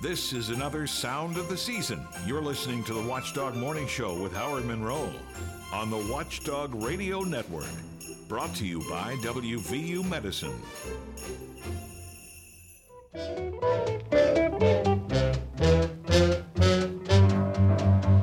This 0.00 0.32
is 0.32 0.48
another 0.48 0.86
sound 0.86 1.36
of 1.36 1.50
the 1.50 1.56
season. 1.58 2.00
You're 2.26 2.40
listening 2.40 2.82
to 2.84 2.94
the 2.94 3.02
Watchdog 3.02 3.54
Morning 3.54 3.86
Show 3.86 4.18
with 4.18 4.32
Howard 4.32 4.64
Monroe 4.64 5.12
on 5.74 5.90
the 5.90 5.98
Watchdog 6.10 6.74
Radio 6.74 7.20
Network. 7.20 7.68
Brought 8.26 8.54
to 8.54 8.66
you 8.66 8.78
by 8.88 9.16
WVU 9.16 10.02
Medicine. 10.08 10.58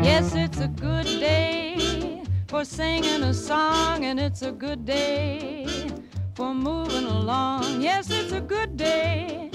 Yes, 0.02 0.34
it's 0.34 0.59
a 0.59 0.70
good 0.70 1.05
day 1.05 2.23
for 2.48 2.66
singing 2.66 3.21
a 3.21 3.34
song, 3.36 4.04
and 4.04 4.20
it's 4.20 4.41
a 4.41 4.52
good 4.52 4.84
day 4.84 5.68
for 6.34 6.55
moving 6.55 7.05
along. 7.05 7.82
Yes, 7.82 8.09
it's 8.09 8.32
a 8.32 8.41
good 8.41 8.78
day. 8.78 9.46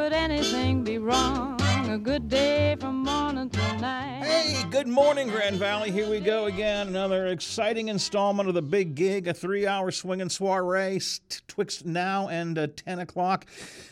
Could 0.00 0.14
anything 0.14 0.82
be 0.82 0.96
wrong? 0.96 1.60
A 1.90 1.98
good 1.98 2.30
day 2.30 2.74
from 2.80 3.02
morning 3.02 3.50
night. 3.80 4.22
Hey, 4.24 4.64
good 4.70 4.88
morning, 4.88 5.28
Grand 5.28 5.56
Valley. 5.56 5.90
Here 5.90 6.08
we 6.08 6.20
go 6.20 6.46
again. 6.46 6.88
Another 6.88 7.26
exciting 7.26 7.88
installment 7.88 8.48
of 8.48 8.54
the 8.54 8.62
Big 8.62 8.94
Gig, 8.94 9.28
a 9.28 9.34
three 9.34 9.66
hour 9.66 9.90
swinging 9.90 10.30
soiree 10.30 11.00
twixt 11.48 11.84
now 11.84 12.28
and 12.28 12.56
uh, 12.56 12.68
10 12.76 13.00
o'clock. 13.00 13.44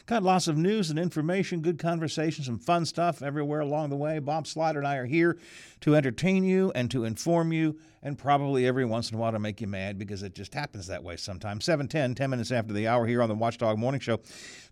Got 0.06 0.22
lots 0.22 0.48
of 0.48 0.56
news 0.56 0.88
and 0.88 0.98
information, 0.98 1.60
good 1.60 1.78
conversation, 1.78 2.42
some 2.42 2.58
fun 2.58 2.86
stuff 2.86 3.22
everywhere 3.22 3.60
along 3.60 3.90
the 3.90 3.96
way. 3.96 4.18
Bob 4.18 4.46
Slider 4.46 4.78
and 4.78 4.88
I 4.88 4.96
are 4.96 5.04
here 5.04 5.36
to 5.80 5.94
entertain 5.94 6.44
you 6.44 6.72
and 6.74 6.90
to 6.90 7.04
inform 7.04 7.52
you, 7.52 7.78
and 8.02 8.16
probably 8.16 8.66
every 8.66 8.84
once 8.84 9.10
in 9.10 9.16
a 9.16 9.20
while 9.20 9.32
to 9.32 9.38
make 9.38 9.60
you 9.60 9.66
mad 9.66 9.98
because 9.98 10.22
it 10.22 10.34
just 10.34 10.54
happens 10.54 10.86
that 10.86 11.02
way 11.02 11.16
sometimes. 11.16 11.64
710, 11.64 12.14
10 12.14 12.30
minutes 12.30 12.52
after 12.52 12.72
the 12.72 12.86
hour 12.86 13.06
here 13.06 13.22
on 13.22 13.28
the 13.28 13.34
Watchdog 13.34 13.78
Morning 13.78 14.00
Show. 14.00 14.20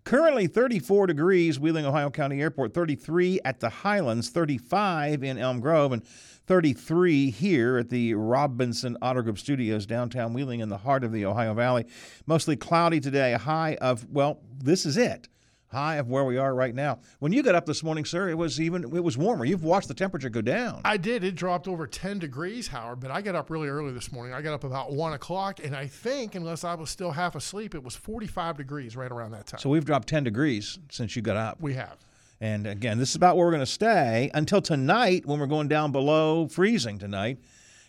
Currently 0.03 0.47
34 0.47 1.07
degrees, 1.07 1.59
Wheeling, 1.59 1.85
Ohio 1.85 2.09
County 2.09 2.41
Airport, 2.41 2.73
33 2.73 3.41
at 3.43 3.59
the 3.59 3.69
Highlands, 3.69 4.29
35 4.29 5.23
in 5.23 5.37
Elm 5.37 5.59
Grove, 5.59 5.91
and 5.91 6.05
33 6.47 7.29
here 7.29 7.77
at 7.77 7.89
the 7.89 8.13
Robinson 8.13 8.97
Auto 9.01 9.21
Group 9.21 9.37
Studios, 9.37 9.85
downtown 9.85 10.33
Wheeling, 10.33 10.61
in 10.61 10.69
the 10.69 10.77
heart 10.77 11.03
of 11.03 11.11
the 11.11 11.25
Ohio 11.25 11.53
Valley. 11.53 11.85
Mostly 12.25 12.55
cloudy 12.55 13.01
today, 13.01 13.33
a 13.33 13.37
high 13.37 13.75
of, 13.81 14.09
well, 14.09 14.39
this 14.57 14.85
is 14.85 14.95
it. 14.95 15.27
High 15.69 15.95
of 15.95 16.09
where 16.09 16.23
we 16.23 16.37
are 16.37 16.55
right 16.55 16.73
now. 16.73 16.99
When 17.19 17.33
you 17.33 17.43
got 17.43 17.55
up 17.55 17.65
this 17.65 17.83
morning, 17.83 18.05
sir, 18.05 18.29
it 18.29 18.37
was 18.37 18.59
even 18.61 18.83
it 18.83 19.03
was 19.03 19.17
warmer. 19.17 19.43
You've 19.43 19.65
watched 19.65 19.89
the 19.89 19.93
temperature 19.93 20.29
go 20.29 20.41
down. 20.41 20.81
I 20.85 20.95
did. 20.95 21.25
It 21.25 21.35
dropped 21.35 21.67
over 21.67 21.85
10 21.85 22.19
degrees, 22.19 22.67
Howard, 22.67 23.01
but 23.01 23.11
I 23.11 23.21
got 23.21 23.35
up 23.35 23.49
really 23.49 23.67
early 23.67 23.91
this 23.91 24.11
morning. 24.11 24.33
I 24.33 24.41
got 24.41 24.53
up 24.53 24.63
about 24.63 24.93
1 24.93 25.13
o'clock, 25.13 25.59
and 25.63 25.75
I 25.75 25.87
think, 25.87 26.35
unless 26.35 26.63
I 26.63 26.73
was 26.75 26.89
still 26.89 27.11
half 27.11 27.35
asleep, 27.35 27.75
it 27.75 27.83
was 27.83 27.95
45 27.95 28.57
degrees 28.57 28.95
right 28.95 29.11
around 29.11 29.31
that 29.31 29.47
time. 29.47 29.59
So 29.59 29.69
we've 29.69 29.83
dropped 29.83 30.07
10 30.07 30.23
degrees 30.23 30.79
since 30.89 31.15
you 31.15 31.21
got 31.21 31.35
up. 31.35 31.59
we 31.59 31.73
have. 31.73 31.97
And 32.39 32.67
again, 32.67 32.97
this 32.99 33.09
is 33.09 33.15
about 33.15 33.35
where 33.35 33.45
we're 33.47 33.51
going 33.51 33.65
to 33.65 33.65
stay 33.65 34.29
until 34.33 34.61
tonight 34.61 35.25
when 35.25 35.39
we're 35.39 35.47
going 35.47 35.67
down 35.67 35.91
below 35.91 36.47
freezing 36.47 36.99
tonight. 36.99 37.39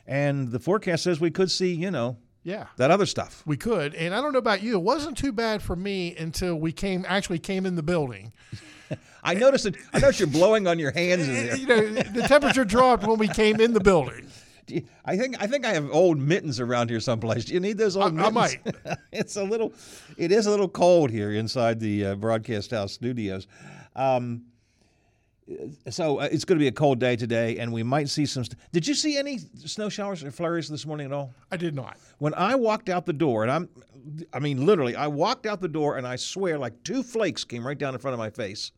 And 0.06 0.50
the 0.50 0.58
forecast 0.58 1.04
says 1.04 1.20
we 1.20 1.30
could 1.30 1.50
see, 1.50 1.74
you 1.74 1.90
know, 1.90 2.16
Yeah. 2.44 2.66
that 2.76 2.90
other 2.90 3.06
stuff. 3.06 3.42
We 3.46 3.56
could. 3.56 3.94
And 3.94 4.14
I 4.14 4.20
don't 4.22 4.32
know 4.32 4.38
about 4.38 4.62
you. 4.62 4.74
It 4.76 4.82
wasn't 4.82 5.18
too 5.18 5.32
bad 5.32 5.62
for 5.62 5.76
me 5.76 6.16
until 6.16 6.54
we 6.56 6.72
came 6.72 7.04
actually 7.08 7.38
came 7.40 7.66
in 7.66 7.74
the 7.76 7.82
building. 7.82 8.32
I 9.22 9.34
noticed 9.34 9.66
it. 9.66 9.74
I 9.92 9.98
noticed 9.98 10.20
you're 10.20 10.28
blowing 10.28 10.66
on 10.66 10.78
your 10.78 10.92
hands 10.92 11.28
in 11.28 11.34
there. 11.46 11.56
You 11.56 11.66
know, 11.66 11.86
the 12.02 12.22
temperature 12.22 12.64
dropped 12.64 13.06
when 13.06 13.18
we 13.18 13.28
came 13.28 13.60
in 13.60 13.72
the 13.74 13.80
building. 13.80 14.26
You- 14.68 14.84
I 15.04 15.16
think 15.16 15.36
I 15.42 15.46
think 15.46 15.64
I 15.66 15.72
have 15.72 15.90
old 15.90 16.18
mittens 16.18 16.60
around 16.60 16.90
here 16.90 17.00
someplace. 17.00 17.46
Do 17.46 17.54
you 17.54 17.60
need 17.60 17.78
those 17.78 17.96
old 17.96 18.18
I- 18.18 18.26
I 18.26 18.30
mittens? 18.30 18.76
it's 19.12 19.36
a 19.36 19.42
little, 19.44 19.72
it 20.16 20.30
is 20.32 20.46
a 20.46 20.50
little 20.50 20.68
cold 20.68 21.10
here 21.10 21.32
inside 21.32 21.80
the 21.80 22.06
uh, 22.06 22.14
broadcast 22.16 22.70
house 22.70 22.92
studios. 22.92 23.46
Um, 23.96 24.42
so 25.88 26.18
uh, 26.18 26.28
it's 26.30 26.44
going 26.44 26.58
to 26.58 26.62
be 26.62 26.68
a 26.68 26.72
cold 26.72 26.98
day 26.98 27.16
today, 27.16 27.58
and 27.58 27.72
we 27.72 27.82
might 27.82 28.08
see 28.08 28.26
some. 28.26 28.44
St- 28.44 28.56
Did 28.72 28.86
you 28.86 28.94
see 28.94 29.16
any 29.16 29.38
snow 29.38 29.88
showers 29.88 30.22
or 30.22 30.30
flurries 30.30 30.68
this 30.68 30.84
morning 30.86 31.06
at 31.06 31.12
all? 31.12 31.32
I 31.50 31.56
did 31.56 31.74
not. 31.74 31.96
When 32.18 32.34
I 32.34 32.54
walked 32.54 32.88
out 32.88 33.06
the 33.06 33.12
door, 33.12 33.42
and 33.42 33.50
I'm, 33.52 33.68
I 34.32 34.38
mean, 34.38 34.64
literally, 34.66 34.96
I 34.96 35.06
walked 35.06 35.46
out 35.46 35.60
the 35.60 35.68
door, 35.68 35.96
and 35.96 36.06
I 36.06 36.16
swear, 36.16 36.58
like 36.58 36.82
two 36.84 37.02
flakes 37.02 37.44
came 37.44 37.66
right 37.66 37.78
down 37.78 37.94
in 37.94 38.00
front 38.00 38.14
of 38.14 38.18
my 38.18 38.30
face. 38.30 38.72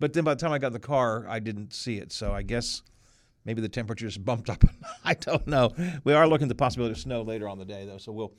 But 0.00 0.12
then 0.12 0.24
by 0.24 0.34
the 0.34 0.40
time 0.40 0.52
I 0.52 0.58
got 0.58 0.68
in 0.68 0.72
the 0.72 0.80
car, 0.80 1.26
I 1.28 1.38
didn't 1.38 1.72
see 1.72 1.98
it. 1.98 2.12
So 2.12 2.32
I 2.32 2.42
guess 2.42 2.82
maybe 3.44 3.60
the 3.60 3.68
temperatures 3.68 4.16
bumped 4.18 4.50
up. 4.50 4.64
I 5.04 5.14
don't 5.14 5.46
know. 5.46 5.72
We 6.04 6.14
are 6.14 6.26
looking 6.26 6.46
at 6.46 6.48
the 6.48 6.54
possibility 6.54 6.92
of 6.92 6.98
snow 6.98 7.22
later 7.22 7.48
on 7.48 7.58
the 7.58 7.64
day, 7.64 7.86
though. 7.86 7.98
So 7.98 8.12
we'll. 8.12 8.32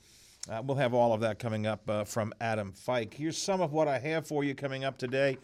Uh, 0.46 0.60
we'll 0.62 0.76
have 0.76 0.92
all 0.92 1.14
of 1.14 1.22
that 1.22 1.38
coming 1.38 1.66
up 1.66 1.88
uh, 1.88 2.04
from 2.04 2.30
Adam 2.38 2.70
Fike. 2.70 3.14
Here's 3.14 3.38
some 3.38 3.62
of 3.62 3.72
what 3.72 3.88
I 3.88 3.98
have 3.98 4.26
for 4.26 4.44
you 4.44 4.54
coming 4.54 4.84
up 4.84 4.98
today 4.98 5.38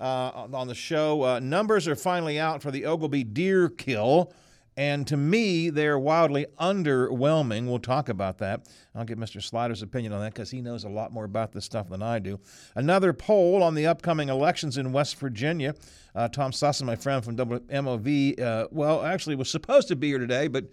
uh, 0.00 0.48
on 0.52 0.66
the 0.66 0.74
show. 0.74 1.22
Uh, 1.22 1.40
numbers 1.40 1.86
are 1.86 1.96
finally 1.96 2.38
out 2.38 2.62
for 2.62 2.70
the 2.70 2.82
Oglebay 2.82 3.32
deer 3.32 3.68
kill. 3.68 4.32
And 4.76 5.06
to 5.08 5.16
me, 5.16 5.68
they're 5.68 5.98
wildly 5.98 6.46
underwhelming. 6.58 7.66
We'll 7.66 7.80
talk 7.80 8.08
about 8.08 8.38
that. 8.38 8.66
I'll 8.94 9.04
get 9.04 9.18
Mr. 9.18 9.42
Slider's 9.42 9.82
opinion 9.82 10.12
on 10.12 10.20
that 10.20 10.32
because 10.32 10.50
he 10.50 10.62
knows 10.62 10.84
a 10.84 10.88
lot 10.88 11.12
more 11.12 11.24
about 11.24 11.52
this 11.52 11.64
stuff 11.64 11.90
than 11.90 12.02
I 12.02 12.18
do. 12.18 12.40
Another 12.76 13.12
poll 13.12 13.62
on 13.62 13.74
the 13.74 13.86
upcoming 13.86 14.30
elections 14.30 14.78
in 14.78 14.92
West 14.92 15.16
Virginia. 15.16 15.74
Uh, 16.14 16.28
Tom 16.28 16.52
Sussin, 16.52 16.84
my 16.86 16.96
friend 16.96 17.22
from 17.22 17.36
WMOV, 17.36 18.40
uh, 18.40 18.68
well, 18.70 19.04
actually 19.04 19.36
was 19.36 19.50
supposed 19.50 19.88
to 19.88 19.96
be 19.96 20.08
here 20.08 20.18
today, 20.18 20.48
but 20.48 20.64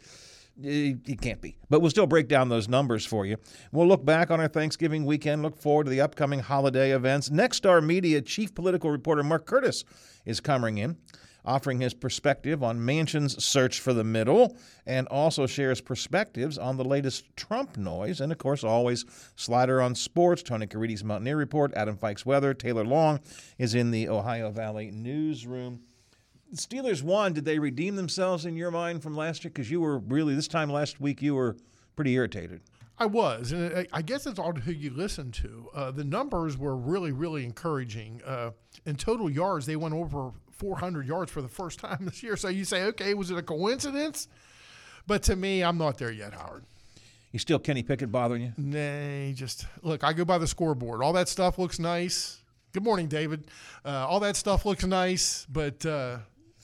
he 0.62 1.18
can't 1.19 1.41
be. 1.41 1.57
But 1.69 1.81
we'll 1.81 1.91
still 1.91 2.07
break 2.07 2.28
down 2.28 2.50
those 2.50 2.68
numbers 2.68 3.06
for 3.06 3.25
you. 3.25 3.38
We'll 3.72 3.88
look 3.88 4.06
back 4.06 4.31
on 4.31 4.40
our 4.40 4.47
Thanksgiving 4.47 5.06
weekend, 5.06 5.44
look 5.44 5.57
forward 5.57 5.85
to 5.85 5.90
the 5.90 6.01
upcoming 6.01 6.40
holiday 6.40 6.91
events. 6.91 7.29
Nexstar 7.29 7.84
Media 7.84 8.22
chief 8.22 8.56
political 8.56 8.90
reporter 8.90 9.23
Mark 9.23 9.45
Curtis 9.45 9.84
is 10.25 10.40
coming 10.40 10.78
in, 10.78 10.97
offering 11.45 11.79
his 11.79 11.94
perspective 11.94 12.63
on 12.63 12.79
Manchin's 12.79 13.44
search 13.44 13.79
for 13.79 13.94
the 13.94 14.03
middle, 14.03 14.57
and 14.85 15.07
also 15.07 15.45
shares 15.45 15.79
perspectives 15.79 16.57
on 16.57 16.75
the 16.78 16.84
latest 16.84 17.25
Trump 17.35 17.78
noise. 17.78 18.19
And 18.19 18.31
of 18.31 18.38
course, 18.38 18.63
always 18.63 19.06
Slider 19.35 19.81
on 19.81 19.95
sports, 19.95 20.44
Tony 20.44 20.68
Caridi's 20.68 21.03
Mountaineer 21.03 21.38
Report, 21.38 21.74
Adam 21.75 21.97
Fike's 21.97 22.25
weather, 22.25 22.53
Taylor 22.53 22.84
Long 22.84 23.19
is 23.57 23.75
in 23.75 23.91
the 23.91 24.09
Ohio 24.09 24.51
Valley 24.51 24.91
newsroom. 24.91 25.81
Steelers 26.56 27.02
won. 27.03 27.34
Did 27.34 27.46
they 27.46 27.59
redeem 27.59 27.96
themselves 27.96 28.46
in 28.46 28.56
your 28.56 28.72
mind 28.72 29.03
from 29.03 29.16
last 29.16 29.44
year? 29.44 29.52
Because 29.52 29.69
you 29.69 29.81
were 29.81 30.00
really 30.00 30.34
this 30.35 30.47
time 30.47 30.69
last 30.69 31.00
week 31.02 31.22
you 31.22 31.35
were 31.35 31.58
pretty 31.96 32.13
irritated. 32.13 32.62
I 33.00 33.06
was, 33.06 33.52
and 33.52 33.75
I- 33.78 33.88
I 33.94 34.02
guess 34.02 34.25
it's 34.25 34.40
all 34.40 34.53
who 34.53 34.72
you 34.72 34.90
listen 34.90 35.31
to. 35.34 35.69
Uh, 35.75 35.91
the 35.91 36.03
numbers 36.03 36.57
were 36.57 36.75
really, 36.75 37.12
really 37.12 37.44
encouraging. 37.44 38.22
Uh, 38.25 38.52
in 38.86 38.96
total 38.96 39.30
yards, 39.30 39.66
they 39.68 39.75
went 39.75 39.94
over 39.94 40.31
400 40.52 41.06
yards 41.06 41.31
for 41.31 41.41
the 41.44 41.47
first 41.47 41.80
time 41.81 42.00
this 42.06 42.24
year. 42.24 42.36
So 42.36 42.47
you 42.47 42.66
say, 42.66 42.84
okay, 42.86 43.13
was 43.13 43.30
it 43.30 43.38
a 43.38 43.44
coincidence? 43.44 44.28
But 45.06 45.22
to 45.24 45.36
me, 45.36 45.63
I'm 45.63 45.78
not 45.78 45.97
there 46.00 46.12
yet, 46.12 46.34
Howard. 46.34 46.63
You 47.31 47.40
still 47.40 47.59
Kenny 47.59 47.84
Pickett 47.84 48.12
bothering 48.12 48.41
you? 48.41 48.53
Nay, 48.57 49.34
just 49.36 49.66
look. 49.84 50.03
I 50.03 50.13
go 50.13 50.25
by 50.25 50.38
the 50.40 50.47
scoreboard. 50.47 51.03
All 51.03 51.13
that 51.13 51.28
stuff 51.30 51.59
looks 51.59 51.78
nice. 51.78 52.41
Good 52.74 52.84
morning, 52.84 53.07
David. 53.07 53.46
Uh, 53.86 53.90
all 54.07 54.19
that 54.22 54.36
stuff 54.36 54.66
looks 54.66 54.86
nice, 54.86 55.46
but 55.52 55.86
uh, 55.86 56.18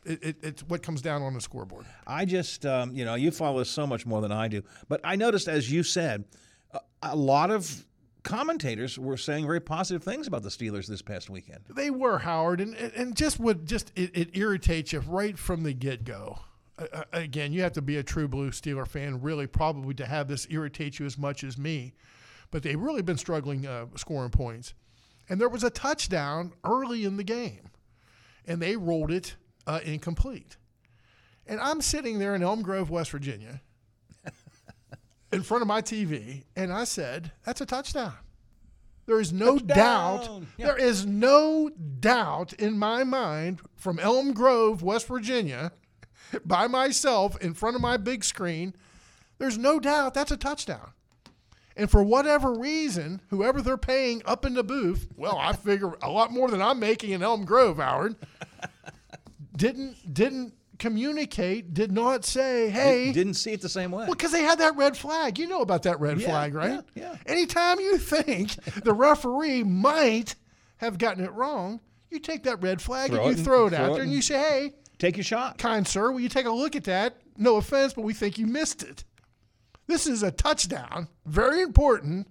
it, 0.05 0.23
it, 0.23 0.35
it's 0.41 0.63
what 0.63 0.83
comes 0.83 1.01
down 1.01 1.21
on 1.21 1.33
the 1.33 1.41
scoreboard. 1.41 1.85
I 2.05 2.25
just, 2.25 2.65
um, 2.65 2.95
you 2.95 3.05
know, 3.05 3.15
you 3.15 3.31
follow 3.31 3.59
this 3.59 3.69
so 3.69 3.87
much 3.87 4.05
more 4.05 4.21
than 4.21 4.31
I 4.31 4.47
do. 4.47 4.63
But 4.87 5.01
I 5.03 5.15
noticed, 5.15 5.47
as 5.47 5.71
you 5.71 5.83
said, 5.83 6.25
a, 6.71 6.79
a 7.01 7.15
lot 7.15 7.51
of 7.51 7.85
commentators 8.23 8.97
were 8.97 9.17
saying 9.17 9.45
very 9.45 9.59
positive 9.59 10.03
things 10.03 10.27
about 10.27 10.43
the 10.43 10.49
Steelers 10.49 10.87
this 10.87 11.01
past 11.01 11.29
weekend. 11.29 11.59
They 11.69 11.89
were 11.89 12.19
Howard, 12.19 12.61
and 12.61 12.75
and 12.75 13.15
just 13.15 13.39
would 13.39 13.65
just 13.65 13.91
it, 13.95 14.11
it 14.13 14.37
irritates 14.37 14.93
you 14.93 14.99
right 14.99 15.37
from 15.37 15.63
the 15.63 15.73
get 15.73 16.03
go. 16.03 16.39
Uh, 16.77 17.03
again, 17.13 17.53
you 17.53 17.61
have 17.61 17.73
to 17.73 17.81
be 17.81 17.97
a 17.97 18.03
true 18.03 18.27
blue 18.27 18.49
Steeler 18.49 18.87
fan, 18.87 19.21
really, 19.21 19.45
probably 19.45 19.93
to 19.95 20.05
have 20.05 20.27
this 20.27 20.47
irritate 20.49 20.99
you 20.99 21.05
as 21.05 21.17
much 21.17 21.43
as 21.43 21.57
me. 21.57 21.93
But 22.49 22.63
they've 22.63 22.79
really 22.79 23.01
been 23.01 23.17
struggling 23.17 23.65
uh, 23.67 23.87
scoring 23.95 24.31
points, 24.31 24.73
and 25.29 25.39
there 25.39 25.49
was 25.49 25.63
a 25.63 25.69
touchdown 25.69 26.53
early 26.63 27.05
in 27.05 27.17
the 27.17 27.23
game, 27.23 27.69
and 28.45 28.61
they 28.61 28.75
rolled 28.75 29.11
it 29.11 29.35
uh, 29.67 29.79
incomplete. 29.83 30.57
And 31.45 31.59
I'm 31.59 31.81
sitting 31.81 32.19
there 32.19 32.35
in 32.35 32.43
Elm 32.43 32.61
Grove, 32.61 32.89
West 32.89 33.11
Virginia, 33.11 33.61
in 35.31 35.43
front 35.43 35.61
of 35.61 35.67
my 35.67 35.81
TV, 35.81 36.43
and 36.55 36.71
I 36.71 36.85
said, 36.85 37.31
"That's 37.45 37.61
a 37.61 37.65
touchdown." 37.65 38.13
There 39.05 39.19
is 39.19 39.33
no 39.33 39.59
doubt. 39.59 40.43
Yeah. 40.57 40.67
There 40.67 40.77
is 40.77 41.05
no 41.05 41.69
doubt 41.99 42.53
in 42.53 42.77
my 42.79 43.03
mind 43.03 43.61
from 43.75 43.99
Elm 43.99 44.33
Grove, 44.33 44.81
West 44.81 45.07
Virginia, 45.07 45.73
by 46.45 46.67
myself 46.67 47.39
in 47.41 47.53
front 47.53 47.75
of 47.75 47.81
my 47.81 47.97
big 47.97 48.23
screen. 48.23 48.73
There's 49.39 49.57
no 49.57 49.79
doubt 49.79 50.13
that's 50.13 50.31
a 50.31 50.37
touchdown. 50.37 50.91
And 51.75 51.89
for 51.89 52.03
whatever 52.03 52.53
reason, 52.53 53.19
whoever 53.29 53.61
they're 53.61 53.77
paying 53.77 54.21
up 54.25 54.45
in 54.45 54.53
the 54.53 54.63
booth, 54.63 55.07
well, 55.17 55.37
I 55.39 55.53
figure 55.53 55.93
a 56.01 56.09
lot 56.09 56.31
more 56.31 56.47
than 56.49 56.61
I'm 56.61 56.79
making 56.79 57.09
in 57.11 57.23
Elm 57.23 57.45
Grove, 57.45 57.77
Howard, 57.77 58.15
didn't 59.63 60.13
didn't 60.13 60.53
communicate, 60.79 61.73
did 61.73 61.91
not 61.91 62.25
say, 62.25 62.69
hey, 62.69 63.11
Didn't 63.13 63.35
see 63.35 63.53
it 63.53 63.61
the 63.61 63.69
same 63.69 63.91
way. 63.91 64.05
well, 64.05 64.11
because 64.15 64.31
they 64.31 64.41
had 64.41 64.59
that 64.59 64.75
red 64.75 64.97
flag. 64.97 65.39
You 65.39 65.47
know 65.47 65.61
about 65.61 65.83
that 65.83 65.99
red 65.99 66.19
Yeah, 66.19 66.27
flag, 66.27 66.53
right? 66.53 66.81
yeah, 66.95 67.11
yeah. 67.13 67.15
Anytime 67.25 67.79
you 67.79 67.97
think 67.97 68.55
the 68.83 68.93
referee 68.93 69.63
might 69.63 70.35
have 70.77 70.97
gotten 70.97 71.23
it 71.23 71.31
wrong, 71.33 71.79
You 72.09 72.19
take 72.19 72.43
that 72.43 72.61
red 72.61 72.81
flag 72.81 73.09
Throw 73.11 73.19
and 73.19 73.25
you 73.31 73.35
and- 73.37 73.43
throw 73.45 73.67
it 73.67 73.73
out 73.73 73.91
it 73.91 73.93
there 73.93 74.01
and 74.01 74.01
and- 74.03 74.11
you 74.11 74.21
say, 74.21 74.37
hey, 74.37 74.73
Take 74.99 75.17
your 75.17 75.23
shot. 75.23 75.57
kind 75.57 75.87
sir, 75.87 76.11
will 76.11 76.19
you 76.19 76.29
take 76.29 76.45
a 76.45 76.51
look 76.51 76.75
at 76.75 76.83
that? 76.83 77.17
No 77.37 77.55
offense, 77.55 77.93
but 77.93 78.01
we 78.03 78.13
think 78.13 78.37
you 78.37 78.45
missed 78.45 78.83
it. 78.83 79.03
This 79.87 80.05
is 80.07 80.21
a 80.23 80.31
touchdown, 80.31 81.07
very 81.25 81.61
important. 81.61 82.27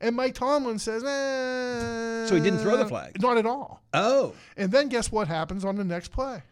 And 0.00 0.16
Mike 0.16 0.34
Tomlin 0.34 0.78
says, 0.78 1.04
eh, 1.04 2.26
So 2.26 2.34
he 2.34 2.40
didn't 2.40 2.60
throw 2.60 2.76
the 2.76 2.86
flag? 2.86 3.20
Not 3.20 3.36
at 3.36 3.46
all. 3.46 3.82
Oh, 3.92 4.34
And 4.56 4.72
then 4.72 4.88
guess 4.88 5.12
what 5.12 5.28
happens 5.28 5.64
on 5.64 5.76
the 5.76 5.84
next 5.84 6.10
play? 6.10 6.42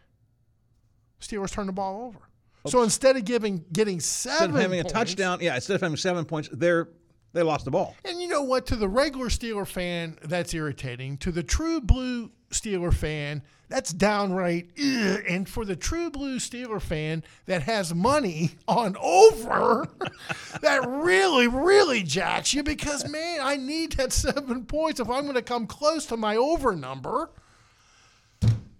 Steelers 1.19 1.51
turn 1.51 1.65
the 1.67 1.73
ball 1.73 2.05
over. 2.05 2.19
So 2.67 2.83
instead 2.83 3.15
of 3.15 3.25
giving 3.25 3.65
getting 3.71 3.99
seven 3.99 4.35
instead 4.35 4.49
of 4.49 4.61
having 4.61 4.79
a 4.81 4.83
touchdown, 4.83 5.39
yeah, 5.41 5.55
instead 5.55 5.75
of 5.75 5.81
having 5.81 5.97
seven 5.97 6.25
points, 6.25 6.49
they're 6.51 6.89
they 7.33 7.41
lost 7.43 7.65
the 7.65 7.71
ball. 7.71 7.95
And 8.05 8.21
you 8.21 8.27
know 8.27 8.43
what? 8.43 8.65
To 8.67 8.75
the 8.75 8.87
regular 8.89 9.27
Steeler 9.27 9.65
fan, 9.67 10.17
that's 10.23 10.53
irritating. 10.53 11.17
To 11.17 11.31
the 11.31 11.43
true 11.43 11.79
blue 11.79 12.31
Steeler 12.51 12.93
fan, 12.93 13.41
that's 13.69 13.93
downright. 13.93 14.69
Ugh. 14.79 15.23
And 15.27 15.47
for 15.47 15.63
the 15.63 15.75
true 15.75 16.09
blue 16.09 16.37
Steeler 16.37 16.81
fan 16.81 17.23
that 17.45 17.61
has 17.63 17.93
money 17.93 18.51
on 18.67 18.97
over, 18.97 19.87
that 20.61 20.87
really, 20.87 21.47
really 21.47 22.01
jacks 22.03 22.53
you 22.53 22.63
because, 22.63 23.07
man, 23.07 23.39
I 23.41 23.57
need 23.57 23.93
that 23.93 24.11
seven 24.11 24.65
points 24.65 24.99
if 24.99 25.09
I'm 25.09 25.23
going 25.23 25.35
to 25.35 25.41
come 25.41 25.67
close 25.67 26.05
to 26.07 26.17
my 26.17 26.35
over 26.35 26.75
number. 26.75 27.29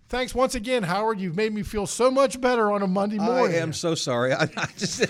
Thanks 0.10 0.34
once 0.34 0.56
again, 0.56 0.82
Howard. 0.82 1.20
You've 1.20 1.36
made 1.36 1.54
me 1.54 1.62
feel 1.62 1.86
so 1.86 2.10
much 2.10 2.42
better 2.42 2.72
on 2.72 2.82
a 2.82 2.88
Monday 2.88 3.20
morning. 3.20 3.56
I 3.56 3.60
am 3.60 3.72
so 3.72 3.94
sorry. 3.94 4.34
I, 4.34 4.50
I 4.58 4.68
just 4.76 5.06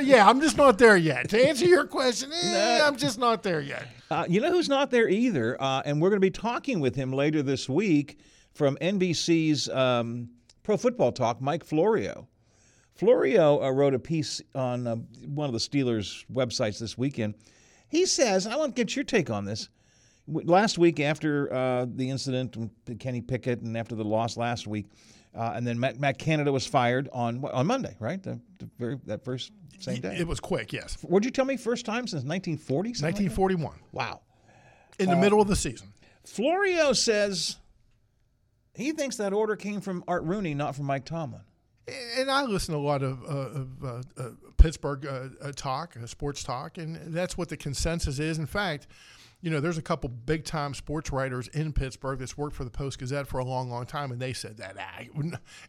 yeah, 0.00 0.28
I'm 0.28 0.40
just 0.40 0.56
not 0.56 0.78
there 0.78 0.96
yet. 0.96 1.28
To 1.28 1.48
answer 1.48 1.64
your 1.64 1.84
question, 1.84 2.32
eh, 2.42 2.80
I'm 2.82 2.96
just 2.96 3.20
not 3.20 3.44
there 3.44 3.60
yet. 3.60 3.86
Uh, 4.10 4.26
you 4.28 4.40
know 4.40 4.50
who's 4.50 4.68
not 4.68 4.90
there 4.90 5.08
either, 5.08 5.56
uh, 5.62 5.82
and 5.84 6.02
we're 6.02 6.08
going 6.08 6.20
to 6.20 6.26
be 6.26 6.28
talking 6.28 6.80
with 6.80 6.96
him 6.96 7.12
later 7.12 7.40
this 7.40 7.68
week 7.68 8.18
from 8.52 8.76
NBC's 8.78 9.68
um, 9.68 10.30
Pro 10.64 10.76
Football 10.76 11.12
Talk, 11.12 11.40
Mike 11.40 11.62
Florio. 11.62 12.26
Florio 12.96 13.62
uh, 13.62 13.70
wrote 13.70 13.94
a 13.94 14.00
piece 14.00 14.42
on 14.56 14.88
uh, 14.88 14.96
one 15.24 15.46
of 15.46 15.52
the 15.52 15.60
Steelers' 15.60 16.24
websites 16.32 16.80
this 16.80 16.98
weekend. 16.98 17.34
He 17.86 18.06
says, 18.06 18.44
I 18.44 18.56
want 18.56 18.74
to 18.74 18.80
get 18.80 18.96
your 18.96 19.04
take 19.04 19.30
on 19.30 19.44
this. 19.44 19.68
Last 20.30 20.78
week, 20.78 21.00
after 21.00 21.52
uh, 21.52 21.86
the 21.88 22.08
incident 22.08 22.56
with 22.56 22.98
Kenny 23.00 23.20
Pickett 23.20 23.60
and 23.62 23.76
after 23.76 23.94
the 23.94 24.04
loss 24.04 24.36
last 24.36 24.66
week, 24.66 24.86
uh, 25.34 25.52
and 25.54 25.66
then 25.66 25.78
Matt, 25.78 25.98
Matt 25.98 26.18
Canada 26.18 26.52
was 26.52 26.66
fired 26.66 27.08
on 27.12 27.44
on 27.44 27.66
Monday, 27.66 27.96
right? 28.00 28.22
The, 28.22 28.40
the 28.58 28.68
very, 28.78 28.98
that 29.06 29.24
first 29.24 29.52
same 29.80 30.00
day. 30.00 30.16
It 30.18 30.26
was 30.28 30.38
quick, 30.40 30.72
yes. 30.72 30.96
What'd 31.02 31.24
you 31.24 31.30
tell 31.30 31.44
me? 31.44 31.56
First 31.56 31.84
time 31.86 32.06
since 32.06 32.22
1940? 32.24 32.94
something 32.94 33.06
like 33.06 33.30
1941, 33.32 33.78
Wow. 33.92 34.20
in 34.98 35.08
Uh, 35.08 35.14
the 35.14 35.20
middle 35.20 35.40
of 35.40 35.48
the 35.48 35.56
season. 35.56 35.88
Florio 36.24 36.92
says 36.92 37.56
he 38.74 38.92
thinks 38.92 39.16
that 39.16 39.32
order 39.32 39.56
came 39.56 39.80
from 39.80 40.04
Art 40.06 40.22
Rooney, 40.24 40.54
not 40.54 40.76
from 40.76 40.86
Mike 40.86 41.04
Tomlin. 41.04 41.42
And 42.18 42.30
I 42.30 42.44
listen 42.44 42.72
to 42.74 42.78
a 42.78 42.82
lot 42.86 43.02
of, 43.02 43.22
uh, 43.24 43.26
of 43.26 43.84
uh, 43.84 44.02
uh, 44.16 44.28
Pittsburgh 44.58 45.04
uh, 45.06 45.28
uh, 45.42 45.52
talk, 45.56 45.96
uh, 46.00 46.06
sports 46.06 46.44
talk, 46.44 46.78
and 46.78 47.12
that's 47.12 47.36
what 47.36 47.48
the 47.48 47.56
consensus 47.56 48.20
is. 48.20 48.38
In 48.38 48.46
fact, 48.46 48.86
you 49.42 49.50
know, 49.50 49.60
there's 49.60 49.78
a 49.78 49.82
couple 49.82 50.08
big 50.10 50.44
time 50.44 50.74
sports 50.74 51.10
writers 51.10 51.48
in 51.48 51.72
Pittsburgh 51.72 52.18
that's 52.18 52.36
worked 52.36 52.54
for 52.54 52.64
the 52.64 52.70
Post 52.70 52.98
Gazette 52.98 53.26
for 53.26 53.38
a 53.38 53.44
long, 53.44 53.70
long 53.70 53.86
time, 53.86 54.12
and 54.12 54.20
they 54.20 54.32
said 54.32 54.58
that. 54.58 54.76
Ah, 54.78 55.02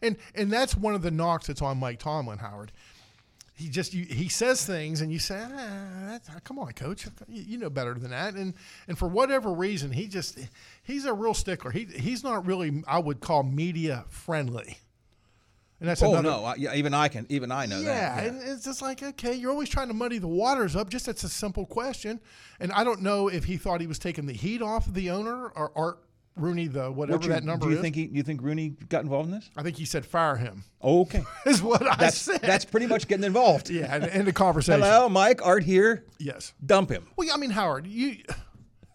and 0.02 0.16
and 0.34 0.50
that's 0.52 0.76
one 0.76 0.94
of 0.94 1.02
the 1.02 1.10
knocks 1.10 1.46
that's 1.46 1.62
on 1.62 1.78
Mike 1.78 1.98
Tomlin, 1.98 2.38
Howard. 2.38 2.72
He 3.54 3.68
just 3.68 3.94
you, 3.94 4.04
he 4.04 4.28
says 4.28 4.66
things, 4.66 5.00
and 5.00 5.12
you 5.12 5.18
say, 5.18 5.42
ah, 5.42 6.18
come 6.44 6.58
on, 6.58 6.72
coach, 6.72 7.06
you 7.28 7.58
know 7.58 7.70
better 7.70 7.94
than 7.94 8.10
that. 8.10 8.34
And 8.34 8.54
and 8.88 8.98
for 8.98 9.08
whatever 9.08 9.52
reason, 9.52 9.92
he 9.92 10.06
just 10.06 10.38
he's 10.82 11.04
a 11.04 11.12
real 11.12 11.34
stickler. 11.34 11.70
He 11.70 11.84
he's 11.84 12.22
not 12.24 12.46
really 12.46 12.82
I 12.86 12.98
would 12.98 13.20
call 13.20 13.42
media 13.42 14.04
friendly. 14.08 14.78
And 15.82 15.88
that's 15.90 16.00
Oh 16.00 16.10
another, 16.14 16.22
no, 16.30 16.44
I, 16.44 16.54
yeah, 16.54 16.74
even 16.74 16.94
I 16.94 17.08
can, 17.08 17.26
even 17.28 17.50
I 17.50 17.66
know 17.66 17.80
yeah, 17.80 18.14
that. 18.14 18.22
Yeah, 18.22 18.28
and 18.30 18.40
it's 18.48 18.64
just 18.64 18.80
like 18.82 19.02
okay, 19.02 19.34
you're 19.34 19.50
always 19.50 19.68
trying 19.68 19.88
to 19.88 19.94
muddy 19.94 20.18
the 20.18 20.28
waters 20.28 20.76
up. 20.76 20.88
Just 20.88 21.08
it's 21.08 21.24
a 21.24 21.28
simple 21.28 21.66
question, 21.66 22.20
and 22.60 22.70
I 22.70 22.84
don't 22.84 23.02
know 23.02 23.26
if 23.26 23.42
he 23.44 23.56
thought 23.56 23.80
he 23.80 23.88
was 23.88 23.98
taking 23.98 24.26
the 24.26 24.32
heat 24.32 24.62
off 24.62 24.86
of 24.86 24.94
the 24.94 25.10
owner 25.10 25.48
or 25.48 25.72
Art 25.74 25.98
Rooney, 26.36 26.68
the 26.68 26.88
whatever 26.92 27.18
What 27.18 27.24
you- 27.26 27.32
that 27.32 27.42
number 27.42 27.66
do 27.66 27.70
you 27.72 27.76
is. 27.78 27.82
think 27.82 27.96
he, 27.96 28.06
you 28.06 28.22
think 28.22 28.42
Rooney 28.42 28.70
got 28.88 29.02
involved 29.02 29.28
in 29.28 29.34
this? 29.34 29.50
I 29.56 29.64
think 29.64 29.76
he 29.76 29.84
said 29.84 30.06
fire 30.06 30.36
him. 30.36 30.62
Okay, 30.84 31.24
Is 31.46 31.60
what 31.60 31.82
I 31.84 31.96
that's 31.96 32.16
said. 32.16 32.40
that's 32.42 32.64
pretty 32.64 32.86
much 32.86 33.08
getting 33.08 33.24
involved. 33.24 33.68
yeah, 33.70 33.96
in, 33.96 34.04
in 34.04 34.24
the 34.24 34.32
conversation. 34.32 34.80
Hello, 34.82 35.08
Mike. 35.08 35.44
Art 35.44 35.64
here. 35.64 36.04
Yes. 36.20 36.54
Dump 36.64 36.90
him. 36.90 37.08
Well, 37.16 37.28
I 37.34 37.36
mean, 37.38 37.50
Howard, 37.50 37.88
you 37.88 38.18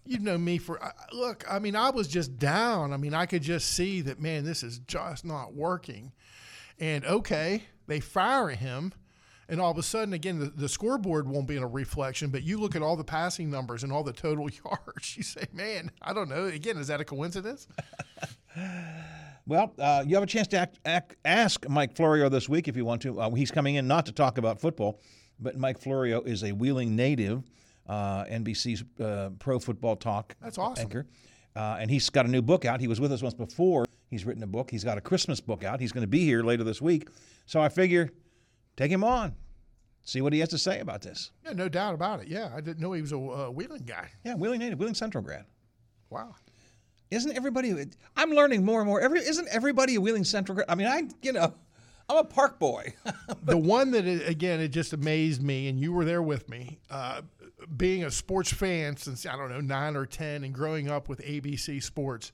you 0.05 0.19
know 0.19 0.37
me 0.37 0.57
for 0.57 0.79
look. 1.11 1.43
I 1.51 1.59
mean, 1.59 1.75
I 1.75 1.89
was 1.89 2.07
just 2.07 2.39
down. 2.39 2.93
I 2.93 2.97
mean, 2.97 3.13
I 3.13 3.25
could 3.25 3.41
just 3.41 3.73
see 3.73 3.99
that 4.01 4.21
man, 4.21 4.45
this 4.45 4.63
is 4.63 4.79
just 4.79 5.25
not 5.25 5.53
working. 5.53 6.13
And 6.79 7.05
okay, 7.05 7.63
they 7.87 7.99
fire 7.99 8.49
him, 8.49 8.93
and 9.49 9.59
all 9.61 9.71
of 9.71 9.77
a 9.77 9.83
sudden, 9.83 10.13
again, 10.13 10.39
the, 10.39 10.47
the 10.47 10.69
scoreboard 10.69 11.27
won't 11.27 11.47
be 11.47 11.57
in 11.57 11.63
a 11.63 11.67
reflection. 11.67 12.29
But 12.29 12.43
you 12.43 12.59
look 12.59 12.75
at 12.75 12.81
all 12.81 12.95
the 12.95 13.03
passing 13.03 13.49
numbers 13.49 13.83
and 13.83 13.91
all 13.91 14.03
the 14.03 14.13
total 14.13 14.49
yards. 14.65 15.17
You 15.17 15.23
say, 15.23 15.45
man, 15.53 15.91
I 16.01 16.13
don't 16.13 16.29
know. 16.29 16.45
Again, 16.45 16.77
is 16.77 16.87
that 16.87 17.01
a 17.01 17.05
coincidence? 17.05 17.67
Well, 19.47 19.73
uh, 19.79 20.03
you 20.05 20.15
have 20.15 20.23
a 20.23 20.27
chance 20.27 20.49
to 20.49 20.57
act, 20.57 20.77
act, 20.83 21.15
ask 21.23 21.69
Mike 21.69 21.95
Florio 21.95 22.27
this 22.27 22.49
week 22.49 22.67
if 22.67 22.75
you 22.75 22.83
want 22.83 23.01
to. 23.03 23.21
Uh, 23.21 23.29
he's 23.29 23.49
coming 23.49 23.75
in 23.75 23.87
not 23.87 24.05
to 24.07 24.11
talk 24.11 24.37
about 24.37 24.59
football, 24.59 24.99
but 25.39 25.57
Mike 25.57 25.79
Florio 25.79 26.21
is 26.21 26.43
a 26.43 26.51
Wheeling 26.51 26.97
native, 26.97 27.49
uh, 27.87 28.25
NBC's 28.25 28.83
uh, 29.01 29.29
Pro 29.39 29.57
Football 29.57 29.95
Talk 29.95 30.35
That's 30.41 30.57
awesome. 30.57 30.83
anchor. 30.83 31.05
Uh, 31.55 31.77
and 31.79 31.89
he's 31.89 32.09
got 32.09 32.25
a 32.25 32.29
new 32.29 32.41
book 32.41 32.65
out. 32.65 32.81
He 32.81 32.89
was 32.89 32.99
with 32.99 33.13
us 33.13 33.21
once 33.21 33.35
before. 33.35 33.85
He's 34.09 34.25
written 34.25 34.43
a 34.43 34.47
book. 34.47 34.71
He's 34.71 34.83
got 34.83 34.97
a 34.97 35.01
Christmas 35.01 35.41
book 35.41 35.63
out. 35.63 35.79
He's 35.79 35.91
going 35.91 36.03
to 36.03 36.07
be 36.07 36.23
here 36.23 36.43
later 36.43 36.63
this 36.63 36.81
week. 36.81 37.09
So 37.45 37.61
I 37.61 37.69
figure 37.69 38.09
take 38.75 38.91
him 38.91 39.03
on, 39.03 39.35
see 40.03 40.21
what 40.21 40.33
he 40.33 40.39
has 40.39 40.49
to 40.49 40.57
say 40.57 40.79
about 40.79 41.01
this. 41.01 41.31
Yeah, 41.45 41.53
no 41.53 41.67
doubt 41.67 41.93
about 41.93 42.21
it. 42.21 42.27
Yeah, 42.27 42.51
I 42.55 42.61
didn't 42.61 42.79
know 42.79 42.93
he 42.93 43.01
was 43.01 43.11
a 43.11 43.17
uh, 43.17 43.49
wheeling 43.49 43.83
guy. 43.83 44.09
Yeah, 44.23 44.35
Wheeling 44.35 44.59
native, 44.59 44.79
Wheeling 44.79 44.95
Central 44.95 45.23
grad. 45.23 45.45
Wow. 46.09 46.35
Isn't 47.11 47.35
everybody? 47.35 47.73
I'm 48.15 48.31
learning 48.31 48.63
more 48.63 48.79
and 48.81 48.87
more. 48.87 49.01
Every 49.01 49.19
isn't 49.19 49.47
everybody 49.49 49.95
a 49.95 50.01
Wheeling 50.01 50.23
Central 50.23 50.55
grad? 50.55 50.69
I 50.69 50.75
mean, 50.75 50.87
I 50.87 51.03
you 51.21 51.33
know, 51.33 51.53
I'm 52.09 52.17
a 52.17 52.23
park 52.23 52.59
boy. 52.59 52.93
the 53.43 53.57
one 53.57 53.91
that 53.91 54.05
it, 54.05 54.27
again 54.27 54.59
it 54.59 54.69
just 54.69 54.93
amazed 54.93 55.41
me 55.41 55.67
and 55.67 55.79
you 55.79 55.91
were 55.91 56.05
there 56.05 56.21
with 56.21 56.49
me 56.49 56.79
uh, 56.89 57.21
being 57.75 58.03
a 58.03 58.11
sports 58.11 58.51
fan 58.53 58.95
since 58.95 59.25
i 59.25 59.35
don't 59.35 59.49
know 59.49 59.59
9 59.59 59.95
or 59.95 60.05
10 60.05 60.43
and 60.43 60.53
growing 60.53 60.89
up 60.89 61.09
with 61.09 61.19
abc 61.19 61.81
sports 61.83 62.31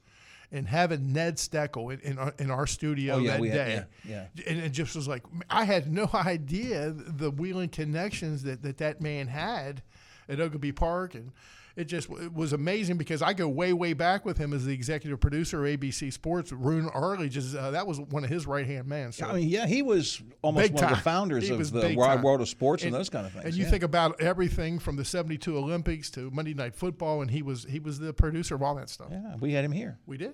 and 0.54 0.68
having 0.68 1.12
ned 1.12 1.36
steckel 1.38 1.92
in, 1.92 2.00
in, 2.12 2.18
our, 2.20 2.34
in 2.40 2.50
our 2.52 2.66
studio 2.68 3.16
Oh, 3.16 3.18
yeah, 3.18 3.38
that 3.38 3.44
had- 3.44 3.54
day. 3.54 3.84
yeah, 4.06 4.26
and 4.48 4.60
it 4.60 4.70
just 4.72 4.96
was 4.96 5.08
like 5.08 5.24
i 5.50 5.66
had 5.66 5.92
no 5.92 6.10
idea 6.14 6.92
the 6.96 7.32
wheeling 7.32 7.70
connections 7.70 8.44
that 8.44 8.62
that, 8.62 8.78
that 8.78 9.02
man 9.02 9.28
had 9.28 9.82
at 10.30 10.38
Oglebay 10.38 10.74
Park 10.76 11.16
and 11.16 11.32
it 11.76 11.86
just 11.86 12.10
it 12.10 12.34
was 12.34 12.54
amazing 12.54 12.98
because 12.98 13.22
I 13.22 13.34
go 13.34 13.48
way 13.48 13.74
way 13.74 13.94
back 13.94 14.26
with 14.26 14.38
him 14.38 14.54
as 14.54 14.66
the 14.66 14.74
executive 14.74 15.20
producer 15.20 15.66
of 15.66 15.80
ABC 15.80 16.14
Sports. 16.14 16.52
Roone 16.52 16.88
Arledge 16.90 17.36
is 17.36 17.56
uh, 17.56 17.72
that 17.72 17.88
was 17.88 18.00
one 18.00 18.24
of 18.24 18.30
his 18.30 18.46
right 18.46 18.66
hand 18.66 18.88
man. 18.88 19.12
So 19.12 19.26
I 19.26 19.34
mean, 19.34 19.50
yeah, 19.50 19.66
he 19.66 19.82
was 19.82 20.22
almost 20.44 20.68
Big 20.68 20.74
one 20.76 20.84
of 20.84 20.90
the 20.92 20.98
founders 20.98 21.48
He 21.48 21.54
of 21.54 21.72
the 21.72 21.96
wide 21.96 22.16
time. 22.16 22.22
world 22.22 22.42
of 22.42 22.50
sports 22.50 22.84
and, 22.84 22.94
those 22.94 23.10
kind 23.10 23.26
of 23.26 23.34
things. 23.34 23.46
And 23.46 23.56
you 23.56 23.64
yeah. 23.64 23.72
think 23.72 23.84
about 23.84 24.22
everything 24.22 24.78
from 24.78 24.98
the 24.98 25.06
'72 25.06 25.58
Olympics 25.58 26.12
to 26.12 26.30
Monday 26.30 26.54
Night 26.54 26.76
Football, 26.76 27.22
and 27.22 27.32
he 27.32 27.42
was 27.42 27.66
he 27.68 27.80
was 27.80 27.98
the 27.98 28.14
producer 28.14 28.54
of 28.54 28.62
all 28.62 28.76
that 28.76 28.90
stuff. 28.90 29.08
yeah, 29.10 29.36
we 29.40 29.54
had 29.54 29.66
him 29.66 29.72
here. 29.72 29.98
We 30.06 30.18
did. 30.18 30.34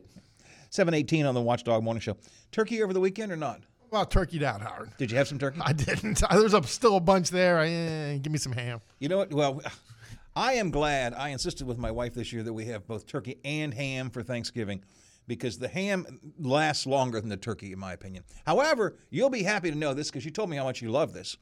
718 0.72 1.26
on 1.26 1.34
the 1.34 1.42
Watchdog 1.42 1.84
Morning 1.84 2.02
Show. 2.02 2.16
Turkey 2.52 2.84
over 2.84 2.94
the 2.94 3.00
weekend 3.00 3.32
or 3.32 3.36
not? 3.36 3.62
Well, 3.92 4.06
turkeyed 4.06 4.44
out, 4.44 4.62
Howard. 4.62 4.92
Did 4.98 5.10
you 5.10 5.18
have 5.18 5.28
some 5.28 5.40
turkey? 5.40 5.60
I 5.64 5.74
didn't. 5.74 6.22
There's 6.32 6.54
a, 6.54 6.62
still 6.64 6.98
a 6.98 7.00
bunch 7.00 7.32
there. 7.32 7.58
I, 7.58 7.70
eh, 7.70 8.18
give 8.18 8.32
me 8.32 8.38
some 8.38 8.52
ham. 8.52 8.82
You 9.00 9.10
know 9.10 9.18
what? 9.18 9.34
Well, 9.34 9.62
I 10.36 10.54
am 10.54 10.72
glad 10.72 11.14
I 11.14 11.30
insisted 11.30 11.68
with 11.68 11.78
my 11.78 11.92
wife 11.92 12.14
this 12.14 12.32
year 12.32 12.44
that 12.44 12.54
we 12.54 12.66
have 12.66 12.88
both 12.88 13.06
turkey 13.06 13.40
and 13.44 13.74
ham 13.74 14.10
for 14.10 14.24
Thanksgiving 14.24 14.84
because 15.28 15.58
the 15.58 15.68
ham 15.68 16.20
lasts 16.40 16.88
longer 16.88 17.20
than 17.20 17.30
the 17.30 17.38
turkey, 17.38 17.72
in 17.72 17.80
my 17.80 17.94
opinion. 17.94 18.24
However, 18.46 18.98
you'll 19.10 19.30
be 19.30 19.44
happy 19.44 19.70
to 19.70 19.78
know 19.78 19.94
this 19.94 20.10
because 20.10 20.26
you 20.26 20.32
told 20.32 20.50
me 20.50 20.58
how 20.58 20.64
much 20.64 20.82
you 20.82 20.90
love 20.90 21.14
this. 21.14 21.38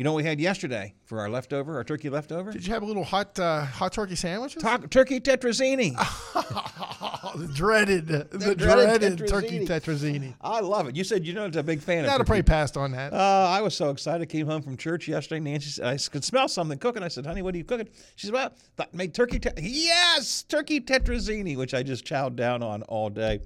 You 0.00 0.04
know 0.04 0.12
what 0.12 0.22
we 0.22 0.28
had 0.30 0.40
yesterday 0.40 0.94
for 1.04 1.20
our 1.20 1.28
leftover, 1.28 1.76
our 1.76 1.84
turkey 1.84 2.08
leftover? 2.08 2.52
Did 2.52 2.66
you 2.66 2.72
have 2.72 2.82
a 2.82 2.86
little 2.86 3.04
hot 3.04 3.38
uh, 3.38 3.66
hot 3.66 3.92
turkey 3.92 4.16
sandwiches? 4.16 4.62
Ta- 4.62 4.78
turkey 4.88 5.20
tetrazzini. 5.20 5.94
The 7.36 7.46
dreaded, 7.46 8.08
the, 8.08 8.24
dreaded 8.24 8.58
dreaded, 8.58 9.18
tetrazzini. 9.18 9.28
turkey 9.28 9.66
tetrazzini. 9.66 10.34
I 10.40 10.60
love 10.60 10.88
it. 10.88 10.96
You 10.96 11.04
said 11.04 11.24
you're 11.24 11.36
not 11.36 11.54
a 11.54 11.62
big 11.62 11.80
fan 11.80 12.00
of. 12.00 12.06
Not 12.06 12.16
of 12.16 12.22
a 12.22 12.24
pretty 12.24 12.42
passed 12.42 12.76
on 12.76 12.90
that. 12.92 13.12
Uh, 13.12 13.16
I 13.16 13.60
was 13.60 13.76
so 13.76 13.90
excited. 13.90 14.28
Came 14.28 14.46
home 14.46 14.62
from 14.62 14.76
church 14.76 15.06
yesterday. 15.06 15.38
Nancy, 15.38 15.68
said, 15.68 15.86
I 15.86 15.96
could 15.96 16.24
smell 16.24 16.48
something 16.48 16.78
cooking. 16.78 17.04
I 17.04 17.08
said, 17.08 17.26
"Honey, 17.26 17.42
what 17.42 17.54
are 17.54 17.58
you 17.58 17.64
cooking?" 17.64 17.88
She 18.16 18.26
said, 18.26 18.34
"Well, 18.34 18.52
made 18.92 19.14
turkey. 19.14 19.38
Te- 19.38 19.50
yes, 19.58 20.42
turkey 20.42 20.80
tetrazzini, 20.80 21.56
which 21.56 21.72
I 21.72 21.84
just 21.84 22.04
chowed 22.04 22.34
down 22.34 22.62
on 22.62 22.82
all 22.84 23.10
day." 23.10 23.40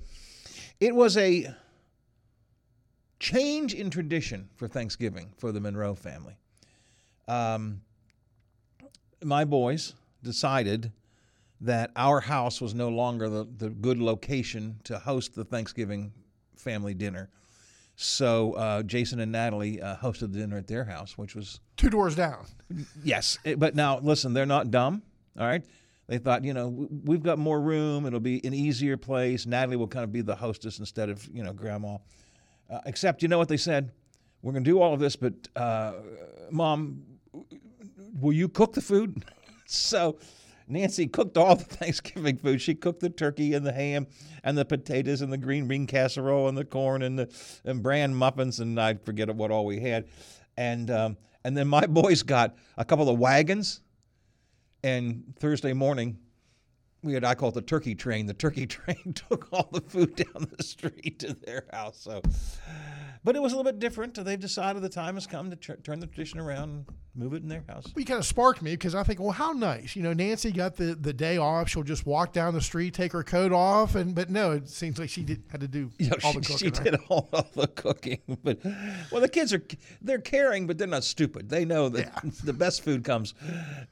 It 0.81 0.95
was 0.95 1.19
a 1.19 1.53
change 3.19 3.75
in 3.75 3.91
tradition 3.91 4.49
for 4.55 4.67
Thanksgiving 4.67 5.33
for 5.37 5.53
the 5.53 5.61
Monroe 5.61 5.95
family. 5.95 6.39
Um, 7.29 7.81
my 9.23 9.45
boys 9.45 9.95
decided 10.23 10.93
that 11.61 11.91
our 11.97 12.21
house 12.21 12.61
was 12.61 12.75
no 12.75 12.89
longer 12.89 13.29
the, 13.29 13.47
the 13.59 13.71
good 13.71 13.99
location 13.99 14.79
to 14.85 14.99
host 14.99 15.35
the 15.35 15.45
Thanksgiving 15.45 16.13
family 16.57 16.95
dinner. 16.95 17.31
So 17.97 18.53
uh, 18.55 18.83
Jason 18.83 19.21
and 19.21 19.31
Natalie 19.33 19.81
uh, 19.81 19.97
hosted 19.97 20.33
the 20.33 20.39
dinner 20.41 20.59
at 20.59 20.67
their 20.67 20.85
house, 20.85 21.17
which 21.17 21.35
was 21.35 21.61
Two 21.77 21.91
doors 21.91 22.15
down. 22.17 22.47
Yes, 23.05 23.39
it- 23.45 23.59
but 23.59 23.75
now 23.75 23.99
listen, 24.01 24.35
they're 24.35 24.47
not 24.47 24.71
dumb. 24.71 25.03
All 25.39 25.47
right, 25.47 25.65
they 26.07 26.19
thought, 26.19 26.45
you 26.45 26.55
know, 26.55 26.89
we've 27.05 27.23
got 27.23 27.39
more 27.39 27.61
room. 27.61 28.07
It'll 28.07 28.21
be 28.21 28.45
an 28.47 28.55
easier 28.55 28.97
place. 28.97 29.47
Natalie 29.47 29.77
will 29.77 29.89
kind 29.89 30.05
of 30.05 30.13
be 30.13 30.21
the 30.21 30.37
hostess 30.37 30.79
instead 30.79 31.09
of 31.09 31.27
you 31.33 31.43
know 31.43 31.53
grandma. 31.53 31.99
Uh, 32.71 32.81
except, 32.87 33.23
you 33.23 33.29
know 33.29 33.39
what 33.39 33.49
they 33.49 33.57
said? 33.57 33.91
We're 34.43 34.53
going 34.53 34.65
to 34.65 34.71
do 34.71 34.81
all 34.81 34.95
of 34.95 35.01
this, 35.01 35.17
but 35.17 35.33
uh, 35.57 35.95
mom, 36.51 37.03
will 38.19 38.33
you 38.33 38.49
cook 38.49 38.75
the 38.75 38.83
food? 38.83 39.25
so. 39.67 40.19
Nancy 40.67 41.07
cooked 41.07 41.37
all 41.37 41.57
the 41.57 41.65
Thanksgiving 41.77 42.39
food. 42.39 42.61
She 42.61 42.75
cooked 42.75 43.01
the 43.01 43.11
turkey 43.11 43.53
and 43.53 43.67
the 43.67 43.73
ham 43.73 44.07
and 44.43 44.57
the 44.57 44.65
potatoes 44.65 45.21
and 45.21 45.33
the 45.33 45.37
green 45.37 45.69
bean 45.69 45.87
casserole 45.87 46.49
and 46.49 46.57
the 46.57 46.65
corn 46.65 47.03
and 47.03 47.19
the 47.19 47.31
and 47.67 47.83
bran 47.83 48.15
muffins 48.15 48.61
and 48.61 48.81
I 48.81 48.95
forget 48.95 49.35
what 49.35 49.51
all 49.51 49.67
we 49.67 49.81
had. 49.81 50.07
And 50.57 50.91
um, 50.91 51.17
and 51.45 51.57
then 51.57 51.69
my 51.69 51.87
boys 51.87 52.23
got 52.23 52.57
a 52.77 52.85
couple 52.85 53.09
of 53.09 53.19
wagons. 53.19 53.81
And 54.83 55.35
Thursday 55.39 55.73
morning, 55.73 56.19
we 57.03 57.15
had 57.15 57.25
I 57.25 57.35
call 57.35 57.51
it 57.51 57.55
the 57.55 57.63
turkey 57.63 57.95
train. 57.95 58.27
The 58.27 58.35
turkey 58.35 58.67
train 58.67 59.15
took 59.15 59.49
all 59.53 59.69
the 59.73 59.81
food 59.81 60.17
down 60.17 60.49
the 60.57 60.63
street 60.63 61.21
to 61.21 61.35
their 61.35 61.67
house. 61.73 62.01
So, 62.01 62.23
but 63.25 63.35
it 63.35 63.43
was 63.43 63.53
a 63.53 63.57
little 63.57 63.71
bit 63.73 63.81
different. 63.81 64.23
They've 64.23 64.39
decided 64.39 64.83
the 64.83 64.89
time 64.89 65.15
has 65.15 65.27
come 65.27 65.51
to 65.51 65.57
tr- 65.57 65.73
turn 65.75 65.99
the 65.99 66.07
tradition 66.07 66.39
around, 66.39 66.69
and 66.71 66.87
move 67.15 67.33
it 67.33 67.43
in 67.43 67.49
their 67.49 67.65
house. 67.69 67.85
Well, 67.87 68.01
you 68.01 68.05
kind 68.05 68.19
of 68.19 68.27
sparked 68.27 68.61
me 68.61 68.73
because 68.73 68.95
I 68.95 69.03
think, 69.03 69.19
well, 69.21 69.31
how 69.31 69.53
nice. 69.53 69.97
You 69.97 70.03
know, 70.03 70.13
Nancy 70.13 70.53
got 70.53 70.77
the, 70.77 70.95
the 70.95 71.13
day 71.13 71.39
off. 71.39 71.69
She'll 71.69 71.83
just 71.83 72.05
walk 72.07 72.33
down 72.33 72.55
the 72.55 72.61
street, 72.61 72.93
take 72.93 73.13
her 73.13 73.23
coat 73.23 73.53
off, 73.53 73.95
and 73.95 74.15
but 74.15 74.31
no, 74.31 74.53
it 74.53 74.69
seems 74.69 74.99
like 74.99 75.09
she 75.11 75.23
did 75.23 75.43
had 75.51 75.61
to 75.63 75.69
do 75.69 75.91
You 75.99 76.11
know, 76.11 76.17
all 76.23 76.33
she, 76.33 76.39
the 76.39 76.45
cooking. 76.47 76.57
she 76.59 76.69
right? 76.71 76.85
did 76.85 77.01
all, 77.09 77.29
all 77.33 77.47
the 77.55 77.67
cooking, 77.69 78.21
but 78.45 78.59
well, 79.11 79.21
the 79.21 79.29
kids 79.29 79.53
are 79.55 79.63
they're 80.03 80.19
caring, 80.19 80.67
but 80.67 80.77
they're 80.79 80.87
not 80.87 81.05
stupid. 81.05 81.49
They 81.49 81.65
know 81.65 81.89
that 81.89 82.13
the 82.45 82.53
best 82.53 82.83
food 82.85 83.05
comes 83.05 83.35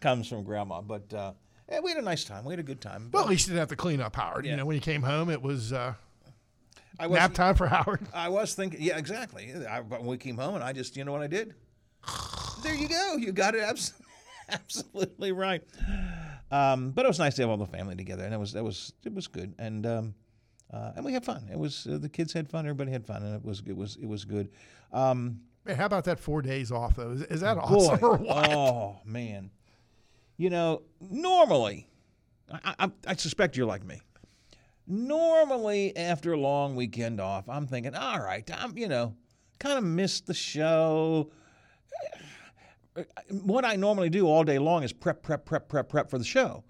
comes 0.00 0.28
from 0.28 0.44
grandma. 0.44 0.80
But 0.82 1.12
uh, 1.14 1.32
yeah, 1.70 1.80
we 1.80 1.90
had 1.90 1.98
a 1.98 2.04
nice 2.04 2.24
time. 2.24 2.44
We 2.44 2.52
had 2.52 2.60
a 2.60 2.64
good 2.64 2.80
time. 2.80 3.08
Well, 3.12 3.24
at 3.24 3.30
least 3.30 3.46
you 3.46 3.52
didn't 3.52 3.60
have 3.60 3.68
to 3.70 3.76
clean 3.76 4.00
up, 4.00 4.14
Howard. 4.16 4.44
Yeah. 4.44 4.52
You 4.52 4.56
know, 4.58 4.66
when 4.66 4.74
you 4.74 4.82
came 4.82 5.02
home, 5.02 5.30
it 5.30 5.40
was 5.40 5.72
uh, 5.72 5.94
I 6.98 7.06
was 7.06 7.18
nap 7.18 7.34
time 7.34 7.54
for 7.54 7.66
Howard. 7.66 8.00
I 8.14 8.28
was 8.28 8.54
thinking, 8.54 8.80
yeah, 8.82 8.98
exactly. 8.98 9.52
I, 9.68 9.80
when 9.80 10.06
we 10.06 10.18
came 10.18 10.36
home, 10.36 10.54
and 10.54 10.64
I 10.64 10.72
just, 10.72 10.96
you 10.96 11.04
know 11.04 11.12
what 11.12 11.22
I 11.22 11.26
did? 11.26 11.54
There 12.62 12.74
you 12.74 12.88
go. 12.88 13.16
You 13.16 13.32
got 13.32 13.54
it 13.54 13.62
abs- 13.62 13.94
absolutely 14.48 15.32
right. 15.32 15.62
Um, 16.50 16.90
but 16.90 17.04
it 17.04 17.08
was 17.08 17.18
nice 17.18 17.34
to 17.36 17.42
have 17.42 17.50
all 17.50 17.56
the 17.56 17.66
family 17.66 17.96
together, 17.96 18.24
and 18.24 18.34
it 18.34 18.38
was 18.38 18.52
that 18.52 18.62
was 18.62 18.92
it 19.04 19.14
was 19.14 19.26
good, 19.26 19.54
and 19.58 19.86
um, 19.86 20.14
uh, 20.72 20.92
and 20.96 21.04
we 21.04 21.12
had 21.12 21.24
fun. 21.24 21.48
It 21.50 21.58
was 21.58 21.86
uh, 21.90 21.98
the 21.98 22.08
kids 22.08 22.32
had 22.32 22.48
fun, 22.48 22.66
everybody 22.66 22.92
had 22.92 23.06
fun, 23.06 23.22
and 23.22 23.34
it 23.34 23.44
was 23.44 23.62
it 23.66 23.76
was 23.76 23.96
it 23.96 24.06
was 24.06 24.24
good. 24.24 24.50
Um, 24.92 25.40
Man, 25.64 25.76
how 25.76 25.86
about 25.86 26.04
that 26.04 26.18
four 26.18 26.42
days 26.42 26.72
off 26.72 26.96
though? 26.96 27.12
Is, 27.12 27.22
is 27.22 27.40
that 27.40 27.56
boy, 27.56 27.62
awesome 27.62 27.98
or 28.02 28.16
what? 28.16 28.52
oh 28.52 29.00
man, 29.04 29.50
you 30.36 30.50
know, 30.50 30.82
normally, 31.00 31.88
I, 32.52 32.74
I, 32.80 32.90
I 33.06 33.16
suspect 33.16 33.56
you're 33.56 33.66
like 33.66 33.84
me. 33.84 34.00
Normally, 34.86 35.96
after 35.96 36.32
a 36.32 36.36
long 36.36 36.74
weekend 36.74 37.20
off, 37.20 37.48
I'm 37.48 37.66
thinking, 37.66 37.94
all 37.94 38.20
right, 38.20 38.48
I'm, 38.52 38.76
you 38.76 38.88
know, 38.88 39.14
kind 39.58 39.78
of 39.78 39.84
missed 39.84 40.26
the 40.26 40.34
show. 40.34 41.30
What 43.30 43.64
I 43.64 43.76
normally 43.76 44.10
do 44.10 44.26
all 44.26 44.44
day 44.44 44.58
long 44.58 44.82
is 44.82 44.92
prep, 44.92 45.22
prep, 45.22 45.44
prep, 45.44 45.68
prep, 45.68 45.88
prep 45.88 46.10
for 46.10 46.18
the 46.18 46.24
show. 46.24 46.64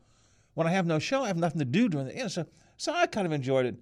When 0.55 0.67
I 0.67 0.71
have 0.71 0.87
no 0.87 0.99
show, 0.99 1.25
I 1.25 1.29
have 1.29 1.39
nothing 1.39 1.59
to 1.61 1.65
do 1.65 1.89
during 1.89 2.09
the, 2.09 2.15
know, 2.15 2.29
so, 2.29 2.47
so 2.77 2.93
I 2.93 3.07
kind 3.07 3.27
of 3.27 3.33
enjoyed 3.33 3.65
it. 3.65 3.77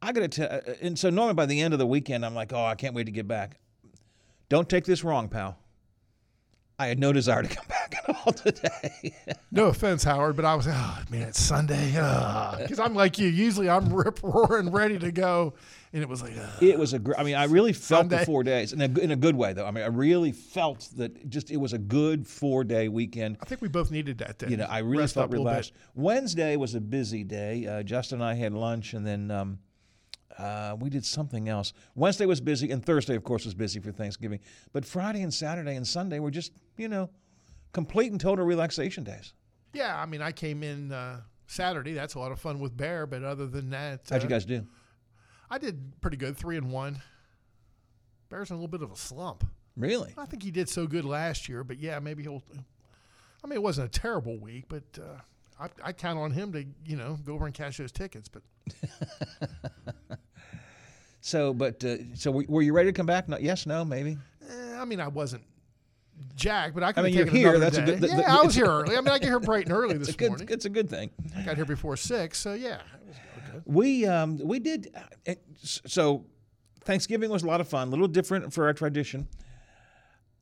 I 0.00 0.12
got 0.12 0.20
to 0.20 0.28
tell, 0.28 0.48
uh, 0.50 0.74
and 0.80 0.98
so 0.98 1.10
normally 1.10 1.34
by 1.34 1.46
the 1.46 1.60
end 1.60 1.74
of 1.74 1.78
the 1.78 1.86
weekend, 1.86 2.24
I'm 2.24 2.34
like, 2.34 2.52
oh, 2.52 2.64
I 2.64 2.74
can't 2.74 2.94
wait 2.94 3.04
to 3.04 3.12
get 3.12 3.28
back. 3.28 3.58
Don't 4.48 4.68
take 4.68 4.84
this 4.84 5.04
wrong, 5.04 5.28
pal. 5.28 5.58
I 6.78 6.86
had 6.86 6.98
no 6.98 7.12
desire 7.12 7.42
to 7.42 7.48
come 7.48 7.64
back 7.68 7.75
today. 8.32 9.14
No 9.52 9.66
offense, 9.66 10.04
Howard, 10.04 10.36
but 10.36 10.44
I 10.44 10.54
was, 10.54 10.66
oh 10.68 10.98
man, 11.08 11.28
it's 11.28 11.40
Sunday. 11.40 11.92
Because 12.58 12.78
I'm 12.78 12.94
like 12.94 13.18
you. 13.18 13.28
Usually 13.28 13.70
I'm 13.70 13.90
rip 13.94 14.22
roaring, 14.22 14.70
ready 14.70 14.98
to 14.98 15.10
go, 15.10 15.54
and 15.94 16.02
it 16.02 16.08
was 16.08 16.20
like, 16.20 16.36
uh, 16.36 16.46
it 16.60 16.78
was 16.78 16.92
a 16.92 16.98
gr 16.98 17.12
I 17.16 17.22
mean, 17.22 17.36
I 17.36 17.44
really 17.44 17.72
felt 17.72 18.10
the 18.10 18.18
four 18.18 18.42
days 18.42 18.74
in 18.74 18.82
a, 18.82 19.00
in 19.00 19.12
a 19.12 19.16
good 19.16 19.34
way, 19.34 19.54
though. 19.54 19.64
I 19.64 19.70
mean, 19.70 19.84
I 19.84 19.88
really 19.88 20.32
felt 20.32 20.90
that 20.96 21.30
just 21.30 21.50
it 21.50 21.56
was 21.56 21.72
a 21.72 21.78
good 21.78 22.26
four 22.26 22.64
day 22.64 22.88
weekend. 22.88 23.38
I 23.40 23.46
think 23.46 23.62
we 23.62 23.68
both 23.68 23.90
needed 23.90 24.18
that 24.18 24.38
day. 24.38 24.48
You 24.48 24.58
know, 24.58 24.66
I 24.68 24.80
really 24.80 25.02
Rest 25.02 25.14
felt 25.14 25.24
up 25.24 25.30
a 25.30 25.32
little 25.32 25.46
relaxed. 25.46 25.72
Wednesday 25.94 26.56
was 26.56 26.74
a 26.74 26.80
busy 26.80 27.24
day. 27.24 27.66
Uh, 27.66 27.82
Justin 27.82 28.20
and 28.20 28.28
I 28.28 28.34
had 28.34 28.52
lunch, 28.52 28.92
and 28.92 29.06
then 29.06 29.30
um, 29.30 29.58
uh, 30.38 30.76
we 30.78 30.90
did 30.90 31.04
something 31.04 31.48
else. 31.48 31.72
Wednesday 31.94 32.26
was 32.26 32.40
busy, 32.40 32.70
and 32.70 32.84
Thursday, 32.84 33.14
of 33.14 33.24
course, 33.24 33.44
was 33.44 33.54
busy 33.54 33.80
for 33.80 33.92
Thanksgiving. 33.92 34.40
But 34.72 34.84
Friday 34.84 35.22
and 35.22 35.32
Saturday 35.32 35.76
and 35.76 35.86
Sunday 35.86 36.18
were 36.18 36.30
just, 36.30 36.52
you 36.76 36.88
know, 36.88 37.08
complete 37.76 38.10
and 38.10 38.18
total 38.18 38.46
relaxation 38.46 39.04
days. 39.04 39.34
Yeah, 39.74 40.00
I 40.00 40.06
mean, 40.06 40.22
I 40.22 40.32
came 40.32 40.62
in 40.62 40.92
uh, 40.92 41.20
Saturday. 41.46 41.92
That's 41.92 42.14
a 42.14 42.18
lot 42.18 42.32
of 42.32 42.40
fun 42.40 42.58
with 42.58 42.74
Bear, 42.74 43.06
but 43.06 43.22
other 43.22 43.46
than 43.46 43.68
that, 43.68 44.00
How'd 44.08 44.22
you 44.22 44.28
uh, 44.28 44.30
guys 44.30 44.46
do? 44.46 44.66
I 45.50 45.58
did 45.58 46.00
pretty 46.00 46.16
good, 46.16 46.38
three 46.38 46.56
and 46.56 46.72
one. 46.72 47.02
Bear's 48.30 48.48
in 48.48 48.54
a 48.54 48.58
little 48.58 48.70
bit 48.70 48.80
of 48.80 48.90
a 48.90 48.96
slump. 48.96 49.44
Really? 49.76 50.14
I 50.16 50.24
think 50.24 50.42
he 50.42 50.50
did 50.50 50.70
so 50.70 50.86
good 50.86 51.04
last 51.04 51.50
year, 51.50 51.64
but 51.64 51.78
yeah, 51.78 51.98
maybe 51.98 52.22
he'll. 52.22 52.42
I 53.44 53.46
mean, 53.46 53.56
it 53.56 53.62
wasn't 53.62 53.94
a 53.94 54.00
terrible 54.00 54.38
week, 54.38 54.64
but 54.70 54.84
uh, 54.98 55.20
I, 55.60 55.68
I 55.84 55.92
count 55.92 56.18
on 56.18 56.30
him 56.30 56.52
to, 56.54 56.64
you 56.86 56.96
know, 56.96 57.18
go 57.26 57.34
over 57.34 57.44
and 57.44 57.52
cash 57.54 57.76
those 57.76 57.92
tickets. 57.92 58.30
But 58.30 58.42
So, 61.20 61.52
but 61.52 61.84
uh, 61.84 61.96
so 62.14 62.30
were, 62.30 62.44
were 62.48 62.62
you 62.62 62.72
ready 62.72 62.88
to 62.88 62.96
come 62.96 63.04
back? 63.04 63.28
No, 63.28 63.36
yes, 63.36 63.66
no, 63.66 63.84
maybe. 63.84 64.16
eh, 64.48 64.76
I 64.80 64.86
mean, 64.86 64.98
I 65.00 65.08
wasn't 65.08 65.42
jacked, 66.34 66.74
but 66.74 66.82
I 66.82 66.92
could 66.92 67.04
mean, 67.04 67.14
have 67.14 67.26
you're 67.26 67.52
here, 67.52 67.58
that's 67.58 67.76
a 67.78 67.80
day. 67.84 67.92
good- 67.92 68.00
the- 68.02 68.08
yeah, 68.08 68.36
I 68.38 68.42
was 68.44 68.54
here 68.54 68.66
early. 68.66 68.96
I 68.96 69.00
mean, 69.00 69.08
I 69.08 69.18
get 69.18 69.28
here 69.28 69.40
bright 69.40 69.66
and 69.66 69.72
early 69.74 69.94
It's 69.96 70.06
this 70.06 70.14
a 70.14 70.18
good. 70.18 70.28
morning. 70.28 70.48
It's 70.50 70.64
a 70.64 70.70
good 70.70 70.88
thing. 70.90 71.10
I 71.36 71.42
got 71.42 71.56
here 71.56 71.64
before 71.64 71.96
six, 71.96 72.38
so 72.38 72.54
yeah. 72.54 72.80
Good. 73.52 73.62
We 73.66 74.06
um, 74.06 74.38
we 74.42 74.58
did 74.58 74.94
uh, 75.26 75.34
so. 75.62 76.24
Thanksgiving 76.84 77.30
was 77.30 77.42
a 77.42 77.46
lot 77.48 77.60
of 77.60 77.66
fun, 77.68 77.88
a 77.88 77.90
little 77.90 78.06
different 78.06 78.52
for 78.52 78.66
our 78.66 78.72
tradition. 78.72 79.26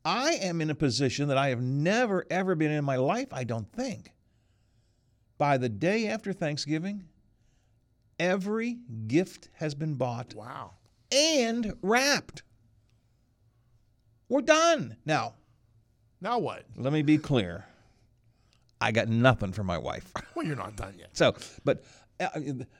I 0.05 0.33
am 0.33 0.61
in 0.61 0.69
a 0.69 0.75
position 0.75 1.27
that 1.29 1.37
I 1.39 1.49
have 1.49 1.59
never 1.61 2.23
ever 2.29 2.53
been 2.53 2.69
in 2.69 2.85
my 2.85 2.97
life. 2.97 3.29
I 3.33 3.43
don't 3.43 3.67
think. 3.73 4.11
By 5.39 5.57
the 5.57 5.67
day 5.69 6.07
after 6.07 6.33
Thanksgiving, 6.33 7.05
every 8.19 8.77
gift 9.07 9.49
has 9.53 9.73
been 9.73 9.95
bought 9.95 10.35
Wow. 10.35 10.73
and 11.11 11.73
wrapped. 11.81 12.43
We're 14.29 14.41
done 14.41 14.97
now. 15.05 15.33
Now 16.25 16.39
what? 16.39 16.65
Let 16.75 16.91
me 16.91 17.03
be 17.03 17.19
clear. 17.19 17.65
I 18.81 18.91
got 18.91 19.07
nothing 19.07 19.51
for 19.53 19.63
my 19.63 19.77
wife. 19.77 20.11
Well, 20.35 20.45
you're 20.45 20.57
not 20.57 20.75
done 20.75 20.95
yet. 20.97 21.09
So, 21.13 21.33
but 21.63 21.85
uh, 22.19 22.27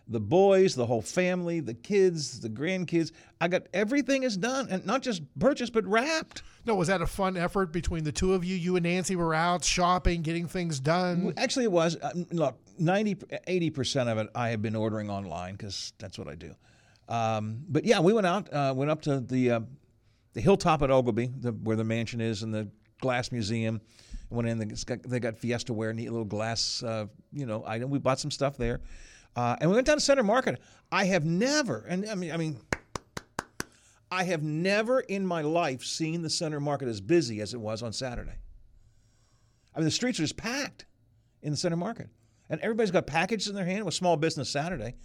the 0.07 0.19
boys, 0.19 0.75
the 0.75 0.85
whole 0.85 1.01
family, 1.01 1.61
the 1.61 1.75
kids, 1.75 2.41
the 2.41 2.49
grandkids, 2.49 3.11
I 3.39 3.47
got 3.47 3.67
everything 3.73 4.23
is 4.23 4.35
done 4.35 4.67
and 4.69 4.85
not 4.85 5.03
just 5.03 5.21
purchased, 5.39 5.71
but 5.71 5.85
wrapped. 5.85 6.41
No, 6.65 6.75
was 6.75 6.89
that 6.89 7.01
a 7.01 7.07
fun 7.07 7.37
effort 7.37 7.71
between 7.71 8.03
the 8.03 8.11
two 8.11 8.33
of 8.33 8.43
you? 8.43 8.55
You 8.55 8.75
and 8.75 8.83
Nancy 8.83 9.15
were 9.15 9.33
out 9.33 9.63
shopping, 9.63 10.21
getting 10.23 10.47
things 10.47 10.79
done. 10.81 11.33
Actually, 11.37 11.65
it 11.65 11.71
was. 11.71 11.95
Uh, 11.95 12.11
look, 12.31 12.57
90, 12.79 13.15
80% 13.15 14.11
of 14.11 14.17
it 14.17 14.29
I 14.35 14.49
have 14.49 14.61
been 14.61 14.75
ordering 14.75 15.09
online 15.09 15.53
because 15.53 15.93
that's 15.99 16.17
what 16.17 16.27
I 16.27 16.35
do. 16.35 16.53
Um, 17.07 17.59
but 17.69 17.85
yeah, 17.85 17.99
we 17.99 18.11
went 18.11 18.27
out, 18.27 18.51
uh, 18.51 18.73
went 18.75 18.91
up 18.91 19.03
to 19.03 19.19
the 19.21 19.51
uh, 19.51 19.59
the 20.33 20.41
hilltop 20.41 20.81
at 20.81 20.89
Oglebay, 20.89 21.41
the, 21.41 21.51
where 21.51 21.77
the 21.77 21.85
mansion 21.85 22.19
is, 22.19 22.43
and 22.43 22.53
the 22.53 22.67
glass 23.05 23.31
museum. 23.31 23.79
Went 24.31 24.47
in. 24.47 24.57
They 24.57 24.65
got, 24.65 25.03
they 25.03 25.19
got 25.19 25.37
Fiesta 25.37 25.71
ware, 25.71 25.93
neat 25.93 26.09
little 26.09 26.25
glass, 26.25 26.81
uh, 26.81 27.05
you 27.31 27.45
know, 27.45 27.63
item. 27.67 27.91
We 27.91 27.99
bought 27.99 28.19
some 28.19 28.31
stuff 28.31 28.57
there, 28.57 28.81
uh, 29.35 29.55
and 29.61 29.69
we 29.69 29.75
went 29.75 29.85
down 29.85 29.97
to 29.97 30.01
Center 30.01 30.23
Market. 30.23 30.59
I 30.91 31.05
have 31.05 31.23
never, 31.23 31.85
and 31.87 32.09
I 32.09 32.15
mean, 32.15 32.31
I 32.31 32.37
mean, 32.37 32.59
I 34.11 34.23
have 34.23 34.41
never 34.41 35.01
in 35.01 35.25
my 35.27 35.41
life 35.41 35.83
seen 35.83 36.23
the 36.23 36.29
Center 36.31 36.59
Market 36.59 36.87
as 36.87 36.99
busy 36.99 37.39
as 37.39 37.53
it 37.53 37.59
was 37.59 37.83
on 37.83 37.93
Saturday. 37.93 38.39
I 39.75 39.79
mean, 39.79 39.85
the 39.85 39.91
streets 39.91 40.19
are 40.19 40.23
just 40.23 40.37
packed 40.37 40.87
in 41.43 41.51
the 41.51 41.57
Center 41.57 41.77
Market, 41.77 42.09
and 42.49 42.59
everybody's 42.61 42.91
got 42.91 43.05
packages 43.05 43.47
in 43.47 43.53
their 43.53 43.65
hand. 43.65 43.79
It 43.79 43.85
was 43.85 43.95
Small 43.95 44.17
Business 44.17 44.49
Saturday, 44.49 44.95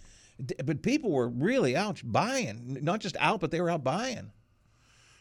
but 0.65 0.81
people 0.81 1.11
were 1.11 1.29
really 1.29 1.75
out 1.75 2.01
buying, 2.03 2.79
not 2.81 3.01
just 3.01 3.15
out, 3.19 3.39
but 3.39 3.51
they 3.51 3.61
were 3.61 3.69
out 3.69 3.83
buying. 3.83 4.31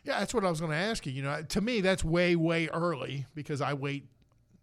Yeah, 0.05 0.19
that's 0.19 0.33
what 0.33 0.45
I 0.45 0.51
was 0.51 0.61
going 0.61 0.73
to 0.73 0.79
ask 0.79 1.05
you. 1.07 1.13
You 1.13 1.23
know, 1.23 1.43
to 1.43 1.61
me, 1.61 1.81
that's 1.81 2.03
way, 2.03 2.37
way 2.37 2.69
early 2.69 3.27
because 3.35 3.61
I 3.61 3.75
wait, 3.75 4.05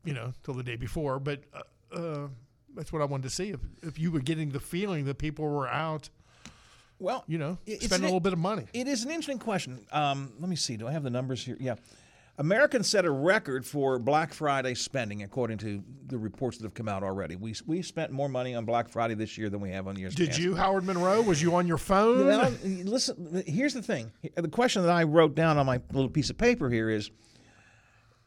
you 0.03 0.13
know, 0.13 0.34
till 0.44 0.53
the 0.56 0.63
day 0.63 0.75
before. 0.75 1.20
But 1.20 1.41
uh, 1.53 1.96
uh, 1.96 2.27
that's 2.75 2.91
what 2.91 3.01
I 3.01 3.06
wanted 3.06 3.24
to 3.24 3.29
see 3.29 3.50
if 3.50 3.60
if 3.84 4.00
you 4.00 4.12
were 4.12 4.20
getting 4.20 4.50
the 4.50 4.60
feeling 4.60 5.06
that 5.06 5.17
people 5.17 5.46
were 5.48 5.67
out, 5.67 6.10
Well, 7.00 7.24
you 7.27 7.38
know, 7.38 7.58
spending 7.65 8.01
a 8.01 8.06
little 8.06 8.20
bit 8.20 8.34
of 8.34 8.39
money. 8.39 8.65
It 8.74 8.88
is 8.88 9.03
an 9.03 9.10
interesting 9.12 9.39
question. 9.39 9.86
Um, 9.91 10.34
let 10.39 10.50
me 10.50 10.56
see. 10.56 10.77
Do 10.77 10.88
I 10.88 10.91
have 10.91 11.03
the 11.03 11.10
numbers 11.12 11.44
here? 11.46 11.58
Yeah. 11.60 11.75
Americans 12.39 12.88
set 12.88 13.03
a 13.03 13.10
record 13.10 13.65
for 13.65 13.98
Black 13.98 14.32
Friday 14.32 14.75
spending, 14.75 15.24
according 15.24 15.58
to 15.60 15.84
the 16.06 16.17
reports 16.17 16.58
that 16.58 16.65
have 16.65 16.75
come 16.75 16.88
out 16.88 17.01
already. 17.01 17.36
We 17.36 17.56
we 17.65 17.82
spent 17.82 18.12
more 18.12 18.29
money 18.29 18.53
on 18.53 18.63
Black 18.63 18.89
Friday 18.89 19.15
this 19.15 19.38
year 19.38 19.50
than 19.50 19.60
we 19.60 19.72
have 19.72 19.88
on 19.88 19.98
years 19.98 20.13
Did 20.13 20.29
past. 20.29 20.39
you, 20.39 20.56
Howard 20.56 20.84
Monroe? 20.84 21.22
Was 21.22 21.41
you 21.41 21.56
on 21.56 21.65
your 21.67 21.79
phone? 21.79 22.25
Listen. 22.86 23.44
Here's 23.48 23.74
the 23.74 23.82
thing. 23.82 24.12
The 24.36 24.48
question 24.50 24.84
that 24.84 24.91
I 24.91 25.03
wrote 25.03 25.34
down 25.34 25.58
on 25.58 25.65
my 25.65 25.82
little 25.91 26.12
piece 26.12 26.29
of 26.29 26.38
paper 26.38 26.70
here 26.70 26.91
is: 26.91 27.10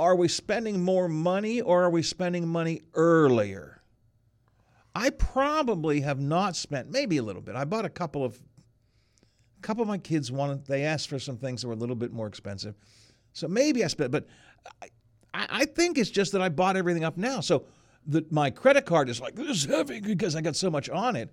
Are 0.01 0.17
we 0.17 0.27
spending 0.27 0.83
more 0.83 1.09
money, 1.09 1.61
or 1.61 1.85
are 1.85 1.91
we 1.91 2.03
spending 2.03 2.49
money 2.49 2.83
earlier? 2.95 3.81
I 4.93 5.11
probably 5.11 6.01
have 6.01 6.19
not 6.19 6.57
spent 6.57 6.91
maybe 6.91 7.19
a 7.19 7.23
little 7.23 7.43
bit. 7.43 7.55
I 7.55 7.65
bought 7.65 7.85
a 7.85 7.91
couple 7.91 8.25
of 8.25 8.41
a 9.57 9.61
couple 9.63 9.83
of 9.83 9.89
my 9.89 9.99
kids 9.99 10.33
wanted 10.33 10.67
they 10.67 10.83
asked 10.83 11.09
for 11.09 11.21
some 11.21 11.37
things 11.37 11.63
that 11.63 11.69
were 11.69 11.75
a 11.75 11.77
little 11.77 11.95
bit 11.95 12.13
more 12.13 12.27
expensive. 12.27 12.75
So 13.33 13.49
maybe 13.49 13.85
I 13.85 13.87
spent, 13.89 14.11
but 14.11 14.27
I, 14.83 14.89
I 15.35 15.65
think 15.65 15.99
it's 15.99 16.11
just 16.11 16.33
that 16.33 16.43
I 16.43 16.49
bought 16.49 16.77
everything 16.77 17.05
up 17.05 17.17
now. 17.17 17.41
So 17.41 17.65
the, 18.07 18.25
my 18.31 18.51
credit 18.51 18.87
card 18.87 19.09
is 19.09 19.21
like 19.21 19.35
this 19.35 19.49
is 19.49 19.65
heavy 19.65 20.01
because 20.01 20.35
I 20.37 20.41
got 20.41 20.57
so 20.57 20.71
much 20.71 20.89
on 20.89 21.17
it. 21.17 21.33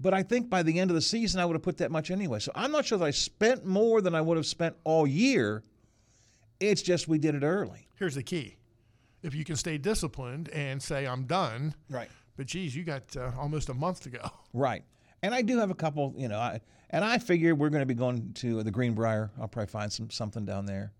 But 0.00 0.14
I 0.14 0.22
think 0.22 0.50
by 0.50 0.62
the 0.64 0.80
end 0.80 0.90
of 0.90 0.94
the 0.96 1.00
season, 1.00 1.40
I 1.40 1.44
would 1.44 1.54
have 1.54 1.62
put 1.62 1.76
that 1.78 1.90
much 1.92 2.10
anyway. 2.10 2.40
So 2.40 2.50
I'm 2.54 2.72
not 2.72 2.84
sure 2.84 2.98
that 2.98 3.04
I 3.04 3.10
spent 3.12 3.64
more 3.64 4.00
than 4.00 4.14
I 4.14 4.20
would 4.20 4.36
have 4.36 4.46
spent 4.46 4.74
all 4.84 5.06
year. 5.06 5.62
It's 6.60 6.82
just 6.82 7.08
we 7.08 7.18
did 7.18 7.34
it 7.34 7.42
early. 7.44 7.86
Here's 7.98 8.14
the 8.16 8.22
key: 8.22 8.56
if 9.22 9.34
you 9.34 9.44
can 9.44 9.56
stay 9.56 9.78
disciplined 9.78 10.48
and 10.50 10.82
say 10.82 11.06
I'm 11.06 11.24
done, 11.24 11.74
Right. 11.88 12.08
but 12.36 12.46
geez, 12.46 12.74
you 12.74 12.84
got 12.84 13.16
uh, 13.16 13.30
almost 13.38 13.68
a 13.68 13.74
month 13.74 14.00
to 14.02 14.10
go. 14.10 14.20
Right. 14.52 14.84
And 15.24 15.32
I 15.34 15.40
do 15.42 15.58
have 15.60 15.70
a 15.70 15.74
couple, 15.74 16.12
you 16.16 16.26
know, 16.28 16.38
I, 16.38 16.60
and 16.90 17.04
I 17.04 17.18
figure 17.18 17.54
we're 17.54 17.70
going 17.70 17.80
to 17.82 17.86
be 17.86 17.94
going 17.94 18.32
to 18.34 18.62
the 18.64 18.70
Greenbrier. 18.72 19.30
I'll 19.40 19.46
probably 19.48 19.70
find 19.70 19.90
some 19.92 20.10
something 20.10 20.44
down 20.44 20.66
there. 20.66 20.92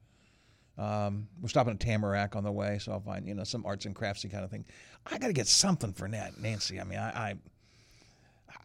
Um, 0.78 1.28
we're 1.40 1.48
stopping 1.48 1.74
at 1.74 1.80
Tamarack 1.80 2.34
on 2.34 2.44
the 2.44 2.52
way, 2.52 2.78
so 2.78 2.92
I'll 2.92 3.00
find 3.00 3.26
you 3.26 3.34
know 3.34 3.44
some 3.44 3.64
arts 3.66 3.84
and 3.84 3.94
craftsy 3.94 4.30
kind 4.30 4.44
of 4.44 4.50
thing. 4.50 4.64
I 5.06 5.18
got 5.18 5.26
to 5.28 5.32
get 5.32 5.46
something 5.46 5.92
for 5.92 6.08
Nat, 6.08 6.40
Nancy. 6.40 6.80
I 6.80 6.84
mean, 6.84 6.98
I, 6.98 7.10
I, 7.10 7.34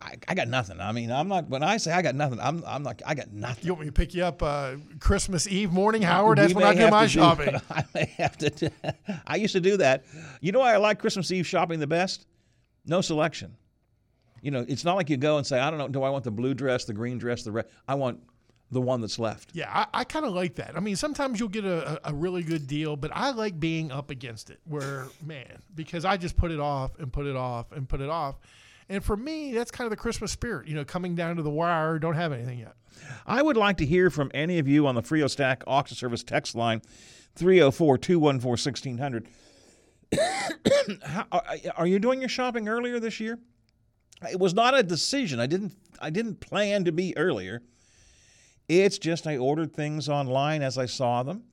I, 0.01 0.15
I 0.29 0.35
got 0.35 0.47
nothing. 0.47 0.79
I 0.79 0.91
mean, 0.91 1.11
I'm 1.11 1.27
not. 1.27 1.49
When 1.49 1.63
I 1.63 1.77
say 1.77 1.91
I 1.91 2.01
got 2.01 2.15
nothing, 2.15 2.39
I'm, 2.39 2.63
I'm 2.65 2.83
not. 2.83 3.01
I 3.05 3.13
got 3.13 3.31
nothing. 3.33 3.65
You 3.65 3.73
want 3.73 3.81
me 3.81 3.87
to 3.87 3.91
pick 3.93 4.13
you 4.13 4.23
up 4.23 4.41
uh, 4.41 4.75
Christmas 4.99 5.47
Eve 5.47 5.71
morning, 5.73 6.01
Howard? 6.01 6.37
That's 6.37 6.53
We 6.53 6.63
when 6.63 6.77
I 6.77 6.85
do 6.85 6.89
my 6.89 7.03
do- 7.03 7.09
shopping. 7.09 7.55
I 7.69 7.83
may 7.93 8.05
have 8.17 8.37
to. 8.37 8.49
do- 8.49 8.69
I 9.27 9.35
used 9.35 9.53
to 9.53 9.61
do 9.61 9.77
that. 9.77 10.05
You 10.39 10.51
know 10.51 10.59
why 10.59 10.73
I 10.73 10.77
like 10.77 10.99
Christmas 10.99 11.31
Eve 11.31 11.45
shopping 11.47 11.79
the 11.79 11.87
best? 11.87 12.25
No 12.85 13.01
selection. 13.01 13.55
You 14.41 14.51
know, 14.51 14.63
it's 14.67 14.85
not 14.85 14.95
like 14.95 15.09
you 15.09 15.17
go 15.17 15.37
and 15.37 15.45
say, 15.47 15.59
I 15.59 15.69
don't 15.69 15.79
know, 15.79 15.87
do 15.87 16.03
I 16.03 16.09
want 16.09 16.23
the 16.23 16.31
blue 16.31 16.53
dress, 16.53 16.85
the 16.85 16.93
green 16.93 17.17
dress, 17.17 17.43
the 17.43 17.51
red? 17.51 17.65
I 17.87 17.95
want 17.95 18.21
the 18.71 18.81
one 18.81 19.01
that's 19.01 19.17
left. 19.17 19.51
Yeah, 19.53 19.69
I, 19.71 20.01
I 20.01 20.03
kind 20.03 20.25
of 20.25 20.33
like 20.33 20.55
that. 20.55 20.75
I 20.75 20.79
mean, 20.79 20.95
sometimes 20.95 21.39
you'll 21.39 21.50
get 21.50 21.65
a, 21.65 22.01
a, 22.07 22.13
really 22.13 22.43
good 22.43 22.67
deal, 22.67 22.97
but 22.97 23.12
I 23.13 23.31
like 23.31 23.59
being 23.59 23.91
up 23.91 24.09
against 24.09 24.50
it 24.50 24.59
where, 24.65 25.05
man, 25.25 25.62
because 25.74 26.03
I 26.03 26.17
just 26.17 26.36
put 26.36 26.51
it 26.51 26.59
off 26.59 26.91
and 27.00 27.12
put 27.12 27.27
it 27.27 27.36
off 27.36 27.71
and 27.71 27.88
put 27.88 28.01
it 28.01 28.09
off. 28.09 28.36
And 28.89 29.03
for 29.03 29.15
me, 29.15 29.53
that's 29.53 29.71
kind 29.71 29.86
of 29.86 29.91
the 29.91 29.97
Christmas 29.97 30.31
spirit, 30.31 30.67
you 30.67 30.75
know, 30.75 30.83
coming 30.83 31.15
down 31.15 31.38
to 31.38 31.43
the 31.43 31.50
wire, 31.50 31.97
don't 32.00 32.15
have 32.15 32.33
anything 32.33 32.59
yet. 32.59 32.75
I 33.25 33.41
would 33.41 33.57
like 33.57 33.77
to 33.77 33.86
hear 33.86 34.09
from 34.09 34.31
any 34.33 34.59
of 34.59 34.67
you 34.67 34.88
on 34.88 34.95
the 34.95 35.01
Frio 35.01 35.27
Stack 35.27 35.63
Auction 35.67 35.95
Service 35.95 36.24
text 36.24 36.55
line 36.55 36.81
304 37.36 37.97
214 37.97 38.50
1600. 38.50 39.27
Are 41.77 41.88
you 41.88 42.00
doing 42.00 42.19
your 42.19 42.29
shopping 42.29 42.67
earlier 42.67 43.00
this 43.00 43.19
year? 43.19 43.39
It 44.29 44.39
was 44.39 44.53
not 44.53 44.77
a 44.77 44.83
decision. 44.83 45.39
I 45.39 45.47
didn't 45.47 45.74
I 46.00 46.09
didn't 46.09 46.39
plan 46.39 46.86
to 46.86 46.91
be 46.91 47.15
earlier. 47.17 47.62
It's 48.67 48.97
just 48.97 49.27
I 49.27 49.38
ordered 49.38 49.74
things 49.74 50.09
online 50.09 50.62
as 50.62 50.77
I 50.77 50.86
saw 50.86 51.24
them. 51.24 51.43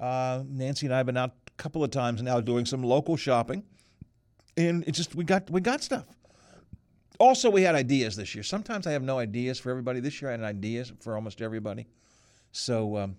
Uh, 0.00 0.42
Nancy 0.48 0.86
and 0.86 0.94
I 0.94 0.98
have 0.98 1.06
been 1.06 1.16
out 1.16 1.32
a 1.46 1.50
couple 1.62 1.84
of 1.84 1.90
times 1.90 2.22
now 2.22 2.40
doing 2.40 2.64
some 2.64 2.82
local 2.82 3.16
shopping, 3.16 3.62
and 4.56 4.82
it 4.86 4.92
just 4.92 5.14
we 5.14 5.24
got 5.24 5.50
we 5.50 5.60
got 5.60 5.82
stuff. 5.82 6.06
Also, 7.20 7.50
we 7.50 7.62
had 7.62 7.74
ideas 7.74 8.16
this 8.16 8.34
year. 8.34 8.42
Sometimes 8.42 8.86
I 8.86 8.92
have 8.92 9.02
no 9.02 9.18
ideas 9.18 9.58
for 9.58 9.70
everybody. 9.70 10.00
This 10.00 10.20
year 10.20 10.30
I 10.30 10.32
had 10.32 10.42
ideas 10.42 10.92
for 11.00 11.14
almost 11.14 11.40
everybody. 11.40 11.86
So, 12.50 12.96
um, 12.96 13.16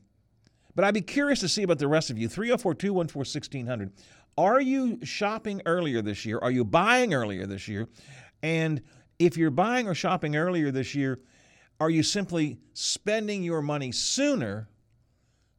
but 0.76 0.84
I'd 0.84 0.94
be 0.94 1.02
curious 1.02 1.40
to 1.42 1.48
see 1.48 1.64
about 1.64 1.80
the 1.80 1.88
rest 1.88 2.10
of 2.10 2.18
you. 2.18 2.28
304 2.28 2.74
214 2.74 3.20
1600. 3.20 3.92
Are 4.38 4.60
you 4.60 5.00
shopping 5.04 5.62
earlier 5.66 6.02
this 6.02 6.26
year? 6.26 6.40
Are 6.40 6.52
you 6.52 6.66
buying 6.66 7.14
earlier 7.14 7.46
this 7.46 7.68
year? 7.68 7.88
And 8.42 8.82
if 9.20 9.38
you're 9.38 9.52
buying 9.52 9.88
or 9.88 9.94
shopping 9.94 10.36
earlier 10.36 10.72
this 10.72 10.96
year, 10.96 11.20
are 11.84 11.90
you 11.90 12.02
simply 12.02 12.60
spending 12.74 13.44
your 13.44 13.62
money 13.62 13.92
sooner 13.92 14.70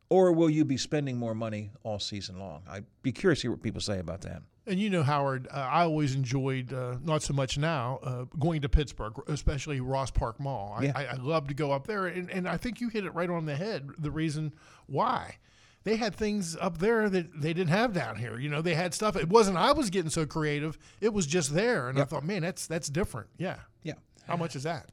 or 0.09 0.33
will 0.33 0.49
you 0.49 0.65
be 0.65 0.79
spending 0.79 1.19
more 1.19 1.35
money 1.35 1.71
all 1.83 1.99
season 1.99 2.39
long? 2.39 2.63
I'd 2.67 2.87
be 3.03 3.13
curious 3.13 3.41
to 3.41 3.43
hear 3.43 3.51
what 3.51 3.63
people 3.63 3.83
say 3.83 3.99
about 3.99 4.23
that. 4.23 4.41
And 4.67 4.81
you 4.81 4.89
know, 4.89 5.03
Howard, 5.03 5.49
uh, 5.51 5.57
I 5.57 5.83
always 5.83 6.15
enjoyed, 6.15 6.73
uh, 6.73 6.97
not 7.05 7.23
so 7.23 7.35
much 7.35 7.59
now, 7.59 7.99
uh, 8.03 8.25
going 8.39 8.63
to 8.63 8.71
Pittsburgh, 8.71 9.13
especially 9.29 9.83
Ross 9.83 10.11
Park 10.11 10.41
Mall. 10.41 10.75
I, 10.79 10.85
Yeah. 10.85 10.93
I, 10.95 11.05
I 11.05 11.15
love 11.17 11.47
to 11.49 11.55
go 11.55 11.73
up 11.73 11.87
there. 11.87 12.07
And, 12.07 12.31
and 12.31 12.49
I 12.49 12.57
think 12.57 12.81
you 12.81 12.89
hit 12.89 13.05
it 13.05 13.13
right 13.13 13.29
on 13.29 13.45
the 13.45 13.57
head. 13.57 13.91
The 13.99 14.11
reason 14.11 14.55
why. 14.87 15.37
They 15.83 15.97
had 15.97 16.15
things 16.15 16.57
up 16.59 16.79
there 16.79 17.11
that 17.11 17.43
they 17.43 17.53
didn't 17.53 17.69
have 17.69 17.93
down 17.93 18.17
here. 18.17 18.39
You 18.39 18.49
know, 18.49 18.63
they 18.63 18.75
had 18.75 18.95
stuff. 18.95 19.17
It 19.17 19.29
wasn't 19.29 19.59
I 19.59 19.73
was 19.73 19.91
getting 19.91 20.11
so 20.11 20.25
creative. 20.25 20.79
It 21.03 21.13
was 21.13 21.27
just 21.27 21.53
there. 21.53 21.91
And 21.91 22.01
I 22.01 22.05
thought, 22.05 22.25
man, 22.25 22.41
that's 22.41 22.67
that's 22.67 22.89
different. 22.89 23.29
Yeah. 23.37 23.57
Yeah. 23.83 23.95
How 24.27 24.37
much 24.39 24.57
is 24.57 24.63
that? 24.63 24.89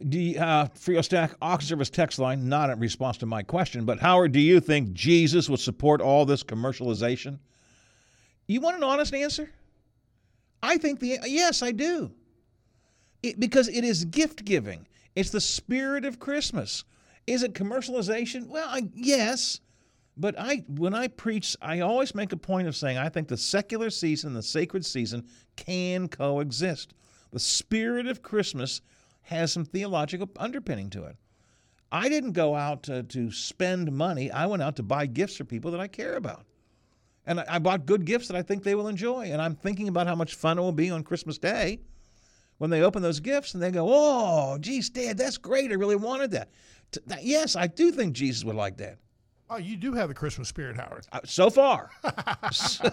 You, 0.00 0.40
uh, 0.40 0.68
Frio 0.74 1.02
Stack 1.02 1.34
Auction 1.40 1.68
Service 1.68 1.90
text 1.90 2.18
line, 2.18 2.48
not 2.48 2.70
in 2.70 2.80
response 2.80 3.16
to 3.18 3.26
my 3.26 3.42
question, 3.42 3.84
but 3.84 4.00
Howard, 4.00 4.32
do 4.32 4.40
you 4.40 4.60
think 4.60 4.92
Jesus 4.92 5.48
would 5.48 5.60
support 5.60 6.00
all 6.00 6.24
this 6.24 6.42
commercialization? 6.42 7.38
You 8.48 8.60
want 8.60 8.76
an 8.76 8.82
honest 8.82 9.14
answer? 9.14 9.50
I 10.62 10.78
think 10.78 11.00
the 11.00 11.18
yes, 11.24 11.62
I 11.62 11.72
do. 11.72 12.10
It, 13.22 13.38
because 13.38 13.68
it 13.68 13.84
is 13.84 14.04
gift 14.04 14.44
giving. 14.44 14.86
It's 15.14 15.30
the 15.30 15.40
spirit 15.40 16.04
of 16.04 16.18
Christmas. 16.18 16.84
Is 17.26 17.42
it 17.42 17.54
commercialization? 17.54 18.48
Well, 18.48 18.68
I, 18.68 18.88
yes. 18.94 19.60
But 20.16 20.38
I, 20.38 20.64
when 20.68 20.94
I 20.94 21.08
preach, 21.08 21.56
I 21.62 21.80
always 21.80 22.14
make 22.14 22.32
a 22.32 22.36
point 22.36 22.68
of 22.68 22.76
saying 22.76 22.98
I 22.98 23.08
think 23.08 23.28
the 23.28 23.36
secular 23.36 23.90
season, 23.90 24.34
the 24.34 24.42
sacred 24.42 24.84
season, 24.84 25.26
can 25.56 26.08
coexist. 26.08 26.94
The 27.32 27.40
spirit 27.40 28.06
of 28.06 28.22
Christmas 28.22 28.80
has 29.24 29.52
some 29.52 29.64
theological 29.64 30.30
underpinning 30.38 30.90
to 30.90 31.04
it. 31.04 31.16
I 31.90 32.08
didn't 32.08 32.32
go 32.32 32.54
out 32.54 32.82
to, 32.84 33.02
to 33.04 33.30
spend 33.30 33.92
money. 33.92 34.30
I 34.30 34.46
went 34.46 34.62
out 34.62 34.76
to 34.76 34.82
buy 34.82 35.06
gifts 35.06 35.36
for 35.36 35.44
people 35.44 35.70
that 35.72 35.80
I 35.80 35.88
care 35.88 36.16
about. 36.16 36.44
And 37.26 37.40
I, 37.40 37.44
I 37.48 37.58
bought 37.58 37.86
good 37.86 38.04
gifts 38.04 38.28
that 38.28 38.36
I 38.36 38.42
think 38.42 38.62
they 38.62 38.74
will 38.74 38.88
enjoy. 38.88 39.26
And 39.26 39.40
I'm 39.40 39.54
thinking 39.54 39.88
about 39.88 40.06
how 40.06 40.14
much 40.14 40.34
fun 40.34 40.58
it 40.58 40.62
will 40.62 40.72
be 40.72 40.90
on 40.90 41.04
Christmas 41.04 41.38
Day 41.38 41.80
when 42.58 42.70
they 42.70 42.82
open 42.82 43.02
those 43.02 43.20
gifts 43.20 43.54
and 43.54 43.62
they 43.62 43.70
go, 43.70 43.86
oh, 43.88 44.58
geez, 44.58 44.90
Dad, 44.90 45.16
that's 45.18 45.38
great. 45.38 45.70
I 45.70 45.74
really 45.74 45.96
wanted 45.96 46.32
that. 46.32 46.50
Yes, 47.20 47.56
I 47.56 47.66
do 47.66 47.90
think 47.90 48.14
Jesus 48.14 48.44
would 48.44 48.56
like 48.56 48.76
that. 48.78 48.98
Oh, 49.50 49.56
you 49.58 49.76
do 49.76 49.92
have 49.92 50.08
the 50.08 50.14
Christmas 50.14 50.48
spirit, 50.48 50.76
Howard. 50.76 51.06
Uh, 51.12 51.20
So 51.24 51.50
far. 51.50 51.90
so, 52.52 52.88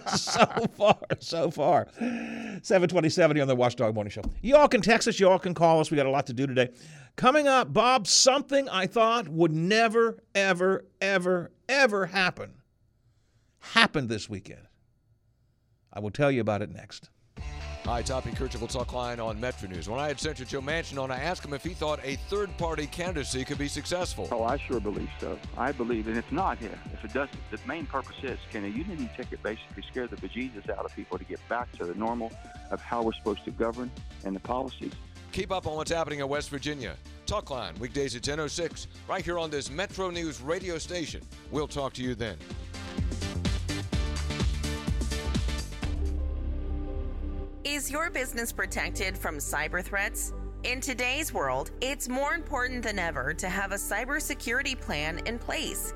far. 0.76 0.98
So 1.20 1.50
far. 1.50 1.88
727 2.00 3.40
on 3.40 3.48
the 3.48 3.56
Watchdog 3.56 3.96
Morning 3.96 4.12
Show. 4.12 4.22
You 4.42 4.58
all 4.58 4.68
can 4.68 4.82
text 4.82 5.08
us. 5.08 5.20
You 5.20 5.30
all 5.30 5.40
can 5.40 5.54
call 5.54 5.80
us. 5.80 5.90
We 5.92 5.98
got 5.98 6.06
a 6.06 6.12
lot 6.12 6.28
to 6.28 6.34
do 6.34 6.46
today. 6.46 6.70
Coming 7.16 7.48
up, 7.48 7.72
Bob, 7.74 8.06
something 8.06 8.68
I 8.70 8.86
thought 8.86 9.30
would 9.30 9.54
never, 9.54 10.24
ever, 10.36 10.86
ever, 11.00 11.52
ever 11.70 12.06
happen 12.08 12.54
happened 13.60 14.10
this 14.10 14.30
weekend. 14.30 14.68
I 15.94 16.00
will 16.00 16.12
tell 16.12 16.32
you 16.32 16.42
about 16.42 16.62
it 16.62 16.72
next. 16.72 17.10
Hi, 17.86 18.04
Hoppy 18.04 18.30
Kercheval 18.30 18.62
will 18.62 18.68
talk 18.68 18.94
line 18.94 19.20
on 19.20 19.40
Metro 19.40 19.68
News. 19.68 19.90
When 19.90 20.00
I 20.00 20.08
had 20.08 20.20
Senator 20.20 20.46
Joe 20.46 20.62
Manchin 20.62 21.02
on, 21.02 21.10
I 21.10 21.20
asked 21.20 21.44
him 21.44 21.52
if 21.52 21.64
he 21.64 21.74
thought 21.74 22.00
a 22.04 22.16
third-party 22.30 22.86
candidacy 22.88 23.44
could 23.44 23.58
be 23.58 23.68
successful. 23.68 24.30
Oh, 24.32 24.44
I 24.44 24.58
sure 24.58 24.80
believe 24.80 25.10
so. 25.20 25.38
I 25.58 25.72
believe, 25.72 26.08
and 26.08 26.16
it's 26.16 26.32
not 26.32 26.60
here. 26.60 26.78
If 26.94 27.04
it 27.04 27.12
doesn't, 27.12 27.40
the 27.50 27.58
main 27.66 27.88
purpose 27.88 28.16
is 28.22 28.38
can 28.52 28.66
a 28.66 28.68
unity 28.68 29.10
ticket 29.18 29.42
basically 29.42 29.84
scare 29.90 30.08
the 30.08 30.16
bejesus 30.18 30.70
out 30.70 30.86
of 30.86 30.96
people 30.96 31.18
to 31.18 31.24
get 31.26 31.40
back 31.50 31.72
to 31.80 31.86
the 31.86 31.96
normal 31.96 32.32
of 32.70 32.80
how 32.82 33.02
we're 33.02 33.14
supposed 33.14 33.44
to 33.46 33.52
govern 33.52 33.92
and 34.26 34.36
the 34.36 34.42
policies? 34.42 34.94
Keep 35.32 35.52
up 35.52 35.66
on 35.66 35.76
what's 35.76 35.92
happening 35.92 36.20
in 36.20 36.28
West 36.28 36.52
Virginia. 36.52 36.96
Talk 37.26 37.50
line 37.50 37.74
weekdays 37.80 38.16
at 38.16 38.22
10:06 38.22 38.88
right 39.08 39.26
here 39.26 39.40
on 39.40 39.50
this 39.50 39.72
Metro 39.72 40.12
News 40.12 40.40
radio 40.40 40.78
station. 40.78 41.22
We'll 41.50 41.68
talk 41.68 41.94
to 41.94 42.04
you 42.04 42.14
then. 42.14 42.38
Is 47.82 47.90
your 47.90 48.12
business 48.12 48.52
protected 48.52 49.18
from 49.18 49.40
cyber 49.40 49.84
threats? 49.84 50.34
In 50.62 50.82
today's 50.82 51.34
world, 51.34 51.72
it's 51.82 52.08
more 52.08 52.36
important 52.36 52.84
than 52.84 53.00
ever 53.00 53.34
to 53.34 53.50
have 53.50 53.72
a 53.72 53.76
cybersecurity 53.76 54.80
plan 54.80 55.18
in 55.26 55.40
place. 55.40 55.96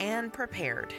and 0.00 0.32
prepared. 0.32 0.94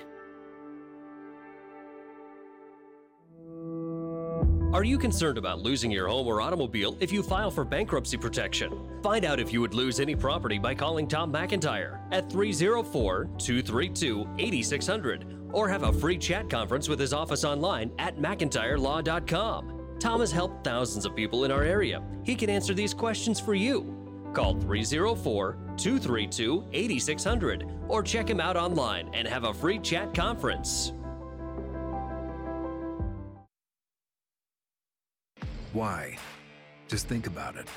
Are 4.72 4.84
you 4.84 5.00
concerned 5.00 5.40
about 5.40 5.62
losing 5.62 5.90
your 5.90 6.08
home 6.08 6.28
or 6.28 6.42
automobile 6.42 6.96
if 7.00 7.12
you 7.12 7.24
file 7.24 7.50
for 7.50 7.66
bankruptcy 7.66 8.18
protection? 8.18 8.88
Find 9.02 9.26
out 9.26 9.40
if 9.40 9.52
you 9.52 9.62
would 9.62 9.74
lose 9.74 10.00
any 10.00 10.16
property 10.16 10.60
by 10.60 10.76
calling 10.76 11.08
Tom 11.08 11.34
McIntyre 11.34 12.00
at 12.12 12.32
304 12.32 13.30
232 13.40 14.30
8600 14.38 15.26
or 15.52 15.68
have 15.68 15.84
a 15.84 15.94
free 15.94 16.20
chat 16.20 16.52
conference 16.52 16.88
with 16.88 17.00
his 17.00 17.14
office 17.14 17.44
online 17.44 17.92
at 17.98 18.18
McIntyreLaw.com. 18.18 19.98
Tom 20.00 20.20
has 20.20 20.32
helped 20.32 20.64
thousands 20.64 21.04
of 21.06 21.16
people 21.16 21.46
in 21.46 21.52
our 21.52 21.64
area. 21.64 22.04
He 22.24 22.36
can 22.36 22.52
answer 22.52 22.76
these 22.76 22.94
questions 22.94 23.40
for 23.40 23.56
you. 23.56 23.99
Call 24.34 24.56
304 24.56 25.58
232 25.78 26.66
8600 26.72 27.66
or 27.88 28.04
check 28.04 28.30
him 28.30 28.40
out 28.40 28.58
online 28.58 29.10
and 29.14 29.28
have 29.28 29.44
a 29.44 29.54
free 29.54 29.80
chat 29.80 30.14
conference. 30.14 30.94
Why? 35.74 36.18
Just 36.88 37.08
think 37.08 37.28
about 37.28 37.56
it. 37.56 37.68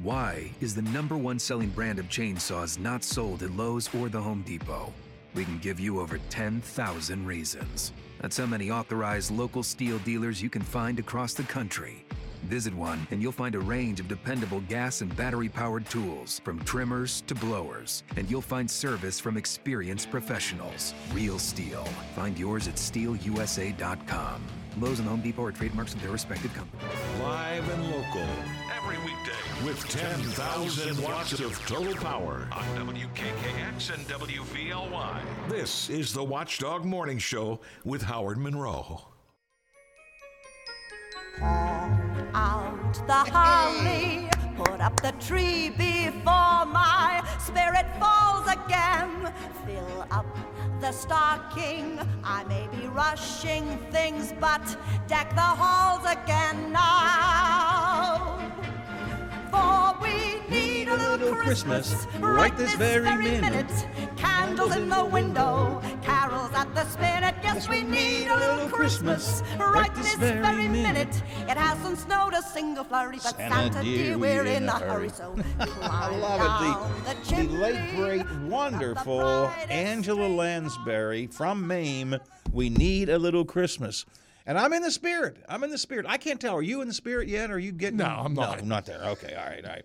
Why 0.00 0.50
is 0.60 0.74
the 0.74 0.82
number 0.82 1.16
one 1.16 1.38
selling 1.38 1.70
brand 1.70 1.98
of 1.98 2.08
chainsaws 2.08 2.78
not 2.78 3.04
sold 3.04 3.42
at 3.42 3.50
Lowe's 3.52 3.92
or 3.94 4.08
the 4.08 4.20
Home 4.20 4.42
Depot? 4.42 4.92
We 5.34 5.44
can 5.44 5.58
give 5.58 5.78
you 5.78 6.00
over 6.00 6.18
10,000 6.30 7.26
reasons. 7.26 7.92
That's 8.20 8.36
how 8.36 8.46
many 8.46 8.70
authorized 8.70 9.30
local 9.30 9.62
STIHL 9.62 9.98
dealers 10.04 10.42
you 10.42 10.50
can 10.50 10.62
find 10.62 10.98
across 10.98 11.34
the 11.34 11.44
country. 11.44 12.04
Visit 12.44 12.74
one 12.74 13.06
and 13.10 13.22
you'll 13.22 13.32
find 13.32 13.54
a 13.54 13.60
range 13.60 14.00
of 14.00 14.08
dependable 14.08 14.60
gas 14.68 15.00
and 15.00 15.14
battery 15.16 15.48
powered 15.48 15.86
tools, 15.86 16.40
from 16.44 16.58
trimmers 16.60 17.22
to 17.26 17.34
blowers. 17.34 18.02
And 18.16 18.30
you'll 18.30 18.42
find 18.42 18.70
service 18.70 19.18
from 19.20 19.36
experienced 19.36 20.10
professionals. 20.10 20.94
Real 21.12 21.38
STIHL. 21.38 21.86
Find 22.14 22.38
yours 22.38 22.68
at 22.68 22.74
stihlusa.com. 22.74 24.42
Lowe's 24.80 25.00
and 25.00 25.08
Home 25.08 25.20
Depot 25.20 25.44
are 25.44 25.52
trademarks 25.52 25.94
of 25.94 26.02
their 26.02 26.12
respective 26.12 26.54
companies. 26.54 26.86
Live 27.20 27.68
and 27.70 27.90
local. 27.90 28.26
Every 28.76 28.96
weekday 28.98 29.66
with 29.66 29.88
10,000 29.88 31.02
watts 31.02 31.32
of 31.40 31.58
total 31.66 31.94
power 31.94 32.48
on 32.52 32.64
WKKX 32.86 33.92
and 33.92 34.06
WVLY. 34.06 35.20
This 35.48 35.90
is 35.90 36.12
the 36.12 36.22
Watchdog 36.22 36.84
Morning 36.84 37.18
Show 37.18 37.60
with 37.84 38.02
Howard 38.02 38.38
Monroe. 38.38 39.08
Out 41.42 42.94
the 43.06 43.30
holly. 43.32 44.28
Put 44.56 44.80
up 44.80 45.00
the 45.00 45.12
tree 45.20 45.70
before 45.70 46.64
my 46.66 47.22
spirit 47.38 47.86
falls 48.00 48.46
again. 48.48 49.32
Fill 49.66 50.06
up 50.10 50.26
the 50.80 50.92
stocking. 50.92 51.98
I 52.24 52.44
may 52.44 52.66
be 52.76 52.86
rushing 52.88 53.78
things, 53.90 54.34
but 54.40 54.64
deck 55.06 55.30
the 55.34 55.40
halls 55.40 56.04
again 56.04 56.72
now. 56.72 58.38
For 59.50 60.02
we 60.02 60.40
need 60.50 60.67
a 60.90 60.96
little 60.96 61.34
Christmas 61.34 62.06
right 62.18 62.56
this 62.56 62.74
very 62.74 63.16
minute. 63.16 63.70
Candles 64.16 64.76
in 64.76 64.88
the 64.88 65.04
window, 65.04 65.82
carols 66.02 66.50
at 66.54 66.74
the 66.74 66.84
spinet. 66.86 67.34
Yes, 67.42 67.68
we 67.68 67.82
need 67.82 68.28
a 68.28 68.36
little 68.36 68.68
Christmas 68.68 69.42
right 69.58 69.94
this 69.94 70.14
very 70.14 70.68
minute. 70.68 71.22
It 71.48 71.56
hasn't 71.56 71.98
snowed 71.98 72.34
a 72.34 72.42
single 72.42 72.84
flurry, 72.84 73.18
but 73.22 73.36
Santa, 73.36 73.82
dear, 73.82 74.18
we're 74.18 74.44
in 74.44 74.68
a 74.68 74.78
hurry. 74.78 75.10
So 75.10 75.36
I 75.82 76.16
love 76.16 76.40
it. 76.40 77.24
The, 77.26 77.34
the, 77.36 77.42
the 77.42 77.52
late, 77.52 77.96
great, 77.96 78.30
wonderful 78.42 79.48
Angela 79.68 80.28
Lansbury 80.28 81.26
from 81.26 81.66
Mame. 81.66 82.16
We 82.52 82.70
need 82.70 83.08
a 83.08 83.18
little 83.18 83.44
Christmas. 83.44 84.04
And 84.46 84.58
I'm 84.58 84.72
in 84.72 84.82
the 84.82 84.90
spirit. 84.90 85.36
I'm 85.46 85.62
in 85.62 85.70
the 85.70 85.76
spirit. 85.76 86.06
I 86.08 86.16
can't 86.16 86.40
tell. 86.40 86.54
Are 86.54 86.62
you 86.62 86.80
in 86.80 86.88
the 86.88 86.94
spirit 86.94 87.28
yet? 87.28 87.50
Or 87.50 87.54
are 87.54 87.58
you 87.58 87.70
getting? 87.70 87.98
No, 87.98 88.06
I'm 88.06 88.32
not. 88.32 88.56
No, 88.56 88.62
I'm 88.62 88.68
not 88.68 88.86
there. 88.86 88.98
Okay, 88.98 89.34
all 89.34 89.44
right, 89.44 89.62
all 89.62 89.70
right. 89.70 89.84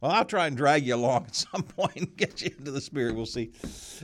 Well, 0.00 0.12
I'll 0.12 0.24
try 0.24 0.46
and 0.46 0.56
drag 0.56 0.86
you 0.86 0.94
along 0.94 1.24
at 1.26 1.34
some 1.52 1.62
point 1.62 1.96
and 1.96 2.16
get 2.16 2.40
you 2.42 2.54
into 2.56 2.70
the 2.70 2.80
spirit. 2.80 3.16
We'll 3.16 3.26
see. 3.26 3.50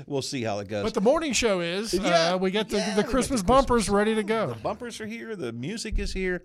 We'll 0.06 0.22
see 0.22 0.42
how 0.42 0.58
it 0.58 0.68
goes. 0.68 0.82
But 0.82 0.94
the 0.94 1.00
morning 1.00 1.32
show 1.32 1.60
is. 1.60 1.94
Yeah, 1.94 2.32
uh, 2.32 2.38
we 2.38 2.50
get 2.50 2.68
the, 2.68 2.78
yeah, 2.78 2.96
the 2.96 3.04
Christmas 3.04 3.42
the 3.42 3.46
bumpers 3.46 3.88
ready 3.88 4.14
to 4.14 4.22
go. 4.22 4.48
The 4.48 4.54
bumpers 4.54 5.00
are 5.00 5.06
here. 5.06 5.36
The 5.36 5.52
music 5.52 5.98
is 5.98 6.12
here. 6.12 6.42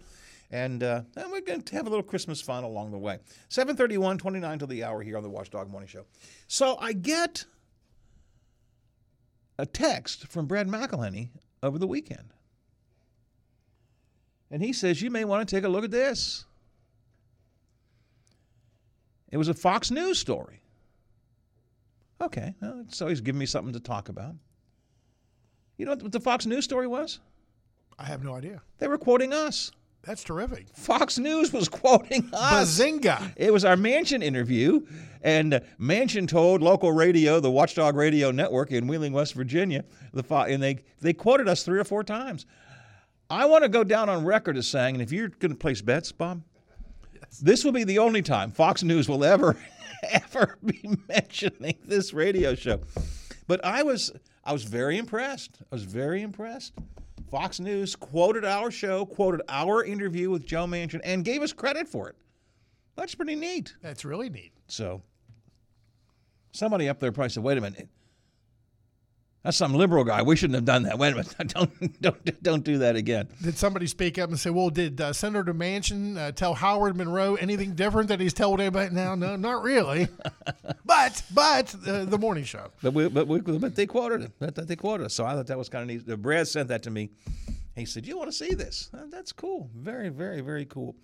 And, 0.52 0.82
uh, 0.82 1.02
and 1.16 1.32
we're 1.32 1.42
going 1.42 1.62
to 1.62 1.76
have 1.76 1.86
a 1.86 1.90
little 1.90 2.04
Christmas 2.04 2.42
fun 2.42 2.64
along 2.64 2.92
the 2.92 2.98
way. 2.98 3.20
731, 3.50 4.18
29 4.18 4.60
till 4.60 4.68
the 4.68 4.84
hour 4.84 5.02
here 5.02 5.16
on 5.16 5.24
the 5.24 5.30
Watchdog 5.30 5.70
Morning 5.70 5.88
Show. 5.88 6.06
So 6.48 6.78
I 6.80 6.94
get 6.94 7.46
a 9.60 9.66
text 9.66 10.28
from 10.28 10.48
Brad 10.48 10.68
McElhinny 10.68 11.30
over 11.62 11.78
the 11.78 11.88
weekend. 11.88 12.34
And 14.50 14.64
he 14.64 14.74
says, 14.74 15.02
You 15.02 15.12
may 15.12 15.26
want 15.26 15.48
to 15.48 15.56
take 15.56 15.64
a 15.64 15.70
look 15.70 15.84
at 15.84 15.92
this. 15.92 16.46
It 19.32 19.38
was 19.38 19.48
a 19.48 19.54
Fox 19.54 19.92
News 19.92 20.18
story. 20.20 20.62
Okay, 22.22 22.54
well, 22.62 22.86
so 22.90 23.08
he's 23.08 23.22
giving 23.22 23.40
me 23.40 23.46
something 23.46 23.74
to 23.74 23.80
talk 23.80 24.10
about. 24.10 24.36
You 25.78 25.86
know 25.86 25.96
what 25.96 26.12
the 26.12 26.20
Fox 26.20 26.46
News 26.46 26.66
story 26.66 26.88
was? 26.88 27.20
I 27.98 28.06
have 28.06 28.24
no 28.24 28.36
idea. 28.36 28.62
They 28.80 28.88
were 28.88 28.98
quoting 28.98 29.34
us. 29.34 29.72
That's 30.04 30.24
terrific. 30.24 30.68
Fox 30.74 31.18
News 31.18 31.52
was 31.52 31.70
quoting 31.70 32.30
us. 32.34 32.80
Bazinga! 32.80 33.34
It 33.36 33.52
was 33.52 33.66
our 33.66 33.76
Manchin 33.76 34.24
interview, 34.24 34.86
and 35.22 35.62
Manchin 35.80 36.28
told 36.28 36.62
local 36.62 36.92
radio, 36.92 37.40
the 37.40 37.52
Watchdog 37.52 37.96
Radio 37.96 38.32
Network 38.32 38.72
in 38.72 38.88
Wheeling, 38.88 39.14
West 39.14 39.34
Virginia, 39.34 39.84
the 40.14 40.24
and 40.36 40.64
they 40.64 40.80
they 41.02 41.14
quoted 41.14 41.48
us 41.48 41.64
three 41.64 41.80
or 41.80 41.84
four 41.84 42.04
times. 42.04 42.46
I 43.30 43.46
want 43.46 43.64
to 43.64 43.70
go 43.70 43.84
down 43.84 44.10
on 44.10 44.26
record 44.26 44.58
as 44.58 44.68
saying, 44.68 44.96
and 44.96 45.02
if 45.02 45.12
you're 45.12 45.28
going 45.28 45.52
to 45.52 45.58
place 45.58 45.82
bets, 45.82 46.12
Bob, 46.12 46.42
this 47.42 47.64
will 47.64 47.72
be 47.72 47.84
the 47.84 48.00
only 48.00 48.22
time 48.22 48.52
Fox 48.52 48.84
News 48.84 49.08
will 49.08 49.24
ever 49.24 49.58
ever 50.10 50.58
be 50.66 50.90
mentioning 51.08 51.78
this 51.86 52.14
radio 52.14 52.56
show. 52.56 52.80
But 53.48 53.64
I 53.64 53.84
was 53.84 54.12
I 54.44 54.54
was 54.54 54.64
very 54.64 54.98
impressed. 54.98 55.58
I 55.72 55.76
was 55.76 55.84
very 55.84 56.22
impressed. 56.22 56.74
Fox 57.30 57.60
News 57.60 57.96
quoted 57.96 58.44
our 58.44 58.72
show, 58.72 59.06
quoted 59.06 59.42
our 59.50 59.84
interview 59.84 60.32
with 60.32 60.46
Joe 60.46 60.66
Manchin, 60.66 61.02
and 61.04 61.24
gave 61.24 61.42
us 61.44 61.54
credit 61.54 61.88
for 61.88 62.10
it. 62.10 62.16
That's 62.96 63.14
pretty 63.14 63.36
neat. 63.36 63.76
That's 63.82 64.04
really 64.04 64.30
neat. 64.30 64.52
So 64.68 65.02
somebody 66.52 66.90
up 66.90 67.00
there 67.00 67.12
probably 67.12 67.30
said, 67.30 67.44
"Wait 67.44 67.58
a 67.58 67.62
minute, 67.62 67.88
that's 69.44 69.56
some 69.56 69.74
liberal 69.74 70.04
guy. 70.04 70.22
We 70.22 70.36
shouldn't 70.36 70.56
have 70.56 70.66
done 70.66 70.84
that. 70.84 71.00
Wait 71.00 71.14
a 71.14 71.16
minute, 71.16 71.36
don't 71.48 72.02
don't 72.02 72.44
don't 72.44 72.64
do 72.64 72.80
that 72.80 72.96
again." 72.96 73.30
Did 73.42 73.58
somebody 73.58 73.88
speak 73.88 74.18
up 74.18 74.30
and 74.30 74.40
say, 74.40 74.50
"Well, 74.50 74.70
did 74.70 75.00
uh, 75.00 75.14
Senator 75.14 75.54
Manchin 75.54 76.18
uh, 76.18 76.32
tell 76.32 76.54
Howard 76.54 76.98
Monroe 76.98 77.36
anything 77.36 77.74
different 77.74 78.10
that 78.10 78.20
he's 78.20 78.34
told 78.34 78.60
anybody?" 78.60 78.94
Now, 78.94 79.16
no, 79.16 79.36
not 79.36 79.64
really. 79.64 80.08
but 80.86 81.24
but 81.34 81.74
uh, 81.88 82.06
the 82.06 82.18
morning 82.18 82.44
show. 82.44 82.68
But 82.82 82.94
we, 82.94 83.08
but 83.08 83.28
we, 83.28 83.40
but 83.40 83.76
they 83.76 83.86
quoted 83.86 84.24
it. 84.24 84.40
That, 84.40 84.56
that 84.56 84.68
they 84.68 84.76
quoted 84.76 85.06
us. 85.06 85.14
So 85.14 85.26
I 85.26 85.34
thought 85.34 85.48
that 85.48 85.58
was 85.58 85.70
kind 85.70 85.90
of 85.90 86.08
neat. 86.08 86.22
Brad 86.22 86.48
sent 86.48 86.68
that 86.68 86.84
to 86.84 86.92
me. 86.92 87.12
He 87.76 87.86
said, 87.86 88.06
"You 88.06 88.18
want 88.18 88.30
to 88.30 88.36
see 88.36 88.54
this? 88.54 88.90
Uh, 88.94 89.04
That's 89.10 89.32
cool. 89.32 89.70
Very, 89.74 90.10
very, 90.10 90.42
very 90.42 90.66
cool." 90.66 90.96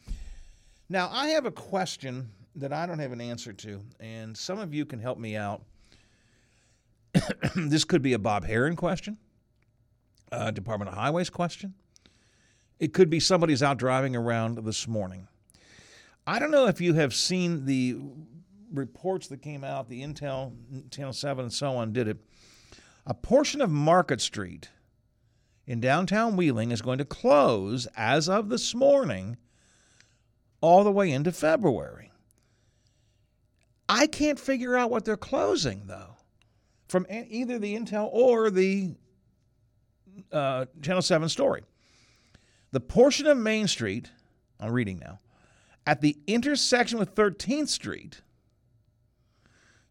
Now 0.90 1.10
I 1.12 1.30
have 1.30 1.46
a 1.46 1.52
question 1.52 2.30
that 2.58 2.72
I 2.72 2.86
don't 2.86 3.00
have 3.00 3.12
an 3.12 3.22
answer 3.22 3.54
to, 3.54 3.82
and 4.00 4.36
some 4.36 4.60
of 4.60 4.74
you 4.74 4.86
can 4.86 5.00
help 5.00 5.18
me 5.18 5.36
out. 5.36 5.64
this 7.56 7.84
could 7.84 8.02
be 8.02 8.14
a 8.14 8.20
Bob 8.20 8.46
Heron 8.46 8.76
question, 8.76 9.18
a 10.32 10.52
Department 10.52 10.90
of 10.90 10.96
Highways 10.96 11.30
question. 11.30 11.74
It 12.80 12.94
could 12.94 13.10
be 13.10 13.20
somebody's 13.20 13.64
out 13.64 13.78
driving 13.78 14.16
around 14.16 14.66
this 14.66 14.88
morning. 14.88 15.28
I 16.28 16.40
don't 16.40 16.52
know 16.52 16.68
if 16.68 16.82
you 16.82 16.96
have 16.96 17.14
seen 17.14 17.66
the 17.66 17.98
reports 18.74 19.28
that 19.28 19.42
came 19.42 19.64
out, 19.64 19.90
the 19.90 20.02
Intel, 20.02 20.54
Channel 20.92 21.14
7, 21.14 21.46
and 21.46 21.54
so 21.54 21.78
on 21.78 21.94
did 21.94 22.08
it. 22.08 22.18
A 23.06 23.14
portion 23.14 23.62
of 23.62 23.70
Market 23.70 24.20
Street 24.20 24.70
in 25.68 25.80
downtown 25.80 26.36
Wheeling 26.36 26.72
is 26.72 26.82
going 26.82 26.98
to 26.98 27.06
close 27.06 27.88
as 27.96 28.28
of 28.28 28.50
this 28.50 28.74
morning 28.74 29.38
all 30.62 30.84
the 30.84 30.92
way 30.92 31.12
into 31.12 31.32
February. 31.32 32.12
I 33.88 34.08
can't 34.08 34.40
figure 34.40 34.76
out 34.76 34.90
what 34.90 35.06
they're 35.06 35.16
closing, 35.16 35.84
though. 35.86 36.15
From 36.88 37.08
either 37.10 37.58
the 37.58 37.76
Intel 37.76 38.10
or 38.12 38.50
the 38.50 38.96
uh, 40.32 40.66
Channel 40.82 41.02
7 41.02 41.30
story. 41.30 41.64
The 42.72 42.80
portion 42.80 43.28
of 43.28 43.38
Main 43.38 43.68
Street, 43.68 44.12
I'm 44.60 44.72
reading 44.72 45.00
now, 45.00 45.20
at 45.88 46.02
the 46.02 46.18
intersection 46.28 47.00
with 47.00 47.16
13th 47.16 47.70
Street, 47.70 48.22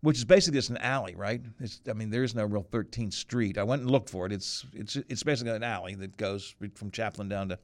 which 0.00 0.18
is 0.18 0.24
basically 0.24 0.58
just 0.58 0.70
an 0.70 0.76
alley, 0.78 1.14
right? 1.14 1.40
It's, 1.60 1.80
I 1.88 1.94
mean, 1.94 2.10
there 2.10 2.24
is 2.24 2.34
no 2.34 2.44
real 2.44 2.64
13th 2.64 3.14
Street. 3.14 3.56
I 3.56 3.62
went 3.62 3.82
and 3.82 3.90
looked 3.90 4.10
for 4.10 4.26
it. 4.26 4.32
It's 4.32 4.66
it's 4.74 4.96
it's 4.96 5.22
basically 5.22 5.54
an 5.54 5.62
alley 5.62 5.94
that 5.94 6.18
goes 6.18 6.54
from 6.74 6.90
Chapline 6.90 7.30
down 7.30 7.48
to 7.48 7.58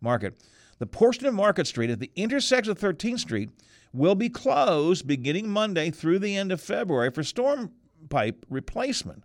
Market. 0.00 0.40
The 0.78 0.86
portion 0.86 1.26
of 1.26 1.34
Market 1.34 1.66
Street 1.66 1.90
at 1.90 2.00
the 2.00 2.10
intersection 2.16 2.70
of 2.70 2.78
13th 2.78 3.20
Street 3.20 3.50
will 3.92 4.14
be 4.14 4.30
closed 4.30 5.06
beginning 5.06 5.50
Monday 5.50 5.90
through 5.90 6.20
the 6.20 6.36
end 6.36 6.52
of 6.52 6.60
February 6.60 7.10
for 7.10 7.22
storm 7.22 7.70
pipe 8.08 8.44
replacement. 8.48 9.22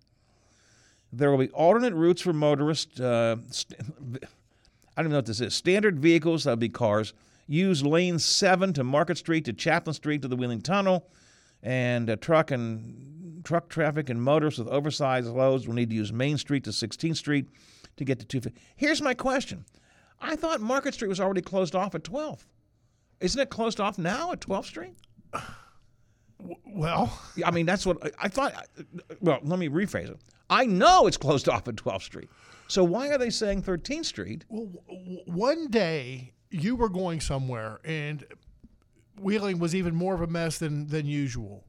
There 1.12 1.32
will 1.32 1.38
be 1.38 1.50
alternate 1.50 1.94
routes 1.94 2.22
for 2.22 2.34
motorists. 2.34 3.00
Uh, 3.00 3.38
st- 3.50 3.80
I 3.82 5.02
don't 5.02 5.06
even 5.06 5.12
know 5.12 5.18
what 5.18 5.26
this 5.26 5.42
is. 5.42 5.56
Standard 5.56 6.00
vehicles, 6.00 6.44
that'll 6.44 6.58
be 6.58 6.70
cars, 6.70 7.14
use 7.48 7.84
lane 7.84 8.20
7 8.20 8.74
to 8.74 8.84
Market 8.84 9.18
Street 9.18 9.46
to 9.46 9.54
Chapline 9.54 9.96
Street 9.96 10.22
to 10.22 10.28
the 10.28 10.36
Wheeling 10.36 10.62
Tunnel 10.62 11.08
and 11.64 12.10
uh, 12.10 12.16
truck 12.18 12.52
and 12.52 13.42
truck 13.44 13.70
traffic 13.70 14.10
and 14.10 14.22
motorists 14.22 14.60
with 14.60 14.68
oversized 14.68 15.28
loads 15.28 15.68
will 15.68 15.76
need 15.76 15.90
to 15.90 15.96
use 15.96 16.12
Main 16.12 16.38
Street 16.38 16.64
to 16.66 16.72
16th 16.72 17.18
Street 17.18 17.48
to 17.98 18.06
get 18.06 18.20
to 18.20 18.26
250. 18.26 18.62
Here's 18.76 19.02
my 19.02 19.14
question. 19.14 19.66
I 20.20 20.36
thought 20.36 20.62
Market 20.62 20.94
Street 20.94 21.08
was 21.08 21.20
already 21.20 21.42
closed 21.42 21.76
off 21.76 21.96
at 21.96 22.04
12th. 22.04 22.46
Isn't 23.20 23.40
it 23.42 23.50
closed 23.50 23.80
off 23.80 23.98
now 23.98 24.32
at 24.32 24.42
12th 24.42 24.66
Street? 24.66 24.96
Well, 26.66 27.20
I 27.46 27.52
mean, 27.52 27.66
that's 27.66 27.86
what 27.86 28.04
I, 28.06 28.26
I 28.26 28.28
thought. 28.30 28.68
Well, 29.22 29.40
let 29.44 29.60
me 29.60 29.70
rephrase 29.70 30.10
it. 30.10 30.20
I 30.50 30.66
know 30.66 31.06
it's 31.08 31.18
closed 31.18 31.48
off 31.50 31.68
at 31.68 31.76
12th 31.76 32.04
Street. 32.04 32.30
So 32.68 32.84
why 32.84 33.10
are 33.10 33.18
they 33.18 33.30
saying 33.30 33.64
13th 33.64 34.06
Street? 34.06 34.46
Well, 34.50 34.70
one 35.26 35.68
day 35.70 36.34
you 36.50 36.76
were 36.76 36.90
going 36.90 37.20
somewhere 37.20 37.80
and 37.84 38.26
Wheeling 39.20 39.60
was 39.60 39.76
even 39.76 39.96
more 39.96 40.14
of 40.16 40.22
a 40.22 40.28
mess 40.28 40.60
than 40.60 40.88
than 40.88 41.06
usual. 41.06 41.66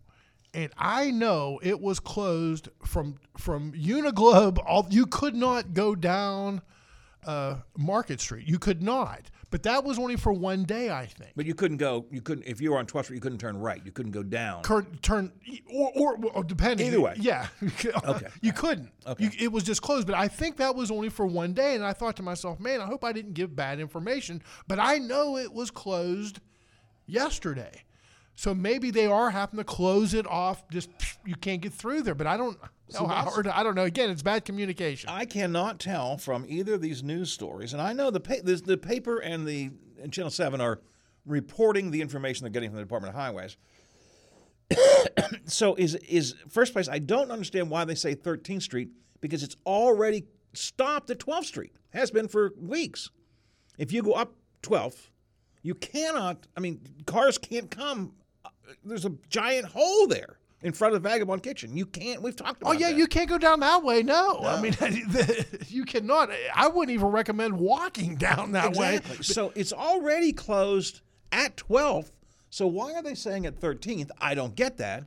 And 0.55 0.73
I 0.79 1.11
know 1.11 1.59
it 1.63 1.81
was 1.81 2.01
closed 2.01 2.69
from 2.85 3.17
from 3.37 3.73
Uniglobe. 3.73 4.59
All 4.65 4.87
you 4.91 5.07
could 5.07 5.35
not 5.35 5.75
go 5.75 5.95
down 5.95 6.63
uh, 7.27 7.57
Market 7.77 8.21
Street. 8.21 8.47
You 8.49 8.59
could 8.59 8.83
not. 8.83 9.31
But 9.51 9.65
that 9.65 9.83
was 9.83 9.99
only 9.99 10.15
for 10.15 10.33
one 10.33 10.63
day, 10.63 10.91
I 10.91 11.07
think. 11.07 11.33
But 11.35 11.45
you 11.45 11.55
couldn't 11.57 11.79
go. 11.79 12.07
You 12.13 12.21
couldn't 12.23 12.45
if 12.47 12.61
you 12.61 12.71
were 12.71 12.79
on 12.79 12.87
12th 12.87 13.05
Street. 13.05 13.17
You 13.17 13.21
couldn't 13.21 13.39
turn 13.39 13.57
right. 13.59 13.85
You 13.85 13.91
couldn't 13.91 14.13
go 14.13 14.23
down. 14.23 14.63
Cur- 14.63 14.87
turn 15.03 15.33
or, 15.75 15.91
or, 15.97 16.19
or 16.33 16.45
depending. 16.45 16.87
Either 16.87 17.01
way. 17.01 17.17
yeah. 17.19 17.49
Okay. 18.07 18.29
you 18.43 18.53
couldn't. 18.53 18.91
Okay. 19.07 19.25
You, 19.25 19.31
it 19.41 19.51
was 19.51 19.65
just 19.65 19.83
closed. 19.83 20.07
But 20.07 20.15
I 20.17 20.29
think 20.29 20.57
that 20.59 20.77
was 20.77 20.93
only 20.93 21.09
for 21.09 21.27
one 21.27 21.53
day, 21.53 21.75
and 21.75 21.85
I 21.85 21.93
thought 21.93 22.15
to 22.17 22.23
myself, 22.23 22.61
man, 22.61 22.81
I 22.81 22.87
hope 22.87 23.03
I 23.05 23.13
didn't 23.13 23.35
give 23.35 23.57
bad 23.57 23.81
information. 23.81 24.41
But 24.69 24.79
I 24.79 24.99
know 24.99 25.37
it 25.37 25.53
was 25.53 25.73
closed 25.73 26.39
yesterday, 27.07 27.83
so 28.37 28.55
maybe 28.55 28.91
they 28.91 29.07
are 29.07 29.31
having 29.31 29.59
to 29.59 29.65
close 29.65 30.15
it 30.15 30.27
off. 30.29 30.69
Just 30.71 30.91
you 31.27 31.35
can't 31.35 31.61
get 31.61 31.73
through 31.73 32.03
there. 32.03 32.15
But 32.15 32.27
I 32.29 32.37
don't. 32.37 32.57
Know, 32.95 33.07
Howard, 33.07 33.47
I 33.47 33.63
don't 33.63 33.75
know. 33.75 33.85
Again, 33.85 34.11
it's 34.11 34.23
bad 34.23 34.45
communication. 34.45 35.09
I 35.11 35.25
cannot 35.25 35.79
tell 35.79 36.17
from 36.17 36.45
either 36.49 36.75
of 36.75 36.81
these 36.81 37.03
news 37.03 37.31
stories, 37.33 37.73
and 37.73 37.83
I 37.83 37.93
know 37.93 38.11
the 38.11 38.21
pa- 38.21 38.43
the, 38.43 38.57
the 38.57 38.77
paper 38.77 39.19
and 39.19 39.47
the 39.47 39.71
and 40.03 40.13
Channel 40.13 40.31
Seven 40.31 40.61
are 40.61 40.81
reporting 41.27 41.91
the 41.91 42.01
information 42.01 42.45
they're 42.45 42.51
getting 42.51 42.71
from 42.71 42.77
the 42.77 42.83
Department 42.83 43.15
of 43.15 43.21
Highways. 43.21 43.57
so 45.47 45.75
is 45.75 45.95
is 45.97 46.35
first 46.49 46.73
place? 46.73 46.89
I 46.89 46.99
don't 46.99 47.31
understand 47.31 47.71
why 47.71 47.85
they 47.85 47.95
say 47.95 48.15
13th 48.15 48.63
Street 48.63 48.89
because 49.21 49.43
it's 49.43 49.57
already 49.67 50.25
stopped 50.53 51.11
at 51.11 51.19
12th 51.19 51.45
Street. 51.45 51.73
Has 51.91 52.11
been 52.11 52.29
for 52.29 52.53
weeks. 52.59 53.11
If 53.79 53.93
you 53.93 54.03
go 54.03 54.13
up 54.13 54.35
12th, 54.63 55.09
you 55.63 55.75
cannot. 55.75 56.47
I 56.57 56.61
mean, 56.61 56.81
cars 57.07 57.39
can't 57.39 57.71
come. 57.71 58.13
uh, 58.45 58.51
There's 58.85 59.05
a 59.05 59.13
giant 59.29 59.67
hole 59.67 60.07
there 60.07 60.40
in 60.63 60.73
front 60.73 60.95
of 60.95 61.03
the 61.03 61.09
Vagabond 61.09 61.43
Kitchen. 61.43 61.77
You 61.77 61.87
can't. 61.87 62.23
We've 62.23 62.37
talked 62.37 62.63
oh, 62.63 62.71
about. 62.71 62.77
Oh 62.77 62.79
yeah, 62.79 62.91
that. 62.91 62.99
you 62.99 63.07
can't 63.07 63.29
go 63.29 63.39
down 63.39 63.61
that 63.61 63.83
way. 63.83 64.03
No, 64.03 64.41
I 64.45 64.61
mean 64.61 64.77
you 65.69 65.85
cannot. 65.85 66.31
I 66.55 66.69
wouldn't 66.69 66.95
even 66.95 67.09
recommend 67.09 67.59
walking 67.59 68.17
down 68.17 68.53
that 68.53 68.71
Exactly. 68.71 69.17
way. 69.17 69.23
So 69.23 69.53
it's 69.55 69.73
already 69.73 70.33
closed 70.33 71.01
at 71.33 71.57
12th. 71.57 72.11
So 72.51 72.67
why 72.67 72.95
are 72.95 73.03
they 73.03 73.15
saying 73.15 73.47
at 73.47 73.61
13th? 73.61 74.11
I 74.21 74.35
don't 74.35 74.55
get 74.55 74.77
that. 74.79 75.05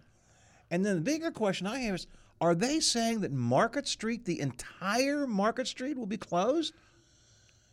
And 0.72 0.86
then 0.86 0.96
the 0.96 1.02
bigger 1.02 1.30
question 1.30 1.68
I 1.68 1.80
have 1.80 1.96
is 1.96 2.08
are 2.42 2.56
they 2.56 2.80
saying 2.80 3.22
that 3.22 3.32
Market 3.32 3.88
Street, 3.88 4.26
the 4.26 4.40
entire 4.40 5.28
Market 5.28 5.68
Street, 5.68 5.98
will 5.98 6.06
be 6.06 6.18
closed? 6.18 6.74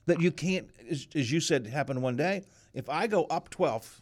That 0.07 0.21
you 0.21 0.33
can't, 0.33 0.69
as, 0.89 1.07
as 1.15 1.31
you 1.31 1.41
said, 1.41 1.67
happened 1.67 2.03
one 2.03 2.17
day. 2.17 2.43
If 2.75 2.89
I 2.89 3.07
go 3.07 3.25
up 3.25 3.51
12th, 3.51 4.01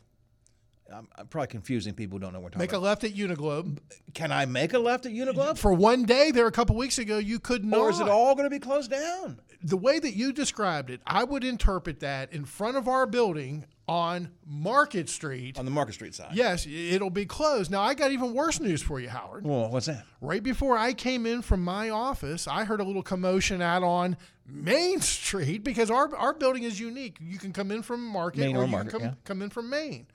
I'm, 0.92 1.08
I'm 1.16 1.26
probably 1.26 1.48
confusing 1.48 1.94
people 1.94 2.18
who 2.18 2.22
don't 2.22 2.32
know 2.32 2.40
what 2.40 2.44
we're 2.44 2.50
talking 2.50 2.60
Make 2.60 2.72
a 2.72 2.78
left 2.78 3.04
at 3.04 3.12
Uniglobe. 3.12 3.78
Can 4.14 4.32
I 4.32 4.46
make 4.46 4.72
a 4.72 4.78
left 4.78 5.06
at 5.06 5.12
Uniglobe? 5.12 5.58
For 5.58 5.72
one 5.72 6.04
day 6.04 6.30
there 6.30 6.46
a 6.46 6.52
couple 6.52 6.76
weeks 6.76 6.98
ago, 6.98 7.18
you 7.18 7.38
could 7.38 7.64
not. 7.64 7.80
Or 7.80 7.90
is 7.90 8.00
it 8.00 8.08
all 8.08 8.34
going 8.34 8.46
to 8.46 8.50
be 8.50 8.58
closed 8.58 8.90
down? 8.90 9.38
the 9.62 9.76
way 9.76 9.98
that 9.98 10.14
you 10.14 10.32
described 10.32 10.90
it? 10.90 11.00
I 11.06 11.24
would 11.24 11.44
interpret 11.44 12.00
that 12.00 12.32
in 12.32 12.44
front 12.44 12.76
of 12.76 12.88
our 12.88 13.06
building 13.06 13.64
on 13.88 14.30
Market 14.46 15.08
Street. 15.08 15.58
On 15.58 15.64
the 15.64 15.70
Market 15.70 15.94
Street 15.94 16.14
side. 16.14 16.30
Yes, 16.32 16.66
it'll 16.66 17.10
be 17.10 17.26
closed. 17.26 17.70
Now 17.70 17.80
I 17.80 17.94
got 17.94 18.12
even 18.12 18.34
worse 18.34 18.60
news 18.60 18.82
for 18.82 19.00
you, 19.00 19.08
Howard. 19.08 19.44
Well, 19.44 19.70
what's 19.70 19.86
that? 19.86 20.04
Right 20.20 20.42
before 20.42 20.76
I 20.76 20.92
came 20.92 21.26
in 21.26 21.42
from 21.42 21.64
my 21.64 21.90
office, 21.90 22.46
I 22.46 22.64
heard 22.64 22.80
a 22.80 22.84
little 22.84 23.02
commotion 23.02 23.62
out 23.62 23.82
on 23.82 24.16
Main 24.46 25.00
Street 25.00 25.64
because 25.64 25.90
our 25.90 26.14
our 26.16 26.34
building 26.34 26.64
is 26.64 26.78
unique. 26.78 27.16
You 27.20 27.38
can 27.38 27.52
come 27.52 27.70
in 27.70 27.82
from 27.82 28.04
Market 28.04 28.40
Main 28.40 28.56
or, 28.56 28.64
or 28.64 28.66
you 28.66 28.76
can 28.76 28.88
come, 28.88 29.02
yeah. 29.02 29.14
come 29.24 29.42
in 29.42 29.50
from 29.50 29.70
Main. 29.70 30.06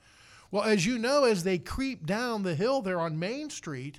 Well, 0.54 0.62
as 0.62 0.86
you 0.86 1.00
know, 1.00 1.24
as 1.24 1.42
they 1.42 1.58
creep 1.58 2.06
down 2.06 2.44
the 2.44 2.54
hill 2.54 2.80
there 2.80 3.00
on 3.00 3.18
Main 3.18 3.50
Street, 3.50 3.98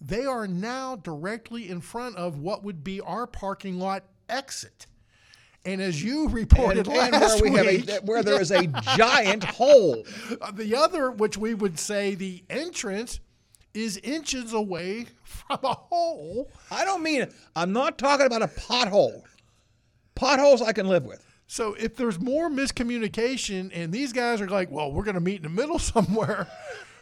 they 0.00 0.26
are 0.26 0.48
now 0.48 0.96
directly 0.96 1.68
in 1.68 1.80
front 1.80 2.16
of 2.16 2.40
what 2.40 2.64
would 2.64 2.82
be 2.82 3.00
our 3.00 3.28
parking 3.28 3.78
lot 3.78 4.02
exit. 4.28 4.88
And 5.64 5.80
as 5.80 6.02
you 6.02 6.28
reported 6.30 6.88
And, 6.88 6.96
and 6.96 7.12
last 7.12 7.40
where, 7.40 7.52
we 7.52 7.60
week, 7.60 7.88
have 7.88 8.02
a, 8.02 8.06
where 8.06 8.24
there 8.24 8.40
is 8.40 8.50
a 8.50 8.66
giant 8.96 9.44
hole. 9.44 10.04
uh, 10.40 10.50
the 10.50 10.74
other, 10.74 11.12
which 11.12 11.38
we 11.38 11.54
would 11.54 11.78
say 11.78 12.16
the 12.16 12.42
entrance, 12.50 13.20
is 13.72 13.98
inches 13.98 14.54
away 14.54 15.06
from 15.22 15.60
a 15.62 15.74
hole. 15.74 16.50
I 16.72 16.84
don't 16.84 17.04
mean 17.04 17.22
it. 17.22 17.32
I'm 17.54 17.72
not 17.72 17.98
talking 17.98 18.26
about 18.26 18.42
a 18.42 18.48
pothole. 18.48 19.22
Potholes 20.16 20.60
I 20.60 20.72
can 20.72 20.88
live 20.88 21.04
with. 21.04 21.24
So 21.50 21.72
if 21.74 21.96
there's 21.96 22.20
more 22.20 22.50
miscommunication 22.50 23.70
and 23.72 23.90
these 23.90 24.12
guys 24.12 24.40
are 24.42 24.48
like, 24.48 24.70
well, 24.70 24.92
we're 24.92 25.02
going 25.02 25.14
to 25.14 25.20
meet 25.20 25.36
in 25.36 25.42
the 25.44 25.48
middle 25.48 25.78
somewhere 25.94 26.46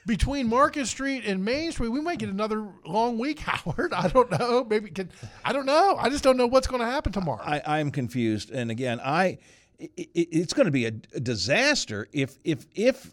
between 0.07 0.49
Market 0.49 0.87
Street 0.87 1.25
and 1.27 1.45
Main 1.45 1.73
Street, 1.73 1.89
we 1.89 2.01
might 2.01 2.21
get 2.21 2.29
another 2.29 2.65
long 2.85 3.19
week, 3.19 3.39
Howard. 3.41 3.93
I 3.93 4.07
don't 4.07 4.31
know. 4.31 4.65
Maybe 4.65 4.91
can 4.91 5.11
I 5.45 5.53
don't 5.53 5.67
know. 5.67 5.97
I 5.99 6.09
just 6.11 6.23
don't 6.23 6.37
know 6.37 6.47
what's 6.47 6.69
going 6.69 6.81
to 6.81 6.87
happen 6.87 7.11
tomorrow. 7.13 7.43
I, 7.45 7.61
I'm 7.81 7.91
confused. 7.91 8.51
And 8.53 8.71
again, 8.71 9.01
I 9.05 9.39
it, 9.81 9.91
it- 10.15 10.29
it's 10.31 10.53
going 10.55 10.67
to 10.67 10.73
be 10.73 10.87
a, 10.87 10.93
a 11.15 11.21
disaster 11.21 12.09
if 12.13 12.39
if 12.45 12.67
if. 12.75 13.13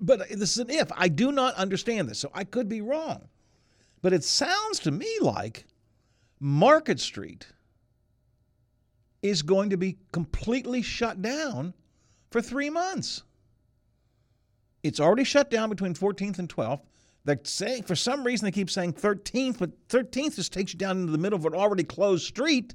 But 0.00 0.28
this 0.30 0.52
is 0.52 0.58
an 0.58 0.70
if. 0.70 0.90
I 0.94 1.08
do 1.08 1.30
not 1.32 1.54
understand 1.56 2.08
this, 2.08 2.18
so 2.18 2.30
I 2.34 2.44
could 2.44 2.68
be 2.68 2.80
wrong. 2.82 3.28
But 4.02 4.12
it 4.14 4.24
sounds 4.24 4.78
to 4.80 4.90
me 4.90 5.08
like 5.22 5.64
Market 6.38 7.00
Street 7.00 7.46
is 9.22 9.42
going 9.42 9.70
to 9.70 9.76
be 9.76 9.98
completely 10.12 10.82
shut 10.82 11.20
down 11.20 11.74
for 12.30 12.40
three 12.40 12.70
months. 12.70 13.22
It's 14.82 15.00
already 15.00 15.24
shut 15.24 15.50
down 15.50 15.68
between 15.68 15.94
14th 15.94 16.38
and 16.38 16.48
12th. 16.48 16.80
They're 17.24 17.40
saying 17.44 17.82
for 17.82 17.94
some 17.94 18.24
reason 18.24 18.46
they 18.46 18.50
keep 18.50 18.70
saying 18.70 18.94
13th, 18.94 19.58
but 19.58 19.88
13th 19.88 20.36
just 20.36 20.52
takes 20.52 20.72
you 20.72 20.78
down 20.78 21.00
into 21.00 21.12
the 21.12 21.18
middle 21.18 21.38
of 21.38 21.44
an 21.44 21.54
already 21.54 21.84
closed 21.84 22.26
street. 22.26 22.74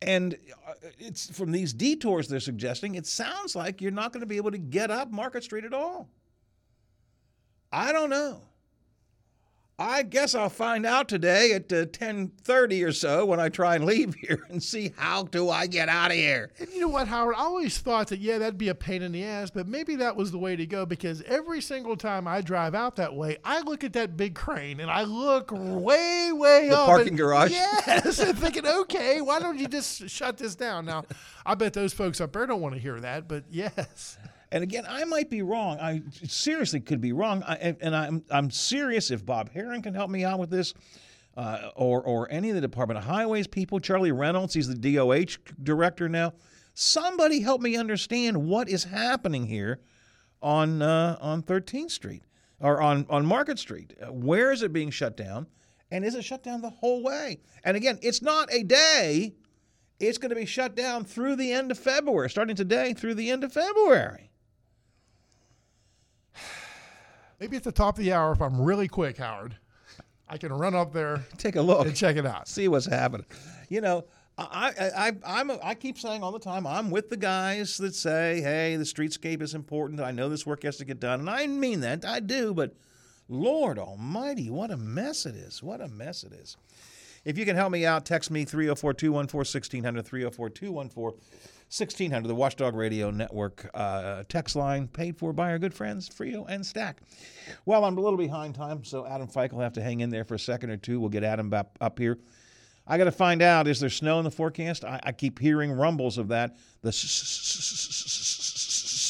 And 0.00 0.36
uh, 0.66 0.72
it's 0.98 1.28
from 1.36 1.50
these 1.50 1.72
detours 1.72 2.28
they're 2.28 2.40
suggesting, 2.40 2.94
it 2.94 3.06
sounds 3.06 3.56
like 3.56 3.80
you're 3.80 3.90
not 3.90 4.12
going 4.12 4.20
to 4.20 4.26
be 4.26 4.36
able 4.36 4.52
to 4.52 4.58
get 4.58 4.90
up 4.90 5.10
Market 5.10 5.44
Street 5.44 5.64
at 5.64 5.74
all. 5.74 6.08
I 7.72 7.92
don't 7.92 8.10
know. 8.10 8.42
I 9.80 10.02
guess 10.02 10.34
I'll 10.34 10.50
find 10.50 10.84
out 10.84 11.08
today 11.08 11.52
at 11.54 11.72
uh, 11.72 11.86
10:30 11.86 12.86
or 12.86 12.92
so 12.92 13.24
when 13.24 13.40
I 13.40 13.48
try 13.48 13.76
and 13.76 13.86
leave 13.86 14.14
here 14.20 14.46
and 14.50 14.62
see 14.62 14.92
how 14.98 15.22
do 15.22 15.48
I 15.48 15.66
get 15.66 15.88
out 15.88 16.10
of 16.10 16.18
here. 16.18 16.50
And 16.60 16.68
you 16.68 16.80
know 16.80 16.88
what, 16.88 17.08
Howard? 17.08 17.34
I 17.34 17.40
always 17.40 17.78
thought 17.78 18.08
that, 18.08 18.20
yeah, 18.20 18.36
that'd 18.36 18.58
be 18.58 18.68
a 18.68 18.74
pain 18.74 19.00
in 19.00 19.10
the 19.12 19.24
ass, 19.24 19.50
but 19.50 19.66
maybe 19.66 19.96
that 19.96 20.14
was 20.16 20.32
the 20.32 20.38
way 20.38 20.54
to 20.54 20.66
go 20.66 20.84
because 20.84 21.22
every 21.22 21.62
single 21.62 21.96
time 21.96 22.28
I 22.28 22.42
drive 22.42 22.74
out 22.74 22.96
that 22.96 23.14
way, 23.14 23.38
I 23.42 23.60
look 23.60 23.82
at 23.82 23.94
that 23.94 24.18
big 24.18 24.34
crane 24.34 24.80
and 24.80 24.90
I 24.90 25.04
look 25.04 25.50
way, 25.50 26.30
way 26.30 26.68
The 26.68 26.76
up. 26.76 26.80
The 26.80 26.86
parking 26.86 27.08
and- 27.08 27.16
garage? 27.18 27.50
Yes. 27.50 28.18
and 28.20 28.38
thinking, 28.38 28.66
okay, 28.66 29.22
why 29.22 29.40
don't 29.40 29.58
you 29.58 29.66
just 29.66 30.10
shut 30.10 30.36
this 30.36 30.54
down? 30.56 30.84
Now, 30.84 31.04
I 31.46 31.54
bet 31.54 31.72
those 31.72 31.94
folks 31.94 32.20
up 32.20 32.34
there 32.34 32.44
don't 32.46 32.60
want 32.60 32.74
to 32.74 32.80
hear 32.80 33.00
that, 33.00 33.26
but 33.28 33.44
yes. 33.50 34.18
And 34.52 34.64
again, 34.64 34.84
I 34.88 35.04
might 35.04 35.30
be 35.30 35.42
wrong. 35.42 35.78
I 35.78 36.02
seriously 36.26 36.80
could 36.80 37.00
be 37.00 37.12
wrong. 37.12 37.42
I, 37.44 37.76
and 37.80 37.94
I'm 37.94 38.24
I'm 38.30 38.50
serious. 38.50 39.10
If 39.10 39.24
Bob 39.24 39.50
Herring 39.50 39.82
can 39.82 39.94
help 39.94 40.10
me 40.10 40.24
out 40.24 40.38
with 40.40 40.50
this, 40.50 40.74
uh, 41.36 41.70
or 41.76 42.02
or 42.02 42.30
any 42.30 42.48
of 42.50 42.54
the 42.54 42.60
Department 42.60 42.98
of 42.98 43.04
Highways 43.04 43.46
people. 43.46 43.80
Charlie 43.80 44.12
Reynolds, 44.12 44.54
he's 44.54 44.68
the 44.68 44.94
DOH 44.96 45.38
director 45.62 46.08
now. 46.08 46.32
Somebody 46.74 47.40
help 47.40 47.60
me 47.60 47.76
understand 47.76 48.36
what 48.46 48.68
is 48.68 48.84
happening 48.84 49.46
here 49.46 49.80
on 50.42 50.82
uh, 50.82 51.16
on 51.20 51.42
13th 51.42 51.90
Street 51.90 52.24
or 52.60 52.80
on 52.80 53.06
on 53.08 53.24
Market 53.24 53.58
Street. 53.58 53.94
Where 54.10 54.52
is 54.52 54.62
it 54.62 54.72
being 54.72 54.90
shut 54.90 55.16
down? 55.16 55.46
And 55.90 56.04
is 56.04 56.14
it 56.14 56.24
shut 56.24 56.42
down 56.42 56.60
the 56.60 56.70
whole 56.70 57.02
way? 57.02 57.40
And 57.64 57.76
again, 57.76 57.98
it's 58.02 58.22
not 58.22 58.52
a 58.52 58.62
day. 58.62 59.34
It's 59.98 60.18
going 60.18 60.30
to 60.30 60.36
be 60.36 60.46
shut 60.46 60.76
down 60.76 61.04
through 61.04 61.36
the 61.36 61.52
end 61.52 61.70
of 61.70 61.78
February, 61.78 62.30
starting 62.30 62.56
today 62.56 62.94
through 62.94 63.14
the 63.14 63.30
end 63.30 63.44
of 63.44 63.52
February. 63.52 64.29
Maybe 67.40 67.56
at 67.56 67.64
the 67.64 67.72
top 67.72 67.96
of 67.98 68.04
the 68.04 68.12
hour, 68.12 68.32
if 68.32 68.42
I'm 68.42 68.60
really 68.60 68.86
quick, 68.86 69.16
Howard, 69.16 69.56
I 70.28 70.36
can 70.36 70.52
run 70.52 70.74
up 70.74 70.92
there, 70.92 71.24
take 71.38 71.56
a 71.56 71.62
look, 71.62 71.86
and 71.86 71.96
check 71.96 72.16
it 72.16 72.26
out. 72.26 72.46
See 72.48 72.68
what's 72.68 72.86
happening. 72.86 73.26
You 73.70 73.80
know, 73.80 74.04
I, 74.36 74.92
I, 74.96 75.40
I'm, 75.40 75.50
I 75.62 75.74
keep 75.74 75.98
saying 75.98 76.22
all 76.22 76.32
the 76.32 76.38
time, 76.38 76.66
I'm 76.66 76.90
with 76.90 77.08
the 77.08 77.16
guys 77.16 77.78
that 77.78 77.94
say, 77.94 78.42
hey, 78.42 78.76
the 78.76 78.84
streetscape 78.84 79.40
is 79.40 79.54
important. 79.54 80.00
I 80.00 80.10
know 80.10 80.28
this 80.28 80.46
work 80.46 80.62
has 80.64 80.76
to 80.78 80.84
get 80.84 81.00
done. 81.00 81.20
And 81.20 81.30
I 81.30 81.46
mean 81.46 81.80
that. 81.80 82.04
I 82.04 82.20
do. 82.20 82.52
But 82.52 82.74
Lord 83.28 83.78
Almighty, 83.78 84.50
what 84.50 84.70
a 84.70 84.76
mess 84.76 85.24
it 85.24 85.34
is. 85.34 85.62
What 85.62 85.80
a 85.80 85.88
mess 85.88 86.24
it 86.24 86.32
is. 86.32 86.56
If 87.24 87.36
you 87.36 87.44
can 87.44 87.56
help 87.56 87.70
me 87.70 87.84
out, 87.84 88.06
text 88.06 88.30
me 88.30 88.44
304 88.44 88.94
214 88.94 89.38
1600, 89.38 90.06
304 90.06 90.50
214 90.50 91.20
1600, 91.70 92.26
the 92.26 92.34
Watchdog 92.34 92.74
Radio 92.74 93.12
Network 93.12 93.70
uh, 93.74 94.24
text 94.28 94.56
line, 94.56 94.88
paid 94.88 95.16
for 95.16 95.32
by 95.32 95.52
our 95.52 95.58
good 95.60 95.72
friends 95.72 96.08
Frio 96.08 96.44
and 96.46 96.66
Stack. 96.66 97.00
Well, 97.64 97.84
I'm 97.84 97.96
a 97.96 98.00
little 98.00 98.18
behind 98.18 98.56
time, 98.56 98.82
so 98.82 99.06
Adam 99.06 99.28
Fike 99.28 99.52
will 99.52 99.60
have 99.60 99.74
to 99.74 99.82
hang 99.82 100.00
in 100.00 100.10
there 100.10 100.24
for 100.24 100.34
a 100.34 100.38
second 100.38 100.70
or 100.70 100.76
two. 100.76 100.98
We'll 100.98 101.10
get 101.10 101.22
Adam 101.22 101.54
up, 101.54 101.78
up 101.80 102.00
here. 102.00 102.18
I 102.88 102.98
got 102.98 103.04
to 103.04 103.12
find 103.12 103.40
out 103.40 103.68
is 103.68 103.78
there 103.78 103.88
snow 103.88 104.18
in 104.18 104.24
the 104.24 104.32
forecast? 104.32 104.84
I, 104.84 104.98
I 105.04 105.12
keep 105.12 105.38
hearing 105.38 105.70
rumbles 105.70 106.18
of 106.18 106.26
that, 106.28 106.56
the 106.82 106.90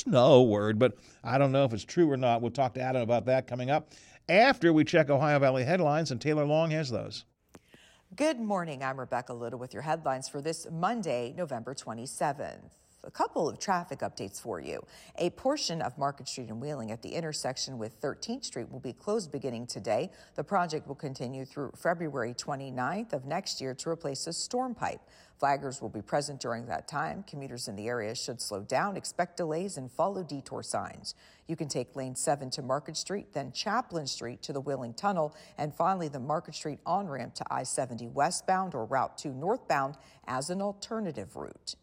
snow 0.03 0.43
word, 0.43 0.79
but 0.79 0.99
I 1.25 1.39
don't 1.39 1.53
know 1.53 1.65
if 1.65 1.73
it's 1.73 1.85
true 1.85 2.11
or 2.11 2.19
not. 2.19 2.43
We'll 2.43 2.51
talk 2.51 2.75
to 2.75 2.83
Adam 2.83 3.01
about 3.01 3.25
that 3.25 3.47
coming 3.47 3.71
up 3.71 3.91
after 4.29 4.71
we 4.75 4.85
check 4.85 5.09
Ohio 5.09 5.39
Valley 5.39 5.65
headlines, 5.65 6.11
and 6.11 6.21
Taylor 6.21 6.45
Long 6.45 6.73
has 6.73 6.91
those. 6.91 7.25
Good 8.17 8.41
morning. 8.41 8.83
I'm 8.83 8.99
Rebecca 8.99 9.33
Little 9.33 9.61
with 9.61 9.73
your 9.73 9.85
headlines 9.85 10.29
for 10.29 10.43
this 10.43 10.67
Monday, 10.69 11.33
November 11.37 11.77
27th. 11.77 12.80
A 13.03 13.11
couple 13.11 13.49
of 13.49 13.59
traffic 13.59 14.01
updates 14.01 14.39
for 14.39 14.61
you. 14.61 14.85
A 15.17 15.31
portion 15.31 15.81
of 15.81 15.97
Market 15.97 16.29
Street 16.29 16.51
and 16.51 16.61
Wheeling 16.61 16.91
at 16.91 17.01
the 17.01 17.09
intersection 17.09 17.79
with 17.79 17.99
13th 18.03 18.45
Street 18.45 18.71
will 18.71 18.79
be 18.79 18.93
closed 18.93 19.33
beginning 19.33 19.67
today. 19.67 20.11
The 20.35 20.45
project 20.45 20.87
will 20.87 20.95
continue 20.95 21.47
through 21.47 21.73
February 21.77 22.35
29th 22.35 23.15
of 23.15 23.25
next 23.25 23.59
year 23.59 23.73
to 23.73 23.89
replace 23.89 24.27
a 24.27 24.35
storm 24.35 24.75
pipe. 24.75 25.01
Flaggers 25.41 25.81
will 25.81 25.89
be 25.89 26.03
present 26.03 26.41
during 26.41 26.67
that 26.67 26.89
time. 26.89 27.25
Commuters 27.27 27.69
in 27.69 27.77
the 27.77 27.89
area 27.89 28.15
should 28.15 28.43
slow 28.43 28.61
down, 28.61 28.99
expect 28.99 29.39
delays, 29.39 29.79
and 29.79 29.91
follow 29.91 30.23
detour 30.23 30.63
signs. 30.63 31.15
You 31.47 31.57
can 31.57 31.69
take 31.69 31.97
Lane 31.97 32.15
7 32.15 32.51
to 32.51 32.63
Market 32.63 32.99
Street, 32.99 33.33
then 33.33 33.51
Chapline 33.51 34.09
Street 34.09 34.43
to 34.43 34.53
the 34.53 34.61
Wheeling 34.61 34.93
Tunnel, 34.93 35.35
and 35.57 35.75
finally 35.75 36.09
the 36.09 36.21
Market 36.21 36.55
Street 36.55 36.81
on 36.85 37.09
ramp 37.09 37.35
to 37.37 37.45
I 37.51 37.63
70 37.63 38.09
westbound 38.09 38.75
or 38.75 38.85
Route 38.85 39.17
2 39.17 39.33
northbound 39.33 39.97
as 40.27 40.51
an 40.51 40.61
alternative 40.61 41.35
route. 41.35 41.77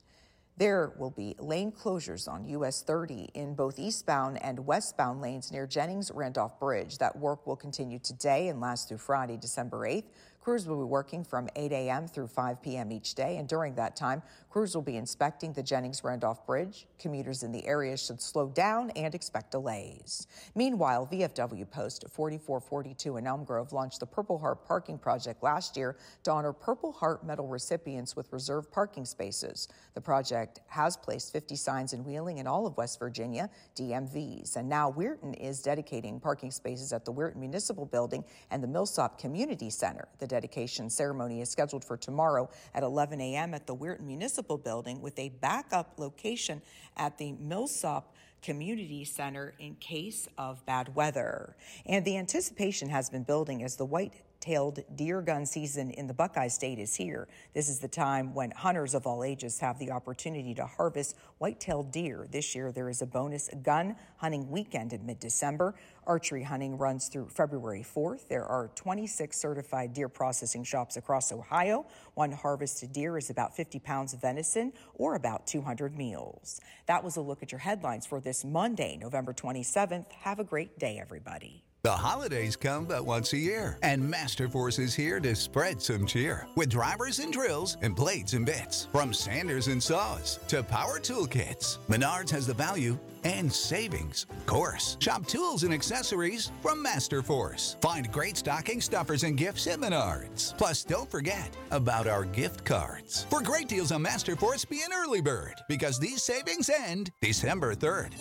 There 0.57 0.93
will 0.97 1.11
be 1.11 1.35
lane 1.37 1.71
closures 1.71 2.27
on 2.27 2.43
US 2.45 2.81
30 2.81 3.29
in 3.35 3.53
both 3.53 3.77
eastbound 3.77 4.41
and 4.43 4.65
westbound 4.65 5.21
lanes 5.21 5.51
near 5.51 5.67
Jennings 5.67 6.11
Randolph 6.11 6.59
Bridge. 6.59 6.97
That 6.97 7.15
work 7.15 7.45
will 7.45 7.55
continue 7.55 7.99
today 7.99 8.47
and 8.47 8.59
last 8.59 8.89
through 8.89 8.97
Friday, 8.97 9.37
December 9.37 9.87
8th. 9.87 10.05
Crews 10.41 10.65
will 10.65 10.77
be 10.77 10.89
working 10.89 11.23
from 11.23 11.47
8 11.55 11.71
a.m. 11.73 12.07
through 12.07 12.27
5 12.27 12.61
p.m. 12.63 12.91
each 12.91 13.13
day, 13.13 13.37
and 13.37 13.47
during 13.47 13.75
that 13.75 13.95
time, 13.95 14.23
crews 14.57 14.73
will 14.73 14.81
be 14.81 14.97
inspecting 14.97 15.53
the 15.53 15.61
Jennings 15.61 16.03
Randolph 16.03 16.43
Bridge. 16.47 16.87
Commuters 16.97 17.43
in 17.43 17.51
the 17.51 17.63
area 17.67 17.95
should 17.95 18.19
slow 18.19 18.47
down 18.47 18.89
and 18.95 19.13
expect 19.13 19.51
delays. 19.51 20.25
Meanwhile, 20.55 21.07
VFW 21.11 21.69
Post 21.69 22.05
4442 22.09 23.17
in 23.17 23.27
Elm 23.27 23.43
Grove 23.43 23.71
launched 23.71 23.99
the 23.99 24.07
Purple 24.07 24.39
Heart 24.39 24.65
Parking 24.65 24.97
Project 24.97 25.43
last 25.43 25.77
year 25.77 25.95
to 26.23 26.31
honor 26.31 26.53
Purple 26.53 26.91
Heart 26.91 27.23
Medal 27.23 27.45
recipients 27.45 28.15
with 28.15 28.33
reserved 28.33 28.71
parking 28.71 29.05
spaces. 29.05 29.67
The 29.93 30.01
project 30.01 30.61
has 30.69 30.97
placed 30.97 31.33
50 31.33 31.55
signs 31.55 31.93
in 31.93 32.03
Wheeling 32.03 32.39
and 32.39 32.47
all 32.47 32.65
of 32.65 32.75
West 32.77 32.97
Virginia, 32.97 33.51
DMVs, 33.75 34.55
and 34.55 34.67
now 34.67 34.91
Weirton 34.91 35.39
is 35.39 35.61
dedicating 35.61 36.19
parking 36.19 36.49
spaces 36.49 36.93
at 36.93 37.05
the 37.05 37.13
Weirton 37.13 37.35
Municipal 37.35 37.85
Building 37.85 38.23
and 38.49 38.63
the 38.63 38.67
Millsop 38.67 39.19
Community 39.19 39.69
Center. 39.69 40.07
The 40.17 40.25
dedication 40.25 40.89
ceremony 40.89 41.41
is 41.41 41.49
scheduled 41.51 41.85
for 41.85 41.95
tomorrow 41.95 42.49
at 42.73 42.81
11 42.81 43.21
a.m. 43.21 43.53
at 43.53 43.67
the 43.67 43.75
Weirton 43.75 44.01
Municipal 44.07 44.46
Building 44.55 45.01
with 45.01 45.19
a 45.19 45.29
backup 45.29 45.95
location 45.97 46.61
at 46.95 47.17
the 47.17 47.33
Millsop 47.33 48.15
Community 48.41 49.03
Center 49.03 49.53
in 49.59 49.75
case 49.75 50.29
of 50.37 50.65
bad 50.65 50.95
weather. 50.95 51.57
And 51.85 52.05
the 52.05 52.17
anticipation 52.17 52.87
has 52.89 53.09
been 53.09 53.23
building 53.23 53.63
as 53.63 53.75
the 53.75 53.85
white 53.85 54.13
tailed 54.47 54.79
deer 54.95 55.21
gun 55.21 55.45
season 55.45 55.91
in 55.91 56.07
the 56.07 56.13
Buckeye 56.13 56.47
State 56.47 56.79
is 56.79 56.95
here. 56.95 57.27
This 57.53 57.67
is 57.67 57.79
the 57.79 57.87
time 57.89 58.33
when 58.33 58.51
hunters 58.51 58.93
of 58.93 59.05
all 59.05 59.25
ages 59.25 59.59
have 59.59 59.77
the 59.77 59.91
opportunity 59.91 60.53
to 60.53 60.65
harvest 60.65 61.17
white-tailed 61.39 61.91
deer. 61.91 62.25
This 62.31 62.55
year 62.55 62.71
there 62.71 62.87
is 62.87 63.01
a 63.01 63.05
bonus 63.05 63.49
gun 63.61 63.97
hunting 64.15 64.49
weekend 64.49 64.93
in 64.93 65.05
mid-December. 65.05 65.75
Archery 66.05 66.43
hunting 66.43 66.77
runs 66.77 67.09
through 67.09 67.27
February 67.27 67.83
4th. 67.83 68.29
There 68.29 68.45
are 68.45 68.71
26 68.75 69.37
certified 69.37 69.91
deer 69.91 70.07
processing 70.07 70.63
shops 70.63 70.95
across 70.95 71.33
Ohio. 71.33 71.85
One 72.13 72.31
harvested 72.31 72.93
deer 72.93 73.17
is 73.17 73.29
about 73.29 73.53
50 73.53 73.79
pounds 73.79 74.13
of 74.13 74.21
venison 74.21 74.71
or 74.93 75.15
about 75.15 75.45
200 75.45 75.97
meals. 75.97 76.61
That 76.85 77.03
was 77.03 77.17
a 77.17 77.21
look 77.21 77.43
at 77.43 77.51
your 77.51 77.59
headlines 77.59 78.05
for 78.05 78.21
this 78.21 78.45
Monday, 78.45 78.97
November 78.97 79.33
27th. 79.33 80.09
Have 80.21 80.39
a 80.39 80.45
great 80.45 80.79
day, 80.79 80.99
everybody. 81.01 81.66
The 81.87 81.95
holidays 81.95 82.57
come 82.57 82.83
but 82.83 83.05
once 83.05 83.31
a 83.31 83.37
year, 83.37 83.77
and 83.81 84.03
Masterforce 84.03 84.77
is 84.77 84.93
here 84.93 85.21
to 85.21 85.33
spread 85.33 85.81
some 85.81 86.05
cheer 86.05 86.45
with 86.57 86.69
drivers 86.69 87.19
and 87.19 87.31
drills 87.31 87.77
and 87.81 87.95
blades 87.95 88.33
and 88.33 88.45
bits. 88.45 88.89
From 88.91 89.13
sanders 89.13 89.67
and 89.67 89.81
saws 89.81 90.37
to 90.49 90.63
power 90.63 90.99
tool 90.99 91.25
kits, 91.25 91.79
Menards 91.87 92.29
has 92.31 92.45
the 92.45 92.53
value 92.53 92.99
and 93.23 93.49
savings. 93.49 94.25
Of 94.29 94.45
course, 94.45 94.97
shop 94.99 95.27
tools 95.27 95.63
and 95.63 95.73
accessories 95.73 96.51
from 96.61 96.83
Masterforce. 96.83 97.81
Find 97.81 98.11
great 98.11 98.35
stocking 98.35 98.81
stuffers 98.81 99.23
and 99.23 99.37
gifts 99.37 99.65
at 99.67 99.79
Menards. 99.79 100.57
Plus, 100.57 100.83
don't 100.83 101.09
forget 101.09 101.55
about 101.71 102.05
our 102.05 102.25
gift 102.25 102.65
cards. 102.65 103.25
For 103.29 103.41
great 103.41 103.69
deals 103.69 103.93
on 103.93 104.03
Masterforce, 104.03 104.67
be 104.67 104.81
an 104.81 104.91
early 104.93 105.21
bird 105.21 105.55
because 105.69 105.99
these 105.99 106.21
savings 106.21 106.69
end 106.69 107.13
December 107.21 107.75
3rd. 107.75 108.11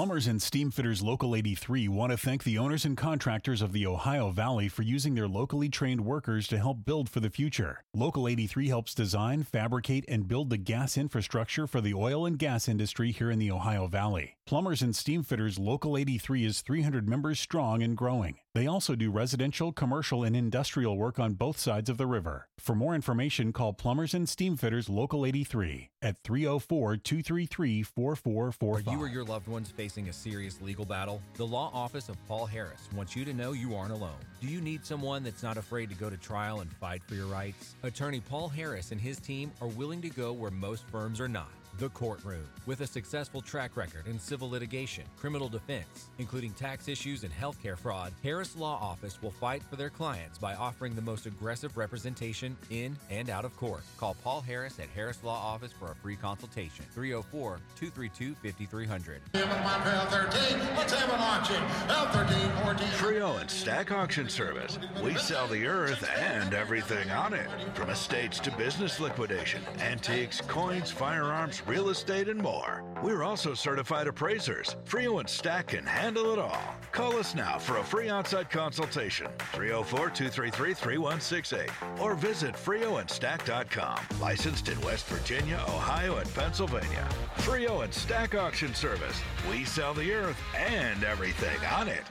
Plumbers 0.00 0.28
and 0.28 0.40
Steam 0.40 0.70
Fitters 0.70 1.02
Local 1.02 1.36
83 1.36 1.86
want 1.88 2.10
to 2.10 2.16
thank 2.16 2.42
the 2.42 2.56
owners 2.56 2.86
and 2.86 2.96
contractors 2.96 3.60
of 3.60 3.74
the 3.74 3.86
Ohio 3.86 4.30
Valley 4.30 4.66
for 4.66 4.80
using 4.80 5.14
their 5.14 5.28
locally 5.28 5.68
trained 5.68 6.00
workers 6.00 6.48
to 6.48 6.56
help 6.56 6.86
build 6.86 7.10
for 7.10 7.20
the 7.20 7.28
future. 7.28 7.84
Local 7.92 8.26
83 8.26 8.68
helps 8.68 8.94
design, 8.94 9.42
fabricate, 9.42 10.06
and 10.08 10.26
build 10.26 10.48
the 10.48 10.56
gas 10.56 10.96
infrastructure 10.96 11.66
for 11.66 11.82
the 11.82 11.92
oil 11.92 12.24
and 12.24 12.38
gas 12.38 12.66
industry 12.66 13.12
here 13.12 13.30
in 13.30 13.38
the 13.38 13.50
Ohio 13.50 13.88
Valley. 13.88 14.38
Plumbers 14.46 14.80
and 14.80 14.96
Steam 14.96 15.22
Fitters 15.22 15.58
Local 15.58 15.98
83 15.98 16.46
is 16.46 16.62
300 16.62 17.06
members 17.06 17.38
strong 17.38 17.82
and 17.82 17.94
growing. 17.94 18.38
They 18.54 18.66
also 18.66 18.96
do 18.96 19.10
residential, 19.10 19.70
commercial, 19.70 20.24
and 20.24 20.34
industrial 20.34 20.96
work 20.96 21.20
on 21.20 21.34
both 21.34 21.56
sides 21.56 21.88
of 21.88 21.98
the 21.98 22.06
river. 22.06 22.48
For 22.58 22.74
more 22.74 22.96
information, 22.96 23.52
call 23.52 23.74
Plumbers 23.74 24.12
and 24.12 24.26
Steamfitters 24.26 24.88
Local 24.88 25.24
83 25.24 25.90
at 26.02 26.16
304 26.24 26.96
233 26.96 27.82
4445. 27.84 28.92
You 28.92 29.00
or 29.00 29.08
your 29.08 29.24
loved 29.24 29.46
ones 29.46 29.70
facing 29.90 30.08
a 30.08 30.12
serious 30.12 30.62
legal 30.62 30.84
battle? 30.84 31.20
The 31.34 31.46
law 31.46 31.68
office 31.74 32.08
of 32.08 32.16
Paul 32.28 32.46
Harris 32.46 32.88
wants 32.94 33.16
you 33.16 33.24
to 33.24 33.34
know 33.34 33.50
you 33.50 33.74
aren't 33.74 33.90
alone. 33.90 34.20
Do 34.40 34.46
you 34.46 34.60
need 34.60 34.86
someone 34.86 35.24
that's 35.24 35.42
not 35.42 35.56
afraid 35.56 35.88
to 35.88 35.96
go 35.96 36.08
to 36.08 36.16
trial 36.16 36.60
and 36.60 36.72
fight 36.74 37.02
for 37.02 37.16
your 37.16 37.26
rights? 37.26 37.74
Attorney 37.82 38.20
Paul 38.20 38.48
Harris 38.48 38.92
and 38.92 39.00
his 39.00 39.18
team 39.18 39.50
are 39.60 39.66
willing 39.66 40.00
to 40.02 40.08
go 40.08 40.32
where 40.32 40.52
most 40.52 40.84
firms 40.86 41.20
are 41.20 41.28
not 41.28 41.50
the 41.78 41.88
courtroom. 41.90 42.46
With 42.66 42.80
a 42.80 42.86
successful 42.86 43.40
track 43.40 43.76
record 43.76 44.06
in 44.06 44.18
civil 44.18 44.50
litigation, 44.50 45.04
criminal 45.16 45.48
defense, 45.48 46.08
including 46.18 46.52
tax 46.52 46.88
issues 46.88 47.24
and 47.24 47.32
healthcare 47.32 47.78
fraud, 47.78 48.12
Harris 48.22 48.56
Law 48.56 48.78
Office 48.80 49.20
will 49.22 49.30
fight 49.30 49.62
for 49.68 49.76
their 49.76 49.90
clients 49.90 50.38
by 50.38 50.54
offering 50.54 50.94
the 50.94 51.02
most 51.02 51.26
aggressive 51.26 51.76
representation 51.76 52.56
in 52.70 52.96
and 53.10 53.30
out 53.30 53.44
of 53.44 53.56
court. 53.56 53.82
Call 53.96 54.16
Paul 54.22 54.40
Harris 54.40 54.78
at 54.78 54.88
Harris 54.90 55.22
Law 55.22 55.36
Office 55.36 55.72
for 55.72 55.90
a 55.90 55.94
free 55.94 56.16
consultation. 56.16 56.84
304 56.92 57.60
232 57.76 58.34
5300. 58.42 59.20
L13, 59.32 60.76
let's 60.76 60.92
have 60.92 61.08
a 61.08 61.16
launching. 61.16 61.56
L13, 61.88 62.64
14, 62.64 62.88
Frio 62.88 63.36
and 63.36 63.50
Stack 63.50 63.92
Auction 63.92 64.28
Service. 64.28 64.78
We 65.02 65.14
sell 65.16 65.46
the 65.46 65.66
earth 65.66 66.08
and 66.18 66.54
everything 66.54 67.10
on 67.10 67.34
it, 67.34 67.48
from 67.74 67.90
estates 67.90 68.38
to 68.40 68.50
business 68.52 69.00
liquidation, 69.00 69.62
antiques, 69.80 70.40
coins, 70.42 70.90
firearms, 70.90 71.62
real 71.70 71.90
estate, 71.90 72.28
and 72.28 72.42
more. 72.42 72.82
We're 73.00 73.22
also 73.22 73.54
certified 73.54 74.08
appraisers. 74.08 74.74
Frio 74.84 75.20
and 75.20 75.28
Stack 75.28 75.68
can 75.68 75.86
handle 75.86 76.32
it 76.32 76.38
all. 76.40 76.74
Call 76.90 77.16
us 77.16 77.36
now 77.36 77.58
for 77.58 77.76
a 77.76 77.84
free 77.84 78.08
on-site 78.08 78.50
consultation. 78.50 79.28
304-233-3168 79.52 81.70
or 82.00 82.16
visit 82.16 82.56
frioandstack.com. 82.56 83.98
Oh 84.00 84.16
Licensed 84.20 84.68
in 84.68 84.80
West 84.80 85.06
Virginia, 85.06 85.64
Ohio, 85.68 86.16
and 86.16 86.34
Pennsylvania. 86.34 87.08
Frio 87.36 87.82
and 87.82 87.94
Stack 87.94 88.34
Auction 88.34 88.74
Service. 88.74 89.22
We 89.48 89.64
sell 89.64 89.94
the 89.94 90.12
earth 90.12 90.42
and 90.56 91.04
everything 91.04 91.64
on 91.72 91.86
it. 91.86 92.02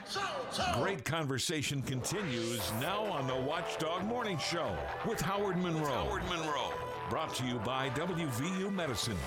Great 0.78 1.04
conversation 1.04 1.82
continues 1.82 2.72
now 2.80 3.04
on 3.04 3.26
the 3.26 3.36
Watchdog 3.36 4.06
Morning 4.06 4.38
Show 4.38 4.74
with 5.06 5.20
Howard 5.20 5.58
Monroe. 5.58 6.06
Howard 6.06 6.24
Monroe. 6.30 6.72
Brought 7.10 7.34
to 7.34 7.44
you 7.44 7.58
by 7.58 7.90
WVU 7.90 8.72
Medicine. 8.72 9.18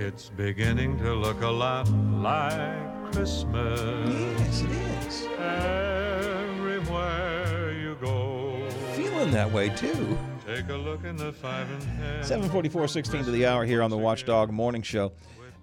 It's 0.00 0.30
beginning 0.30 0.96
to 1.00 1.12
look 1.12 1.42
a 1.42 1.48
lot 1.48 1.86
like 1.90 3.12
Christmas. 3.12 4.08
Yes, 4.08 4.62
it 4.62 4.70
is. 4.70 5.26
Everywhere 6.48 7.72
you 7.78 7.98
go. 8.00 8.66
Feeling 8.94 9.30
that 9.32 9.52
way 9.52 9.68
too. 9.68 10.16
Take 10.46 10.70
a 10.70 10.74
look 10.74 11.04
in 11.04 11.18
the 11.18 11.34
five 11.34 11.70
and 11.70 11.82
ten. 11.82 12.24
744, 12.24 12.88
16 12.88 13.24
to 13.26 13.30
the 13.30 13.44
hour 13.44 13.66
here 13.66 13.82
on 13.82 13.90
the 13.90 13.98
Watchdog 13.98 14.50
Morning 14.50 14.80
Show. 14.80 15.12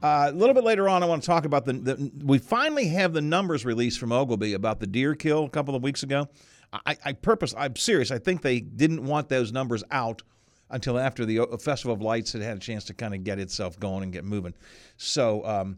Uh, 0.03 0.27
a 0.29 0.31
little 0.31 0.53
bit 0.53 0.63
later 0.63 0.87
on, 0.87 1.01
I 1.01 1.07
want 1.07 1.23
to 1.23 1.27
talk 1.27 1.45
about 1.45 1.65
the, 1.65 1.73
the. 1.73 2.11
We 2.23 2.37
finally 2.37 2.89
have 2.89 3.13
the 3.13 3.21
numbers 3.21 3.65
released 3.65 3.97
from 3.99 4.11
Oglebay 4.11 4.53
about 4.53 4.79
the 4.79 4.85
deer 4.85 5.15
kill 5.15 5.45
a 5.45 5.49
couple 5.49 5.73
of 5.73 5.81
weeks 5.81 6.03
ago. 6.03 6.27
I, 6.71 6.95
I 7.03 7.13
purpose. 7.13 7.55
I'm 7.57 7.75
serious. 7.75 8.11
I 8.11 8.19
think 8.19 8.43
they 8.43 8.59
didn't 8.59 9.03
want 9.03 9.29
those 9.29 9.51
numbers 9.51 9.83
out 9.89 10.21
until 10.69 10.97
after 10.99 11.25
the 11.25 11.39
uh, 11.39 11.57
Festival 11.57 11.93
of 11.93 12.01
Lights 12.01 12.33
had 12.33 12.41
had 12.41 12.57
a 12.57 12.59
chance 12.59 12.83
to 12.85 12.93
kind 12.93 13.13
of 13.13 13.23
get 13.23 13.39
itself 13.39 13.79
going 13.79 14.03
and 14.03 14.11
get 14.11 14.25
moving. 14.25 14.53
So 14.97 15.45
um, 15.45 15.77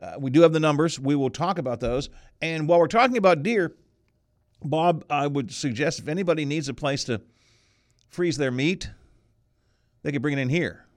uh, 0.00 0.14
we 0.18 0.30
do 0.30 0.42
have 0.42 0.52
the 0.52 0.60
numbers. 0.60 0.98
We 0.98 1.14
will 1.14 1.30
talk 1.30 1.58
about 1.58 1.80
those. 1.80 2.08
And 2.40 2.68
while 2.68 2.78
we're 2.78 2.86
talking 2.86 3.16
about 3.16 3.42
deer, 3.42 3.74
Bob, 4.62 5.04
I 5.10 5.26
would 5.26 5.52
suggest 5.52 6.00
if 6.00 6.08
anybody 6.08 6.44
needs 6.44 6.68
a 6.68 6.74
place 6.74 7.04
to 7.04 7.20
freeze 8.08 8.36
their 8.36 8.50
meat, 8.50 8.90
they 10.02 10.12
could 10.12 10.22
bring 10.22 10.38
it 10.38 10.40
in 10.40 10.48
here. 10.48 10.87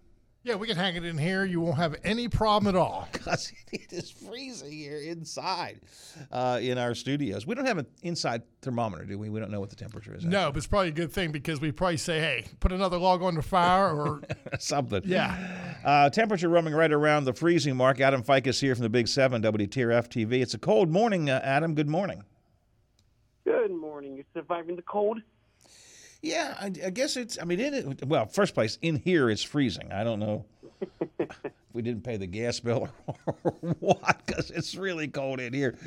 Yeah, 0.43 0.55
we 0.55 0.65
can 0.65 0.75
hang 0.75 0.95
it 0.95 1.05
in 1.05 1.19
here. 1.19 1.45
You 1.45 1.61
won't 1.61 1.77
have 1.77 1.95
any 2.03 2.27
problem 2.27 2.75
at 2.75 2.79
all. 2.79 3.07
Because 3.21 3.53
it 3.71 3.93
is 3.93 4.09
freezing 4.09 4.71
here 4.71 4.97
inside 4.97 5.79
uh, 6.31 6.57
in 6.59 6.79
our 6.79 6.95
studios. 6.95 7.45
We 7.45 7.53
don't 7.53 7.67
have 7.67 7.77
an 7.77 7.85
inside 8.01 8.41
thermometer, 8.63 9.05
do 9.05 9.19
we? 9.19 9.29
We 9.29 9.39
don't 9.39 9.51
know 9.51 9.59
what 9.59 9.69
the 9.69 9.75
temperature 9.75 10.15
is. 10.15 10.25
No, 10.25 10.49
but 10.51 10.57
it's 10.57 10.65
probably 10.65 10.87
a 10.87 10.93
good 10.93 11.11
thing 11.11 11.31
because 11.31 11.61
we 11.61 11.71
probably 11.71 11.97
say, 11.97 12.19
hey, 12.19 12.45
put 12.59 12.71
another 12.71 12.97
log 12.97 13.21
on 13.21 13.35
the 13.35 13.43
fire 13.43 13.93
or 13.93 14.23
something. 14.59 15.03
Yeah. 15.05 15.75
Uh, 15.85 16.09
temperature 16.09 16.49
roaming 16.49 16.73
right 16.73 16.91
around 16.91 17.25
the 17.25 17.33
freezing 17.33 17.75
mark. 17.75 17.99
Adam 17.99 18.23
Fike's 18.23 18.59
here 18.59 18.73
from 18.73 18.83
the 18.83 18.89
Big 18.89 19.07
Seven, 19.07 19.43
WTRF 19.43 20.07
TV. 20.07 20.41
It's 20.41 20.55
a 20.55 20.59
cold 20.59 20.89
morning, 20.89 21.29
uh, 21.29 21.39
Adam. 21.43 21.75
Good 21.75 21.87
morning. 21.89 22.23
Good 23.45 23.71
morning. 23.71 24.15
You 24.15 24.23
surviving 24.33 24.75
the 24.75 24.81
cold? 24.81 25.19
Yeah, 26.21 26.55
I, 26.59 26.65
I 26.67 26.89
guess 26.91 27.17
it's. 27.17 27.39
I 27.41 27.45
mean, 27.45 27.59
it. 27.59 28.05
Well, 28.05 28.27
first 28.27 28.53
place 28.53 28.77
in 28.81 28.97
here 28.97 29.29
it's 29.29 29.43
freezing. 29.43 29.91
I 29.91 30.03
don't 30.03 30.19
know 30.19 30.45
if 31.19 31.29
we 31.73 31.81
didn't 31.81 32.03
pay 32.03 32.17
the 32.17 32.27
gas 32.27 32.59
bill 32.59 32.89
or 33.25 33.51
what, 33.79 34.21
because 34.25 34.51
it's 34.51 34.75
really 34.75 35.07
cold 35.07 35.39
in 35.39 35.53
here. 35.53 35.77